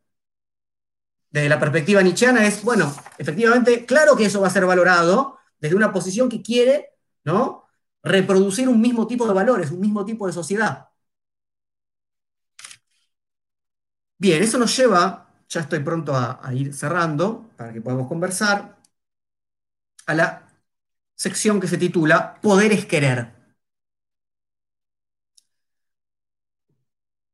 [1.36, 5.76] Desde la perspectiva nietzscheana es, bueno, efectivamente, claro que eso va a ser valorado desde
[5.76, 6.92] una posición que quiere,
[7.26, 7.66] ¿no?
[8.04, 10.88] Reproducir un mismo tipo de valores, un mismo tipo de sociedad.
[14.18, 18.78] Bien, eso nos lleva, ya estoy pronto a, a ir cerrando para que podamos conversar,
[20.08, 20.48] a la
[21.16, 23.34] sección que se titula Poder es querer.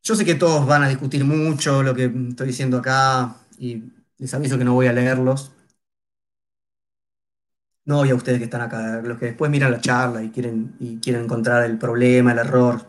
[0.03, 4.33] Yo sé que todos van a discutir mucho lo que estoy diciendo acá y les
[4.33, 5.51] aviso que no voy a leerlos.
[7.85, 10.75] No voy a ustedes que están acá, los que después miran la charla y quieren,
[10.79, 12.88] y quieren encontrar el problema, el error,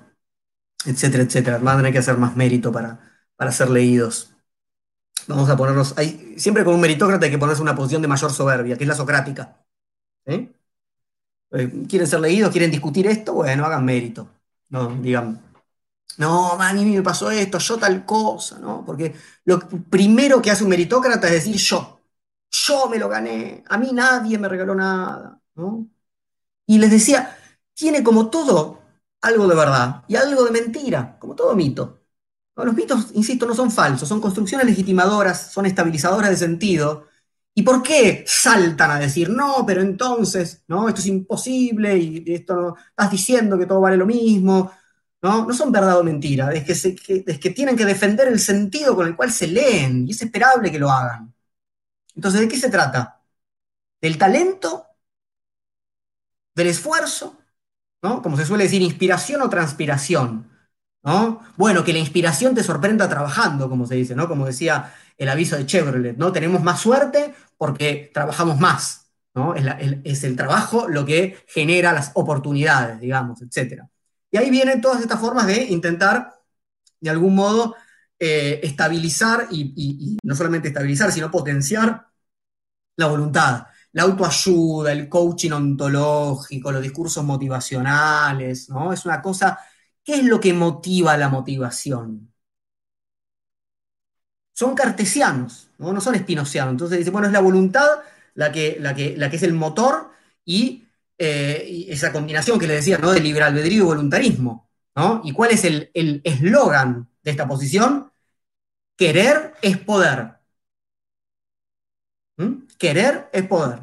[0.86, 1.58] etcétera, etcétera.
[1.58, 2.98] Van a que hacer más mérito para,
[3.36, 4.34] para ser leídos.
[5.28, 5.96] Vamos a ponernos.
[5.98, 8.88] Hay, siempre con un meritócrata hay que ponerse una posición de mayor soberbia, que es
[8.88, 9.64] la socrática.
[10.24, 10.52] ¿Eh?
[11.88, 12.50] ¿Quieren ser leídos?
[12.50, 13.34] ¿Quieren discutir esto?
[13.34, 14.28] Bueno, hagan mérito.
[14.70, 15.40] No, digan,
[16.18, 18.84] no, a mí me pasó esto, yo tal cosa, ¿no?
[18.84, 19.14] Porque
[19.44, 19.60] lo
[19.90, 22.00] primero que hace un meritócrata es decir yo.
[22.50, 25.88] Yo me lo gané, a mí nadie me regaló nada, ¿no?
[26.66, 27.36] Y les decía,
[27.74, 28.82] tiene como todo
[29.22, 32.00] algo de verdad y algo de mentira, como todo mito.
[32.56, 37.06] Los mitos, insisto, no son falsos, son construcciones legitimadoras, son estabilizadoras de sentido.
[37.54, 42.54] ¿Y por qué saltan a decir, no, pero entonces, no, esto es imposible y esto
[42.56, 44.70] no, estás diciendo que todo vale lo mismo?
[45.22, 45.46] ¿No?
[45.46, 49.32] No son verdad o mentira, es que, tienen que defender el sentido con el cual
[49.32, 51.34] se leen y es esperable que lo hagan.
[52.14, 53.22] Entonces, ¿de qué se trata?
[54.00, 54.86] ¿Del talento?
[56.54, 57.38] ¿Del esfuerzo?
[58.02, 58.22] ¿no?
[58.22, 60.50] Como se suele decir, inspiración o transpiración.
[61.04, 61.42] ¿no?
[61.56, 64.28] Bueno, que la inspiración te sorprenda trabajando, como se dice, ¿no?
[64.28, 66.32] Como decía el aviso de Chevrolet, ¿no?
[66.32, 69.54] Tenemos más suerte porque trabajamos más, ¿no?
[69.54, 69.64] Es,
[70.04, 73.88] es el trabajo lo que genera las oportunidades, digamos, etcétera.
[74.32, 76.40] Y ahí vienen todas estas formas de intentar,
[77.00, 77.76] de algún modo,
[78.18, 82.08] eh, estabilizar y, no solamente estabilizar, sino potenciar
[82.96, 83.66] la voluntad.
[83.92, 88.92] La autoayuda, el coaching ontológico, los discursos motivacionales, ¿no?
[88.92, 89.58] Es una cosa,
[90.02, 92.32] ¿qué es lo que motiva la motivación?
[94.54, 96.72] Son cartesianos, no, no son espinocianos.
[96.72, 97.86] Entonces dice, bueno, es la voluntad
[98.34, 100.10] la que, la que, la que es el motor
[100.44, 100.81] y
[101.24, 103.12] eh, esa combinación que le decía, ¿no?
[103.12, 105.20] De libre albedrío y voluntarismo, ¿no?
[105.24, 105.90] ¿Y cuál es el
[106.24, 108.10] eslogan de esta posición?
[108.96, 110.38] Querer es poder.
[112.36, 112.66] ¿Mm?
[112.78, 113.80] Querer es poder.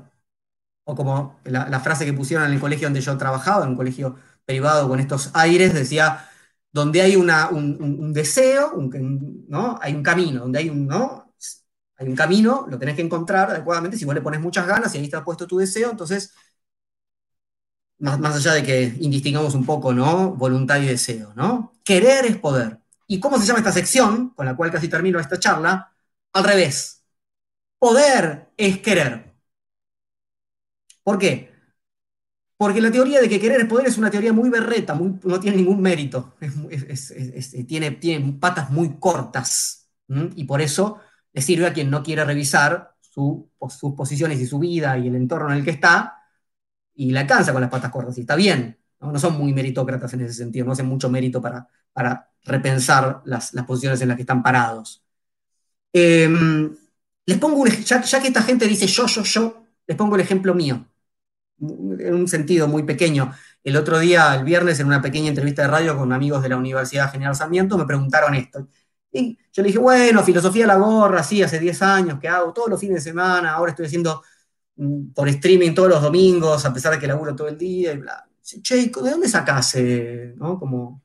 [0.85, 4.17] O como la, frase que pusieron en el colegio donde yo trabajaba, en un colegio
[4.45, 6.29] privado con estos aires, decía,
[6.71, 8.73] donde hay un, deseo,
[9.47, 9.79] ¿no?
[9.81, 11.33] Hay un camino, donde hay un, ¿no?
[11.97, 14.97] Hay un camino, lo tenés que encontrar adecuadamente, si vos le pones muchas ganas y
[14.99, 16.33] ahí está puesto tu deseo, entonces
[17.99, 20.31] más, allá de que indistingamos un poco, ¿no?
[20.31, 21.73] Voluntad y deseo, ¿no?
[21.83, 22.79] Querer es poder.
[23.07, 25.91] ¿Y cómo se llama esta sección, con la cual casi termino esta charla?
[26.33, 27.03] Al revés.
[27.77, 29.33] Poder es querer.
[31.03, 31.49] ¿Por qué?
[32.57, 35.57] Porque la teoría de que querer es poder es una teoría muy berreta, no tiene
[35.57, 36.35] ningún mérito,
[37.67, 39.89] tiene, tiene, patas muy cortas.
[40.35, 40.99] Y por eso
[41.31, 45.51] le sirve a quien no quiere revisar sus posiciones y su vida y el entorno
[45.51, 46.18] en el que está,
[46.99, 48.77] y le alcanza con las patas cortas, y está bien.
[48.99, 49.17] ¿no?
[49.17, 54.01] son muy meritócratas en ese sentido, no hacen mucho mérito para, para repensar las, posiciones
[54.01, 55.01] en las que están parados.
[55.93, 56.75] Em,
[57.25, 60.85] les pongo ya que esta gente dice yo, yo, yo, les pongo el ejemplo mío,
[61.61, 63.33] en un sentido muy pequeño.
[63.63, 66.57] El otro día, el viernes, en una pequeña entrevista de radio con amigos de la
[66.57, 68.67] Universidad General Sarmiento, me preguntaron esto.
[69.11, 72.51] Y yo le dije, bueno, filosofía de la gorra, sí, hace 10 años que hago
[72.51, 74.21] todos los fines de semana, ahora estoy haciendo
[75.13, 78.25] por streaming todos los domingos, a pesar de que laburo todo el día, y bla.
[78.41, 80.33] Che, ¿de dónde sacaste?
[80.37, 80.57] ¿no?
[80.59, 81.03] Como,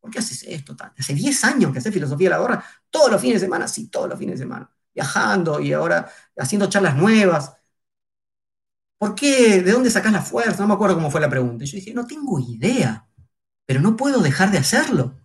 [0.00, 0.74] ¿por qué haces esto?
[0.98, 3.88] Hace 10 años que haces filosofía de la gorra, todos los fines de semana, sí,
[3.88, 7.54] todos los fines de semana, viajando y ahora haciendo charlas nuevas.
[8.98, 9.62] ¿Por qué?
[9.62, 10.62] ¿De dónde sacas la fuerza?
[10.62, 11.64] No me acuerdo cómo fue la pregunta.
[11.64, 13.06] Y yo dije, no tengo idea,
[13.66, 15.20] pero no puedo dejar de hacerlo.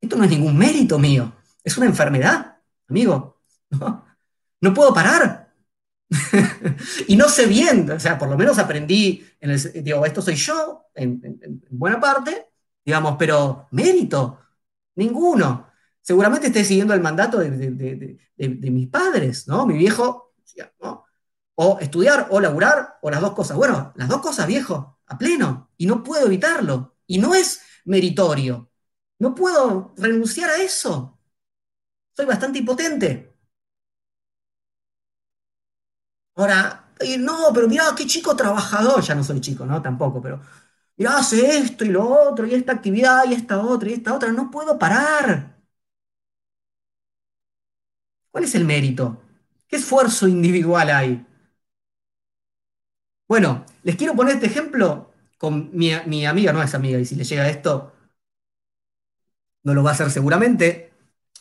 [0.00, 2.58] Esto no es ningún mérito mío, es una enfermedad,
[2.88, 3.40] amigo.
[4.60, 5.41] No puedo parar.
[7.08, 10.86] y no sé bien, o sea, por lo menos aprendí, en digo, esto soy yo,
[10.94, 12.48] en, buena parte,
[12.84, 14.38] digamos, pero mérito,
[14.96, 15.70] ninguno.
[16.00, 19.66] Seguramente esté siguiendo el mandato de, mis padres, ¿no?
[19.66, 20.34] Mi viejo,
[20.80, 21.04] ¿no?
[21.54, 23.56] O estudiar, o laburar, o las dos cosas.
[23.56, 26.96] Bueno, las dos cosas, viejo, a pleno, y no puedo evitarlo.
[27.06, 28.70] Y no es meritorio.
[29.18, 31.20] No puedo renunciar a eso.
[32.16, 33.31] Soy bastante impotente.
[36.34, 36.84] Ahora,
[37.18, 39.82] no, pero mirá, qué chico trabajador, ya no soy chico, ¿no?
[39.82, 40.40] Tampoco, pero
[40.96, 44.32] mirá, hace esto y lo otro, y esta actividad, y esta otra, y esta otra,
[44.32, 45.56] no puedo parar.
[48.30, 49.22] ¿Cuál es el mérito?
[49.68, 51.24] ¿Qué esfuerzo individual hay?
[53.28, 57.14] Bueno, les quiero poner este ejemplo con mi, mi amiga, no es amiga, y si
[57.16, 57.92] le llega esto,
[59.62, 60.92] no lo va a hacer seguramente,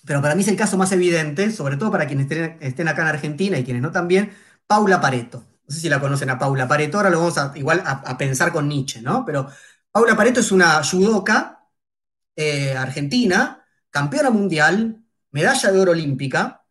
[0.05, 2.29] pero para mí es el caso más evidente, sobre todo para quienes
[2.61, 4.31] estén, acá en Argentina y quienes no también,
[4.71, 5.43] Paula Pareto.
[5.67, 8.53] No sé si la conocen a Paula Pareto, ahora lo vamos a, igual a, pensar
[8.53, 9.25] con Nietzsche, ¿no?
[9.25, 9.47] Pero
[9.91, 11.67] Paula Pareto es una judoka
[12.37, 16.63] eh, argentina, campeona mundial, medalla de oro olímpica.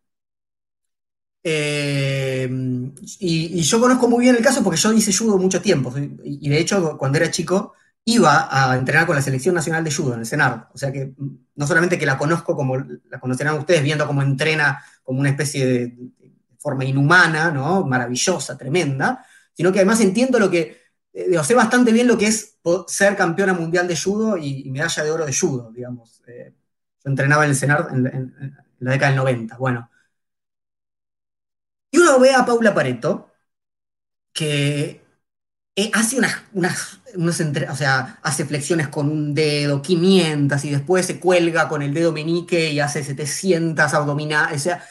[1.43, 2.49] Eh,
[3.19, 5.93] y, yo conozco muy bien el caso porque yo hice judo mucho tiempo.
[6.23, 7.73] Y de hecho, cuando era chico,
[8.05, 10.69] iba a entrenar con la Selección Nacional de Judo en el Senado.
[10.73, 11.13] O sea que
[11.55, 15.65] no solamente que la conozco como la conocerán ustedes, viendo cómo entrena como una especie
[15.67, 15.97] de,
[16.61, 17.85] forma inhumana, ¿no?
[17.85, 20.81] Maravillosa, tremenda, sino que además entiendo lo que,
[21.13, 22.57] eh, sé bastante bien lo que es
[22.87, 26.21] ser campeona mundial de judo y, medalla de oro de judo, digamos.
[26.27, 26.53] Eh,
[27.03, 29.89] yo entrenaba en el Senado en, la década del 90, bueno.
[31.91, 33.31] Y uno ve a Paula Pareto,
[34.33, 35.01] que
[35.75, 36.99] eh, hace unas, unas
[37.69, 42.11] o sea, hace flexiones con un dedo, 500, y después se cuelga con el dedo
[42.11, 44.83] meñique y hace 700 abdominales, o sea,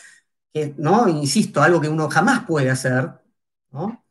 [0.53, 1.09] que, ¿no?
[1.09, 3.11] Insisto, algo que uno jamás puede hacer,
[3.71, 4.05] ¿no?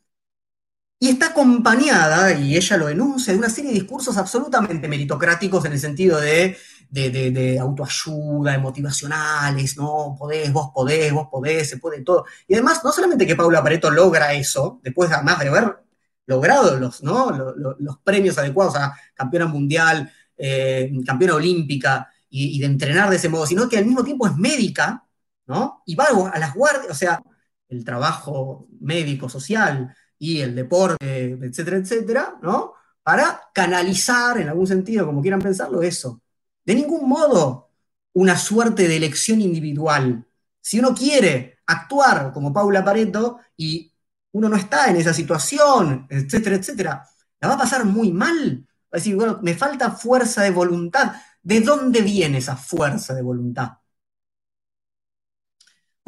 [1.02, 5.72] Y está acompañada, y ella lo denuncia, de una serie de discursos absolutamente meritocráticos en
[5.74, 6.58] el sentido de,
[6.90, 10.16] de, autoayuda, de motivacionales, ¿no?
[10.20, 12.26] Podés, vos podés, vos podés, se puede todo.
[12.48, 15.78] Y además, no solamente que Paula Pareto logra eso, después además de haber
[16.26, 17.32] logrado los, ¿no?
[17.32, 23.46] los, premios adecuados a campeona mundial, eh, campeona olímpica, y, de entrenar de ese modo,
[23.46, 25.06] sino que al mismo tiempo es médica,
[25.50, 25.82] ¿no?
[25.86, 27.22] Y va a las guardias, o sea,
[27.68, 32.74] el trabajo médico, social y el deporte, etcétera, etcétera, ¿no?
[33.02, 36.22] Para canalizar, en algún sentido, como quieran pensarlo, eso.
[36.64, 37.72] De ningún modo
[38.14, 40.24] una suerte de elección individual.
[40.62, 43.92] Si uno quiere actuar como Paula Pareto y
[44.34, 47.04] uno no está en esa situación, etcétera, etcétera,
[47.42, 48.68] la va a pasar muy mal.
[48.68, 51.14] Va a decir, bueno, me falta fuerza de voluntad.
[51.42, 53.79] ¿De dónde viene esa fuerza de voluntad?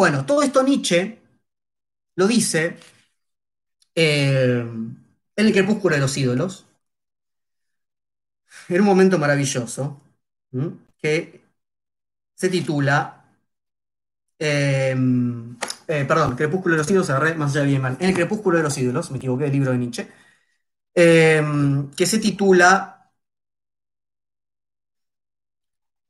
[0.01, 1.21] Bueno, todo esto Nietzsche
[2.15, 2.75] lo dice
[3.93, 4.59] eh,
[5.35, 6.65] en el crepúsculo de los ídolos,
[8.69, 10.01] en un momento maravilloso,
[10.97, 11.43] que
[12.33, 13.25] se titula
[14.39, 14.95] eh,
[15.87, 17.97] eh, perdón, Crepúsculo de los ídolos, agarré más allá bien mal.
[17.99, 20.07] En el Crepúsculo de los ídolos, me equivoqué del libro de Nietzsche,
[20.95, 21.43] eh,
[21.95, 23.11] que se titula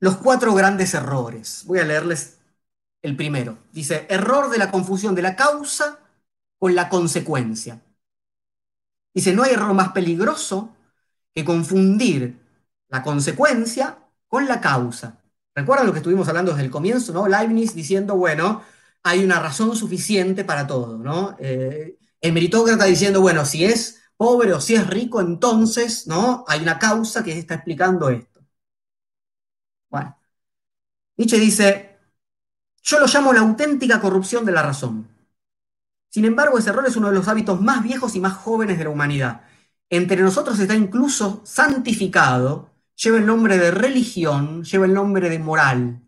[0.00, 1.64] Los cuatro grandes errores.
[1.66, 2.41] Voy a leerles
[3.02, 3.58] el primero.
[3.72, 5.98] Dice, error de la confusión de la causa
[6.58, 7.82] con la consecuencia.
[9.14, 10.74] Dice, no hay error más peligroso
[11.34, 12.38] que confundir
[12.88, 13.98] la consecuencia
[14.28, 15.18] con la causa.
[15.54, 17.28] ¿Recuerdan lo que estuvimos hablando desde el comienzo, no?
[17.28, 18.62] Leibniz diciendo, bueno,
[19.02, 21.36] hay una razón suficiente para todo, ¿no?
[21.38, 26.44] Eh, el meritócrata diciendo, bueno, si es pobre o si es rico, entonces, ¿no?
[26.48, 28.40] Hay una causa que está explicando esto.
[29.90, 30.16] Bueno,
[31.16, 31.91] Nietzsche dice,
[32.82, 35.08] yo lo llamo la auténtica corrupción de la razón.
[36.08, 38.84] Sin embargo, ese error es uno de los hábitos más viejos y más jóvenes de
[38.84, 39.42] la humanidad.
[39.88, 46.02] Entre nosotros está incluso santificado, lleva el nombre de religión, lleva el nombre de moral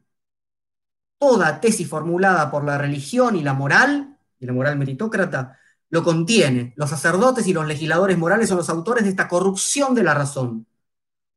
[1.25, 6.75] toda tesis formulada por la religión y la moral, y la moral meritócrata, lo contiene.
[6.77, 10.67] Los sacerdotes y los legisladores morales son los autores de esta corrupción de la razón.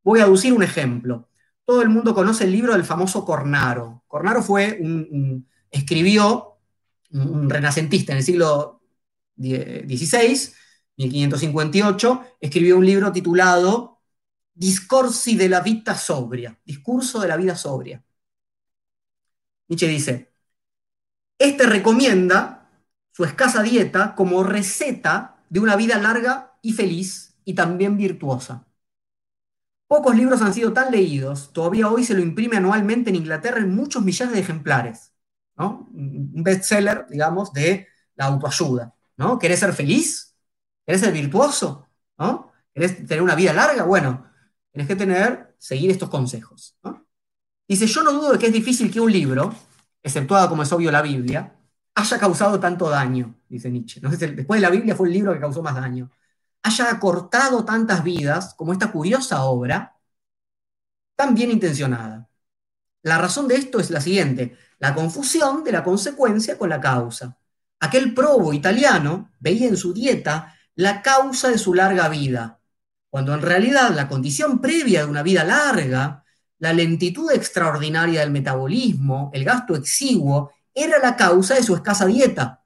[0.03, 1.29] Voy a aducir un ejemplo.
[1.67, 4.05] Todo el mundo conoce el libro del famoso Cornaro.
[4.07, 6.59] Cornaro fue un, escribió,
[7.11, 8.81] un, renacentista en el siglo
[9.35, 10.53] XVI,
[10.95, 13.99] 1558, escribió un libro titulado
[14.53, 18.01] Discorsi de la vita sobria, discurso de la vida sobria.
[19.67, 20.33] Nietzsche dice,
[21.37, 22.71] este recomienda
[23.11, 28.66] su escasa dieta como receta de una vida larga y feliz y también virtuosa.
[29.87, 33.73] Pocos libros han sido tan leídos, todavía hoy se lo imprime anualmente en Inglaterra en
[33.73, 35.13] muchos millares de ejemplares.
[35.55, 35.87] ¿no?
[35.93, 38.93] Un bestseller, digamos, de la autoayuda.
[39.15, 39.39] ¿no?
[39.39, 40.35] ¿Querés ser feliz?
[40.85, 41.87] ¿Querés ser virtuoso?
[42.17, 42.51] ¿no?
[42.73, 43.83] ¿Querés tener una vida larga?
[43.83, 44.29] Bueno,
[44.71, 46.77] tenés que tener, seguir estos consejos.
[47.67, 49.53] Dice, yo no dudo de que es difícil que un libro,
[50.03, 51.55] exceptuado como es obvio la Biblia,
[51.95, 53.99] haya causado tanto daño, dice Nietzsche.
[54.01, 56.11] después de la Biblia fue el libro que causó más daño.
[56.63, 59.97] Haya acortado tantas vidas como esta curiosa obra,
[61.15, 62.29] tan bien intencionada.
[63.03, 67.37] La razón de esto es la siguiente, la confusión de la consecuencia con la causa.
[67.79, 72.59] Aquel probo italiano veía en su dieta la causa de su larga vida,
[73.09, 76.23] cuando en realidad la condición previa de una vida larga
[76.59, 82.63] la lentitud extraordinaria del metabolismo, el gasto exiguo, era la causa de su escasa dieta.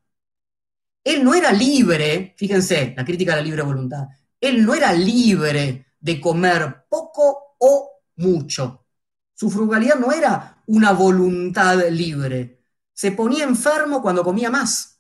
[1.04, 4.08] Él no era libre, fíjense, la crítica a la libre voluntad,
[4.40, 8.86] él no era libre de comer poco o mucho.
[9.34, 12.64] Su frugalidad no era una voluntad libre.
[12.94, 15.00] Se ponía enfermo cuando comía más.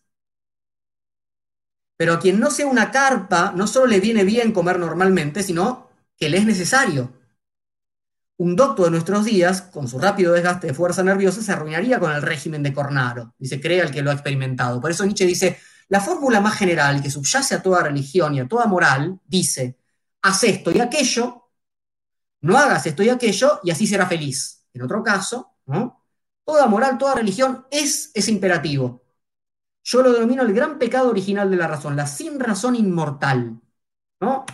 [1.98, 5.90] Pero a quien no sea una carpa, no solo le viene bien comer normalmente, sino
[6.18, 7.14] que le es necesario.
[8.38, 12.12] Un doctor de nuestros días, con su rápido desgaste de fuerza nerviosa, se arruinaría con
[12.12, 14.82] el régimen de Cornaro, dice, cree el que lo ha experimentado.
[14.82, 15.60] Por eso Nietzsche dice,
[15.92, 19.78] la fórmula más general que subyace a toda religión y a toda moral dice,
[20.22, 21.50] haz esto y aquello,
[22.40, 24.66] no hagas esto y aquello y así será feliz.
[24.74, 25.58] En otro caso,
[26.46, 29.04] toda moral, toda religión es ese imperativo.
[29.84, 33.60] Yo lo denomino el gran pecado original de la razón, la sin razón inmortal.
[34.22, 34.46] ¿no?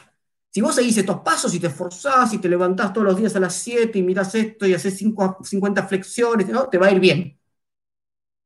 [0.49, 3.39] Si vos seguís estos pasos y te esforzás y te levantás todos los días a
[3.39, 6.67] las 7 y mirás esto y haces 50 flexiones, ¿no?
[6.67, 7.39] te va a ir bien.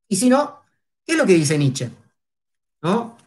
[0.09, 0.59] Y si no,
[1.05, 2.01] ¿qué es lo que dice Nietzsche?
[2.82, 3.18] ¿No?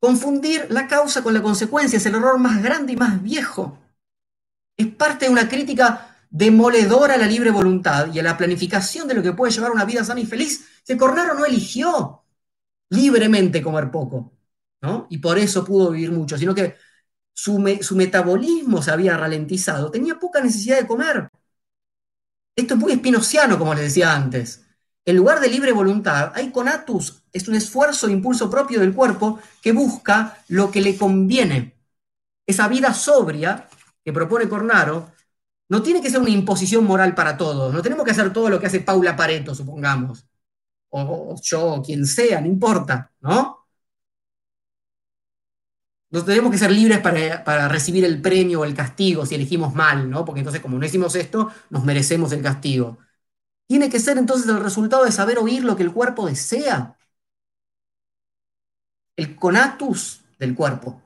[0.00, 3.78] Confundir la causa con la consecuencia es el error más grande y más viejo.
[4.76, 9.14] Es parte de una crítica demoledora a la libre voluntad y a la planificación de
[9.14, 10.66] lo que puede llevar una vida sana y feliz.
[10.86, 12.22] Que Cornaro no eligió
[12.90, 14.32] libremente comer poco,
[14.82, 15.06] ¿no?
[15.10, 16.76] Y por eso pudo vivir mucho, sino que
[17.34, 21.30] su, su metabolismo se había ralentizado, tenía poca necesidad de comer.
[22.56, 24.67] Esto es muy espinociano, como les decía antes.
[25.08, 29.40] En lugar de libre voluntad, hay conatus, es un esfuerzo e impulso propio del cuerpo
[29.62, 31.78] que busca lo que le conviene.
[32.46, 33.66] Esa vida sobria
[34.04, 35.10] que propone Cornaro
[35.70, 37.72] no tiene que ser una imposición moral para todos.
[37.72, 40.26] No tenemos que hacer todo lo que hace Paula Pareto, supongamos.
[40.90, 43.66] O, yo, o quien sea, no importa, ¿no?
[46.10, 49.74] No tenemos que ser libres para, para, recibir el premio o el castigo si elegimos
[49.74, 50.22] mal, ¿no?
[50.26, 52.98] Porque entonces, como no hicimos esto, nos merecemos el castigo.
[53.68, 56.96] Tiene que ser entonces el resultado de saber oír lo que el cuerpo desea.
[59.16, 61.02] El conatus del cuerpo.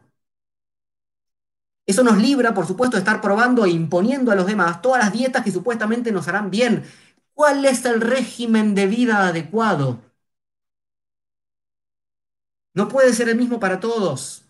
[1.86, 5.12] Eso nos libra, por supuesto, de estar probando e imponiendo a los demás todas las
[5.12, 6.84] dietas que supuestamente nos harán bien.
[7.34, 10.00] ¿Cuál es el régimen de vida adecuado?
[12.74, 14.44] No puede ser el mismo para todos.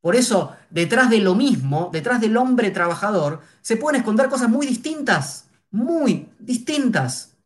[0.00, 4.66] Por eso, detrás de lo mismo, detrás del hombre trabajador, se pueden esconder cosas muy
[4.66, 7.36] distintas muy distintas.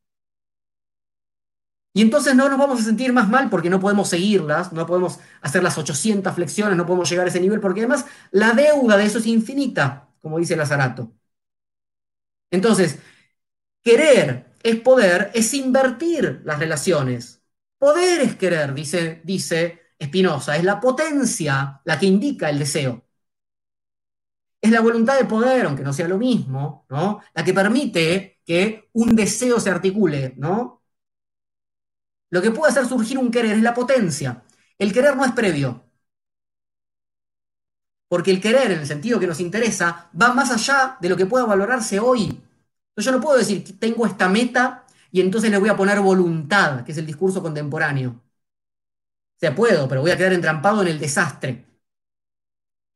[1.93, 5.21] Y entonces no nos vamos a sentir más mal porque no podemos seguirlas, no podemos
[5.43, 9.05] hacer las 800 flexiones, no podemos llegar a ese nivel, porque además la deuda de
[9.05, 11.13] eso es infinita, como dice Lazarato.
[12.51, 12.99] Entonces,
[13.83, 17.43] querer es poder, es invertir las relaciones.
[17.79, 23.04] Poder es querer, dice, dice Spinoza, es la potencia la que indica el deseo
[24.65, 27.21] es la voluntad de poder, aunque no sea lo mismo, ¿no?
[27.35, 30.83] La que permite que un deseo se articule, ¿no?
[32.31, 34.43] Lo que puede hacer surgir un querer es la potencia.
[34.79, 35.85] El querer no es previo.
[38.09, 41.27] Porque el querer, en el sentido que nos interesa, va más allá de lo que
[41.27, 42.41] pueda valorarse hoy.
[42.97, 46.85] Yo no puedo decir, que tengo esta meta y entonces le voy a poner voluntad,
[46.85, 48.11] que es el discurso contemporáneo.
[48.13, 51.67] O sea, puedo, pero voy a quedar entrampado en el desastre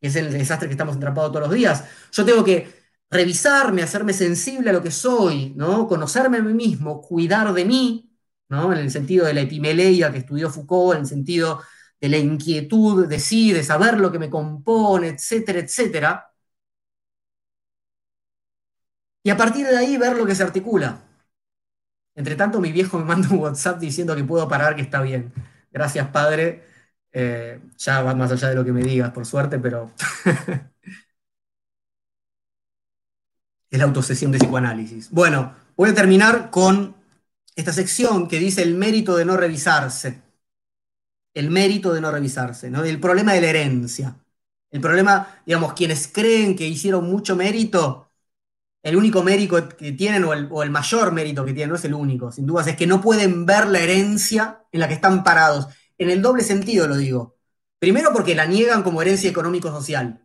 [0.01, 1.85] que es el desastre que estamos entrampados todos los días.
[2.13, 2.69] Yo tengo que
[3.11, 5.87] revisarme, hacerme sensible a lo que soy, ¿no?
[5.89, 8.11] Conocerme a mí mismo, cuidar de mí,
[8.49, 8.73] ¿no?
[8.73, 11.61] En el sentido de la epimeleia que estudió Foucault, en el sentido
[12.01, 16.25] de la inquietud de sí, de saber lo que me compone, etcétera, etcétera.
[19.23, 21.01] Y a partir de ahí ver lo que se articula.
[22.15, 25.33] Entre tanto, mi viejo me manda un WhatsApp diciendo que puedo parar, que está bien.
[25.73, 26.65] Gracias, padre.
[27.13, 29.93] Eh, ya va más allá de lo que me digas, por suerte, pero
[33.71, 35.11] es la autosesión de psicoanálisis.
[35.11, 36.97] Bueno, voy a terminar con
[37.57, 40.23] esta sección que dice el mérito de no revisarse.
[41.35, 42.85] El mérito de no revisarse, ¿no?
[42.85, 44.17] El problema de la herencia.
[44.71, 48.11] El problema, digamos, quienes creen que hicieron mucho mérito,
[48.83, 51.85] el único mérito que tienen, o el, o el, mayor mérito que tienen, no es
[51.85, 55.25] el único, sin dudas, es que no pueden ver la herencia en la que están
[55.25, 55.69] parados
[55.99, 57.37] en el doble sentido lo digo.
[57.79, 60.21] Primero porque la niegan como herencia económico-social.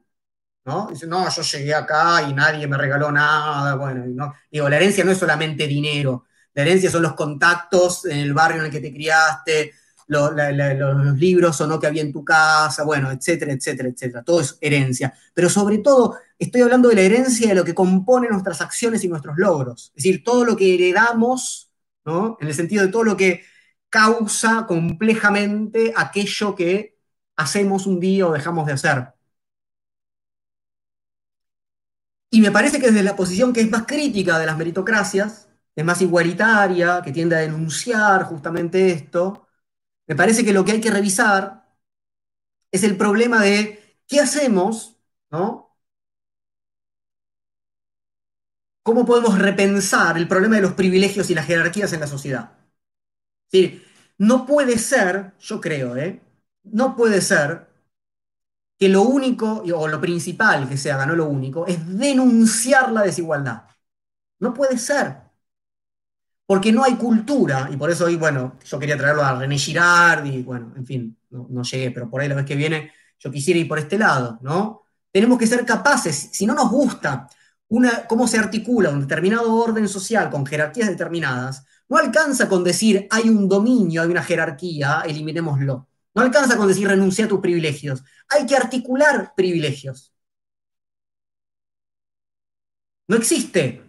[0.65, 0.87] ¿no?
[0.89, 3.75] Dicen, no, yo llegué acá y nadie me regaló nada.
[3.75, 4.33] Bueno, ¿no?
[4.49, 6.25] digo, la herencia no es solamente dinero.
[6.53, 9.73] La herencia son los contactos en el barrio en el que te criaste,
[10.07, 14.23] los libros o no que había en tu casa, bueno, etcétera, etcétera, etcétera.
[14.23, 15.13] Todo es herencia.
[15.33, 19.07] Pero sobre todo, estoy hablando de la herencia de lo que compone nuestras acciones y
[19.07, 19.91] nuestros logros.
[19.95, 21.71] Es decir, todo lo que heredamos,
[22.05, 22.37] ¿no?
[22.39, 23.43] En el sentido de todo lo que
[23.93, 26.97] causa complejamente aquello que
[27.35, 29.13] hacemos un día o dejamos de hacer.
[32.29, 35.85] Y me parece que desde la posición que es más crítica de las meritocracias, es
[35.85, 39.47] más igualitaria, que tiende a denunciar justamente esto,
[40.07, 41.67] me parece que lo que hay que revisar
[42.71, 44.97] es el problema de qué hacemos,
[45.31, 45.77] ¿no?
[48.81, 52.62] ¿Cómo podemos repensar el problema de los privilegios y las jerarquías en la sociedad?
[53.53, 53.83] Sí,
[54.17, 56.19] no puede ser, yo creo, ¿eh?
[56.63, 57.67] no puede ser
[58.79, 63.03] que lo único, o lo principal que se haga, no lo único, es denunciar la
[63.03, 63.65] desigualdad.
[64.39, 65.17] No puede ser.
[66.47, 70.25] Porque no hay cultura, y por eso hoy, bueno, yo quería traerlo a René Girard,
[70.25, 73.59] y bueno, en fin, no, llegué, pero por ahí la vez que viene yo quisiera
[73.59, 74.81] ir por este lado, ¿no?
[75.11, 77.29] Tenemos que ser capaces, si no nos gusta
[77.69, 83.07] una, cómo se articula un determinado orden social con jerarquías determinadas, no alcanza con decir
[83.11, 85.87] hay un dominio, hay una jerarquía, eliminémoslo.
[86.15, 88.03] No alcanza con decir renuncia a tus privilegios.
[88.29, 90.13] Hay que articular privilegios.
[93.07, 93.81] No existe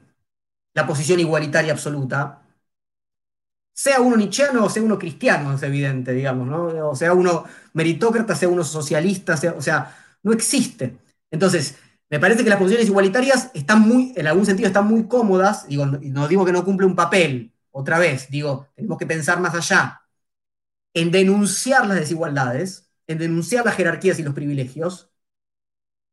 [0.74, 2.42] la posición igualitaria absoluta.
[3.72, 6.90] Sea uno nichiano o sea uno cristiano, es evidente, digamos, ¿no?
[6.90, 10.96] O sea uno meritócrata, sea uno socialista, o sea, no existe.
[11.30, 11.76] Entonces,
[12.08, 15.66] me parece que las posiciones igualitarias están muy, en algún sentido, están muy cómodas.
[15.68, 19.55] Digo, no digo que no cumple un papel, otra vez, digo, tenemos que pensar más
[19.55, 20.02] allá
[20.94, 25.10] en denunciar las desigualdades, en denunciar las jerarquías y los privilegios,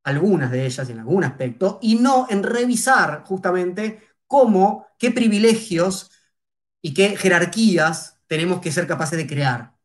[0.03, 6.09] algunas de ellas en algún aspecto, y no en revisar justamente cómo, qué privilegios
[6.81, 9.75] y qué jerarquías tenemos que ser capaces de crear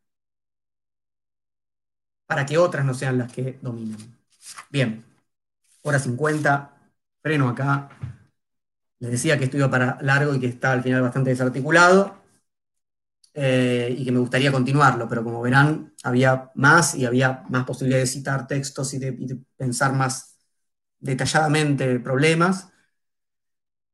[2.26, 4.16] para que otras no sean las que dominen.
[4.70, 5.04] Bien,
[5.82, 6.72] hora 50,
[7.22, 7.88] freno acá.
[8.98, 12.16] Les decía que iba para largo y que está al final bastante desarticulado.
[13.38, 18.00] Eh, y que me gustaría continuarlo, pero como verán, había más y había más posibilidad
[18.00, 20.38] de citar textos y de, pensar más
[21.00, 22.70] detalladamente problemas.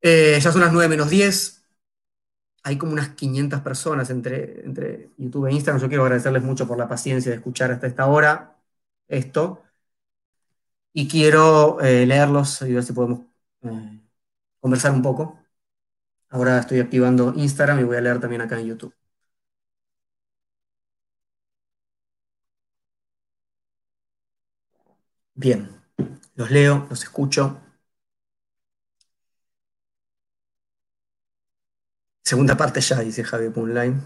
[0.01, 1.65] Eh, ya son las 9 menos 10.
[2.65, 5.81] Hay como unas 500 personas entre, entre YouTube e Instagram.
[5.83, 8.57] Yo quiero agradecerles mucho por la paciencia de escuchar hasta esta hora
[9.09, 9.63] esto.
[10.95, 13.21] Y quiero eh, leerlos y ver si podemos
[14.63, 15.39] conversar un poco.
[16.31, 18.95] Ahora estoy activando Instagram y voy a leer también acá en YouTube.
[25.35, 25.69] Bien,
[26.37, 27.61] los leo, los escucho.
[32.25, 34.03] Segunda parte ya, dice Javier Punline.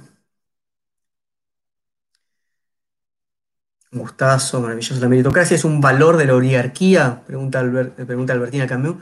[3.92, 5.00] gustazo, maravilloso.
[5.00, 7.22] ¿La meritocracia es un valor de la oligarquía?
[7.26, 7.60] Pregunta,
[8.06, 8.96] pregunta Albertina Camus.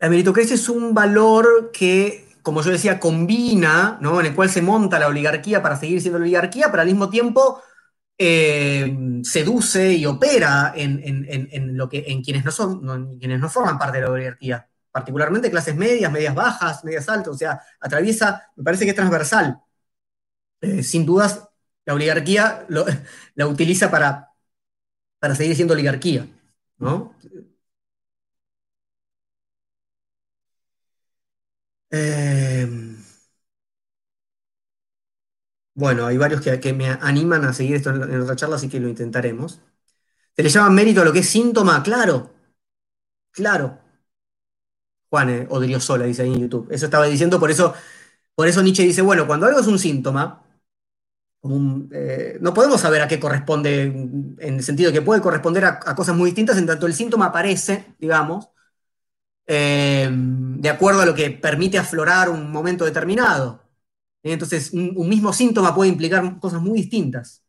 [0.00, 4.20] La meritocracia es un valor que, como yo decía, combina, ¿no?
[4.20, 7.62] En el cual se monta la oligarquía para seguir siendo oligarquía, pero al mismo tiempo
[8.18, 13.98] eh, seduce y opera en, lo que, en quienes no, son, quienes no forman parte
[13.98, 18.84] de la oligarquía, particularmente clases medias, medias bajas, medias altas, o sea, atraviesa, me parece
[18.84, 19.60] que es transversal.
[20.62, 21.48] Eh, sin dudas,
[21.84, 22.66] la oligarquía
[23.34, 24.30] la utiliza para,
[25.18, 26.26] para seguir siendo oligarquía,
[26.78, 27.14] ¿no?
[31.90, 32.66] Eh,
[35.74, 38.88] bueno, hay varios que, me animan a seguir esto en, otra charla, así que lo
[38.88, 39.60] intentaremos.
[40.36, 41.82] ¿Se le llama mérito a lo que es síntoma?
[41.82, 42.32] Claro,
[43.32, 43.80] claro.
[45.10, 46.68] Juan eh, Odriozola dice ahí en YouTube.
[46.70, 47.74] Eso estaba diciendo, por eso,
[48.34, 50.44] por eso Nietzsche dice, bueno, cuando algo es un síntoma,
[51.92, 56.16] eh, no podemos saber a qué corresponde, en el sentido que puede corresponder a, cosas
[56.16, 58.49] muy distintas, en tanto el síntoma aparece, digamos,
[59.52, 63.68] eh, de acuerdo a lo que permite aflorar un momento determinado.
[64.22, 67.44] Entonces, un, mismo síntoma puede implicar cosas muy distintas.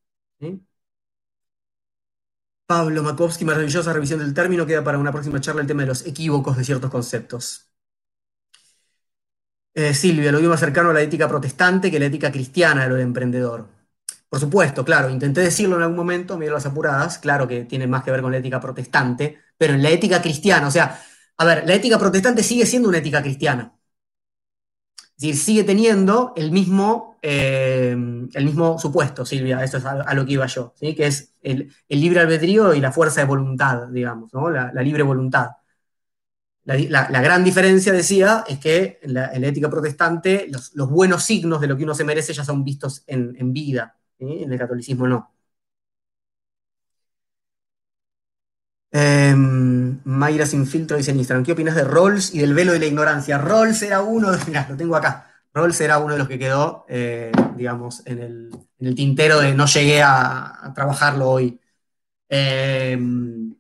[2.66, 6.06] Pablo Makovsky, maravillosa revisión del término, queda para una próxima charla el tema de los
[6.08, 7.70] equívocos de ciertos conceptos.
[9.74, 12.90] Eh, Silvia, lo vio más cercano a la ética protestante que la ética cristiana de
[12.90, 13.68] lo del emprendedor.
[14.28, 18.04] Por supuesto, claro, intenté decirlo en algún momento, me las apuradas, claro que tiene más
[18.04, 21.00] que ver con la ética protestante, pero en la ética cristiana, o sea,
[21.42, 23.74] a ver, la ética protestante sigue siendo una ética cristiana
[25.22, 30.34] decir, sigue teniendo el mismo, eh, el mismo supuesto, Silvia, eso es a, lo que
[30.34, 30.96] iba yo, ¿sí?
[30.96, 34.50] que es el, libre albedrío y la fuerza de voluntad, digamos, ¿no?
[34.50, 35.52] la, libre voluntad.
[36.64, 41.78] La, gran diferencia, decía, es que en la, ética protestante los, buenos signos de lo
[41.78, 45.34] que uno se merece ya son vistos en, vida, en el catolicismo no.
[48.94, 52.86] Em, Mayra Sin Filtro dice en ¿qué opinas de Rawls y del velo de la
[52.88, 53.38] ignorancia?
[53.38, 54.38] Rawls era uno, de,
[54.70, 58.20] lo tengo acá, Rawls era uno de los que quedó, eh, digamos, en
[58.80, 61.60] el, tintero de no llegué a, trabajarlo hoy.
[62.30, 63.56] Em,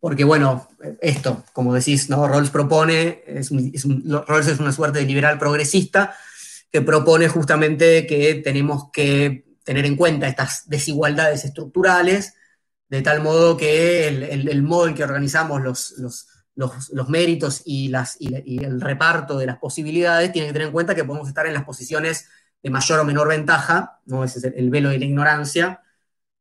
[0.00, 0.68] porque bueno,
[1.00, 2.26] esto, como decís, ¿no?
[2.28, 6.14] Rawls propone, es Rawls es una suerte de liberal progresista
[6.70, 12.34] que propone justamente que tenemos que tener en cuenta estas desigualdades estructurales,
[12.88, 15.94] de tal modo que el, modo en que organizamos los,
[16.54, 20.94] los, méritos y, las, y, el reparto de las posibilidades tiene que tener en cuenta
[20.94, 22.26] que podemos estar en las posiciones
[22.62, 24.24] de mayor o menor ventaja, ¿no?
[24.24, 25.82] ese es el, velo de la ignorancia,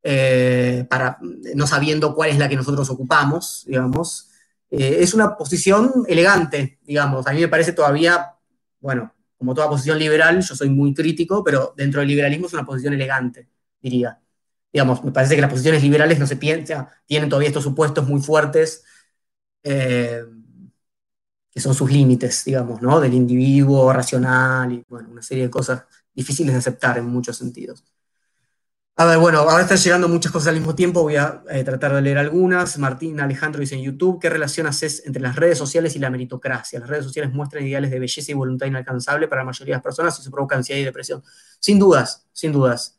[0.03, 1.18] eh, para,
[1.53, 4.30] no sabiendo cuál es la que nosotros ocupamos, digamos.
[4.72, 7.28] Eh, es una posición elegante, digamos.
[7.28, 8.34] A mí me parece todavía,
[8.80, 12.65] bueno, como toda posición liberal, yo soy muy crítico, pero dentro del liberalismo es una
[12.65, 13.49] posición elegante,
[13.82, 14.19] diría.
[14.72, 18.22] Digamos, me parece que las posiciones liberales no se piensan, tienen todavía estos supuestos muy
[18.22, 18.84] fuertes,
[19.64, 20.23] eh,
[21.52, 22.99] que son sus límites, digamos, ¿no?
[22.99, 25.84] Del individuo racional y, bueno, una serie de cosas
[26.14, 27.84] difíciles de aceptar en muchos sentidos.
[28.99, 31.94] A ver, bueno, ahora están llegando muchas cosas al mismo tiempo, voy a eh, tratar
[31.94, 32.80] de leer algunas.
[32.80, 36.80] Martín Alejandro dice en YouTube, ¿qué relación haces entre las redes sociales y la meritocracia?
[36.80, 39.84] Las redes sociales muestran ideales de belleza y voluntad inalcanzable para la mayoría de las
[39.84, 41.23] personas y se provoca ansiedad y depresión.
[41.60, 42.97] Sin dudas, sin dudas.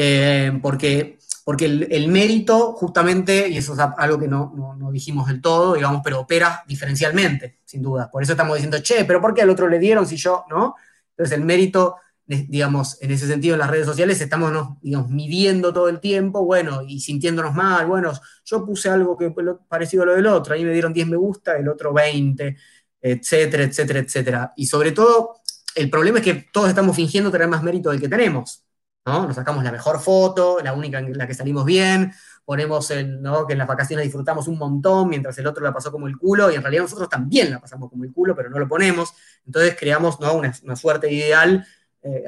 [0.00, 5.40] Eh, porque porque el, mérito, justamente, y eso es algo que no, no, dijimos del
[5.40, 8.10] todo, digamos, pero opera diferencialmente, sin duda.
[8.10, 10.76] Por eso estamos diciendo, che, pero ¿por qué al otro le dieron si yo, no?
[11.10, 11.96] Entonces el mérito
[12.26, 14.52] digamos, en ese sentido en las redes sociales estamos
[14.82, 18.12] digamos, midiendo todo el tiempo, bueno, y sintiéndonos mal, bueno,
[18.44, 19.32] yo puse algo que
[19.66, 22.56] parecido a lo del otro, ahí me dieron 10 me gusta, el otro 20,
[23.00, 24.52] etcétera, etcétera, etcétera.
[24.56, 25.40] Y sobre todo,
[25.74, 28.67] el problema es que todos estamos fingiendo tener más mérito del que tenemos,
[29.08, 29.26] ¿no?
[29.26, 32.12] Nos sacamos la mejor foto, la única en la que salimos bien,
[32.44, 36.06] ponemos el, que en las vacaciones disfrutamos un montón mientras el otro la pasó como
[36.06, 38.68] el culo, y en realidad nosotros también la pasamos como el culo, pero no lo
[38.68, 39.12] ponemos.
[39.46, 40.34] Entonces creamos ¿no?
[40.34, 41.66] una, suerte ideal
[42.02, 42.24] eh,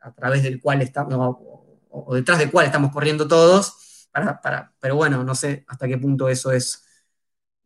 [0.00, 1.36] a través del cual estamos,
[1.90, 4.08] o, detrás del cual estamos corriendo todos,
[4.80, 6.83] pero bueno, no sé hasta qué punto eso es,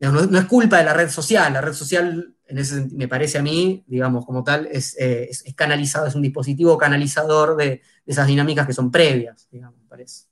[0.00, 3.42] no, es culpa de la red social, la red social, en ese me parece a
[3.42, 8.72] mí, digamos, como tal, es, eh, canalizado, es un dispositivo canalizador de, esas dinámicas que
[8.72, 10.26] son previas, digamos, me parece.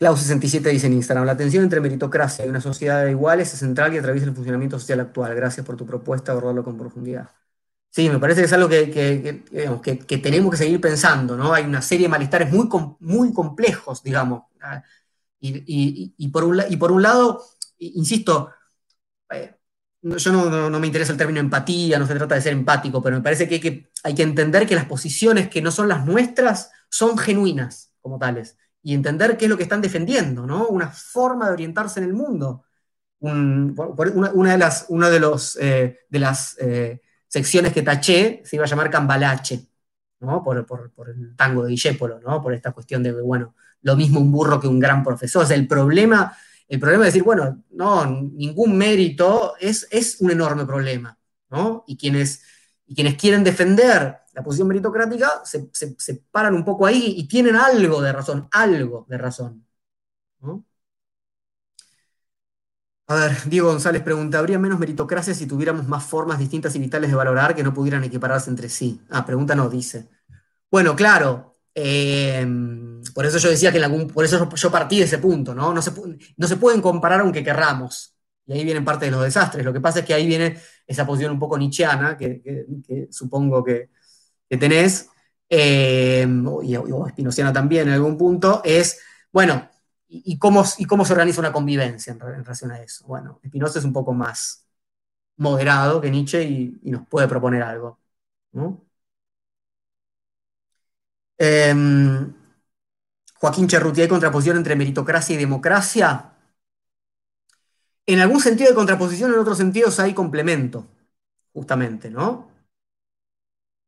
[0.00, 3.92] Clau67 dice en Instagram, la tensión entre meritocracia y una sociedad de iguales es central
[3.94, 5.34] y atraviesa el funcionamiento social actual.
[5.34, 7.28] Gracias por tu propuesta, abordarlo con profundidad.
[7.90, 11.52] Sí, me parece que es algo que, que, tenemos que seguir pensando, ¿no?
[11.52, 12.68] Hay una serie de malestares muy,
[13.00, 14.42] muy complejos, digamos.
[15.40, 17.44] Y, por un, y por un lado,
[17.78, 18.50] insisto,
[19.30, 19.54] eh,
[20.02, 23.22] yo no, me interesa el término empatía, no se trata de ser empático, pero me
[23.22, 27.92] parece que hay, que entender que las posiciones que no son las nuestras son genuinas
[28.00, 28.56] como tales.
[28.82, 30.68] Y entender qué es lo que están defendiendo, ¿no?
[30.68, 32.64] Una forma de orientarse en el mundo.
[33.20, 38.64] una, de las, una de, los, eh, de las eh, secciones que taché se iba
[38.64, 39.66] a llamar Cambalache,
[40.20, 40.42] ¿no?
[40.44, 40.58] Por,
[41.08, 42.40] el tango de Dijépolo, ¿no?
[42.40, 45.44] Por esta cuestión de, bueno, lo mismo un burro que un gran profesor.
[45.44, 46.36] O sea, el problema,
[46.68, 51.18] el problema es decir, bueno, no, ningún mérito es, es un enorme problema,
[51.50, 51.84] ¿no?
[51.86, 52.42] Y quienes,
[52.86, 57.56] y quienes quieren defender la posición meritocrática se, se paran un poco ahí y tienen
[57.56, 59.64] algo de razón, algo de razón.
[63.06, 67.08] A ver, Diego González pregunta, ¿habría menos meritocracia si tuviéramos más formas distintas y vitales
[67.10, 69.00] de valorar que no pudieran equipararse entre sí?
[69.08, 70.08] Ah, pregunta no, dice.
[70.70, 75.04] Bueno, claro, em, por eso yo decía que en algún, por eso yo partí de
[75.04, 75.72] ese punto, ¿no?
[75.72, 75.92] No se,
[76.36, 78.14] no se pueden comparar aunque querramos.
[78.46, 79.64] Y ahí vienen parte de los desastres.
[79.64, 83.90] Lo que pasa es que ahí viene esa posición un poco nietzscheana, que, supongo que,
[84.48, 85.10] tenés,
[85.48, 86.74] em, y,
[87.06, 89.00] espinociana también en algún punto, es,
[89.32, 89.68] bueno,
[90.08, 93.06] y, cómo, y cómo se organiza una convivencia en, relación a eso.
[93.06, 94.66] Bueno, Spinoza es un poco más
[95.36, 97.98] moderado que Nietzsche y, nos puede proponer algo.
[101.38, 102.32] Em,
[103.40, 106.32] Joaquín Cherruti, ¿hay contraposición entre meritocracia y democracia?
[108.06, 110.86] En algún sentido hay contraposición, en otros sentidos hay complemento,
[111.52, 112.48] justamente, ¿no?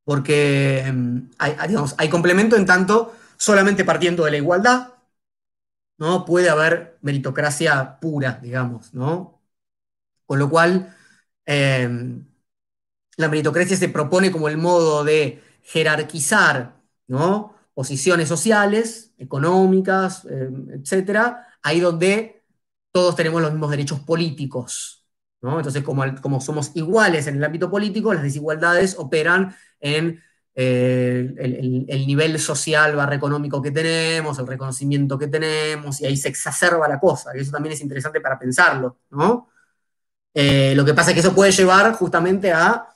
[0.04, 4.94] Porque em, hay, complemento en tanto solamente partiendo de la igualdad,
[5.98, 6.24] ¿no?
[6.24, 9.40] Puede haber meritocracia pura, digamos, ¿no?
[10.26, 10.96] Con lo cual,
[11.46, 12.26] em,
[13.16, 16.79] la meritocracia se propone como el modo de jerarquizar,
[17.74, 22.42] Posiciones sociales, económicas, em, etcétera, ahí donde
[22.92, 25.00] todos tenemos los mismos derechos políticos.
[25.42, 30.20] Entonces, como, somos iguales en el ámbito político, las desigualdades operan en
[30.54, 31.32] eh,
[31.88, 36.86] el, nivel social barra económico que tenemos, el reconocimiento que tenemos, y ahí se exacerba
[36.88, 38.98] la cosa, y eso también es interesante para pensarlo.
[40.34, 42.86] Eh, lo que pasa es que eso puede llevar justamente a.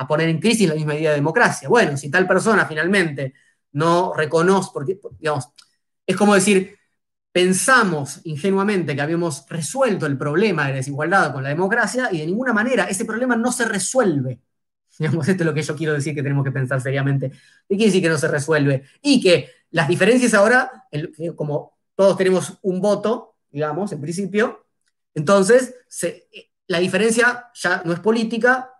[0.00, 1.68] a poner en crisis la misma idea de democracia.
[1.68, 3.34] Bueno, si tal persona finalmente
[3.72, 5.50] no reconoce, porque, digamos,
[6.06, 6.74] es como decir,
[7.30, 12.54] pensamos ingenuamente que habíamos resuelto el problema de desigualdad con la democracia y de ninguna
[12.54, 14.40] manera ese problema no se resuelve
[14.98, 17.30] Digamos, esto es lo que yo quiero decir que tenemos que pensar seriamente.
[17.30, 18.84] ¿Qué quiere decir que no se resuelve?
[19.02, 20.70] Y que las diferencias ahora,
[21.36, 24.66] como todos tenemos un voto, digamos, en principio,
[25.14, 25.74] entonces
[26.66, 28.70] la diferencia ya no es política,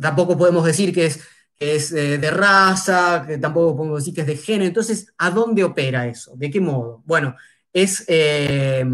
[0.00, 1.20] tampoco podemos decir que es,
[1.58, 4.66] es eh, de raza, que tampoco podemos decir que es de género.
[4.66, 6.34] Entonces, ¿a dónde opera eso?
[6.36, 7.02] ¿De qué modo?
[7.06, 7.36] Bueno,
[7.72, 8.04] es...
[8.08, 8.84] Eh,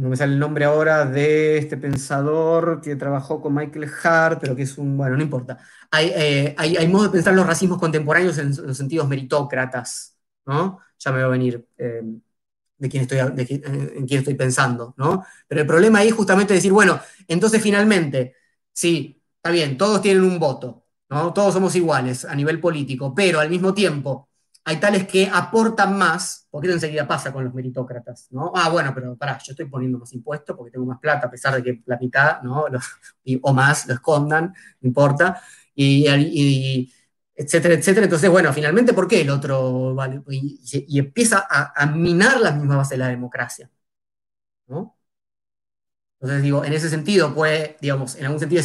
[0.00, 4.56] no me sale el nombre ahora de este pensador que trabajó con Michael Hart, pero
[4.56, 5.58] que es un, bueno, no importa.
[5.90, 10.78] Hay, eh, hay, modo de pensar los racismos contemporáneos en, los sentidos meritócratas, ¿no?
[10.98, 12.02] Ya me va a venir eh,
[12.80, 15.24] de quién estoy, en quién estoy pensando, ¿no?
[15.46, 16.98] Pero el problema ahí es justamente decir, bueno,
[17.28, 18.34] entonces finalmente,
[18.72, 21.32] sí, está bien, todos tienen un voto, ¿no?
[21.32, 24.30] Todos somos iguales a nivel político, pero al mismo tiempo
[24.64, 28.52] hay tales que aportan más, porque eso enseguida pasa con los meritócratas, ¿no?
[28.54, 31.54] Ah, bueno, pero pará, yo estoy poniendo más impuestos porque tengo más plata, a pesar
[31.56, 32.64] de que la mitad, ¿no?
[33.42, 35.40] o más lo escondan, no importa,
[35.74, 36.92] y,
[37.40, 38.04] etcétera, etcétera.
[38.04, 40.22] Entonces, bueno, finalmente, ¿por qué el otro vale?
[40.30, 43.70] Y, empieza a, minar la misma base de la democracia,
[44.68, 44.96] ¿no?
[46.20, 48.62] Entonces, digo, en ese sentido, pues, digamos, en algún sentido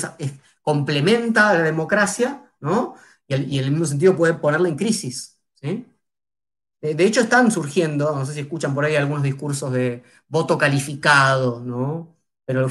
[0.62, 2.96] complementa a la democracia, ¿no?
[3.28, 5.40] Y, y en el mismo sentido puede ponerla en crisis,
[6.94, 11.60] de hecho, están surgiendo, no sé si escuchan por ahí algunos discursos de voto calificado,
[11.62, 12.16] ¿no?
[12.46, 12.68] Pero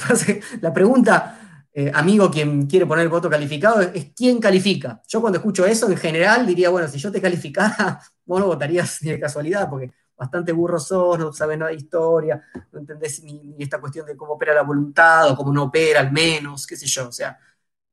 [0.60, 1.43] la pregunta,
[1.74, 5.02] eh, amigo, quien quiere poner el voto calificado, es, ¿quién califica?
[5.08, 9.02] Yo cuando escucho eso, en general, diría, bueno, si yo te calificara, vos no votarías
[9.02, 12.42] ni de casualidad, porque bastante burro sos, no sabes nada de historia,
[12.72, 16.12] no entendés ni, esta cuestión de cómo opera la voluntad, o cómo no opera al
[16.12, 17.38] menos, qué sé yo, o sea,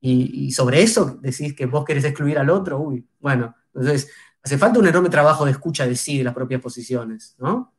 [0.00, 4.08] y, y sobre eso decís que vos querés excluir al otro, uy, bueno, entonces
[4.44, 7.72] Hace falta un enorme trabajo de escucha de sí, de las propias posiciones, ¿no?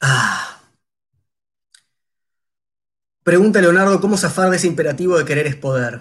[0.00, 0.49] Ah.
[3.30, 6.00] Pregunta Leonardo, ¿cómo zafar de ese imperativo de querer es poder?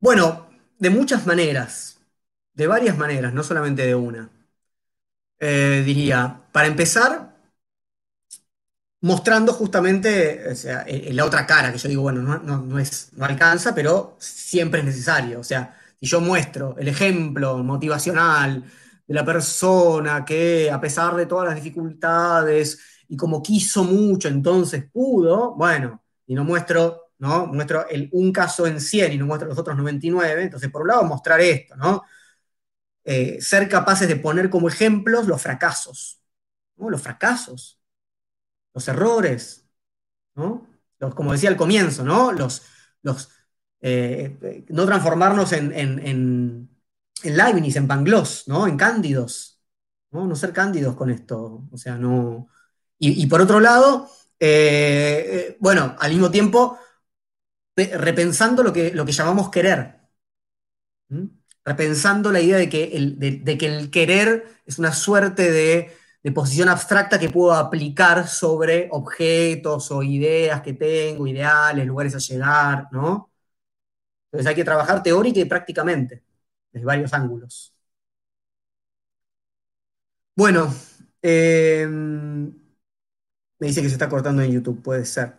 [0.00, 1.98] Bueno, de muchas maneras,
[2.54, 4.28] de varias maneras, no solamente de una.
[5.40, 7.32] Eh, diría, para empezar,
[9.00, 13.74] mostrando justamente o sea, la otra cara, que yo digo, bueno, no, es, no alcanza,
[13.74, 15.40] pero siempre es necesario.
[15.40, 18.64] O sea, si yo muestro el ejemplo motivacional
[19.06, 24.84] de la persona que a pesar de todas las dificultades y como quiso mucho, entonces
[24.92, 27.46] pudo, bueno, y no muestro, ¿no?
[27.46, 30.88] Muestro el, un caso en 100 y no muestro los otros 99, entonces por un
[30.88, 32.02] lado mostrar esto, ¿no?
[33.04, 36.22] Eh, ser capaces de poner como ejemplos los fracasos,
[36.76, 36.90] ¿no?
[36.90, 37.82] Los fracasos
[38.74, 39.66] los errores,
[40.34, 40.68] ¿no?
[41.16, 42.32] como decía al comienzo, ¿no?
[42.32, 42.62] Los,
[43.02, 43.30] los,
[43.80, 46.70] eh, no transformarnos en, en, en,
[47.24, 48.68] en Leibniz, en Pangloss, ¿no?
[48.68, 49.60] En cándidos,
[50.12, 50.26] ¿no?
[50.26, 52.48] No ser cándidos con esto, o sea, no...
[53.04, 54.08] Y, por otro lado,
[54.38, 56.78] eh, eh, bueno, al mismo tiempo,
[57.76, 59.98] repensando lo que, lo que llamamos querer,
[61.64, 65.92] repensando la idea de que el, de que el querer es una suerte de
[66.22, 72.18] de posición abstracta que puedo aplicar sobre objetos o ideas que tengo, ideales, lugares a
[72.18, 73.30] llegar, ¿no?
[74.26, 76.24] Entonces hay que trabajar teórica y prácticamente,
[76.72, 77.74] desde varios ángulos.
[80.34, 80.74] Bueno,
[81.20, 82.52] em,
[83.62, 85.34] me dice que se está cortando en YouTube, puede ser.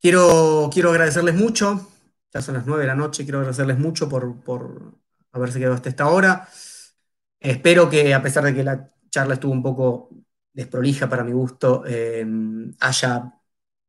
[0.00, 1.90] Quiero, quiero agradecerles mucho,
[2.32, 4.94] ya son las 9 de la noche, quiero agradecerles mucho por, por
[5.30, 6.48] haberse quedado hasta esta hora.
[7.38, 10.08] Espero que a pesar de que la charla estuvo un poco
[10.54, 12.26] desprolija para mi gusto, eh,
[12.80, 13.30] haya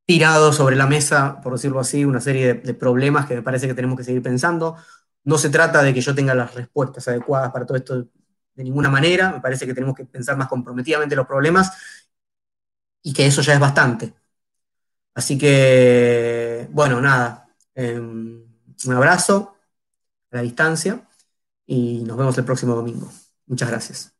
[0.05, 3.73] tirado sobre la mesa, por decirlo así, una serie de, problemas que me parece que
[3.73, 4.75] tenemos que seguir pensando.
[5.23, 8.07] No se trata de que yo tenga las respuestas adecuadas para todo esto
[8.53, 11.71] de ninguna manera, me parece que tenemos que pensar más comprometidamente los problemas
[13.03, 14.13] y que eso ya es bastante.
[15.13, 18.45] Así que, bueno, nada, em,
[18.85, 19.55] un abrazo
[20.31, 21.07] a la distancia
[21.65, 23.11] y nos vemos el próximo domingo.
[23.47, 24.10] Muchas gracias.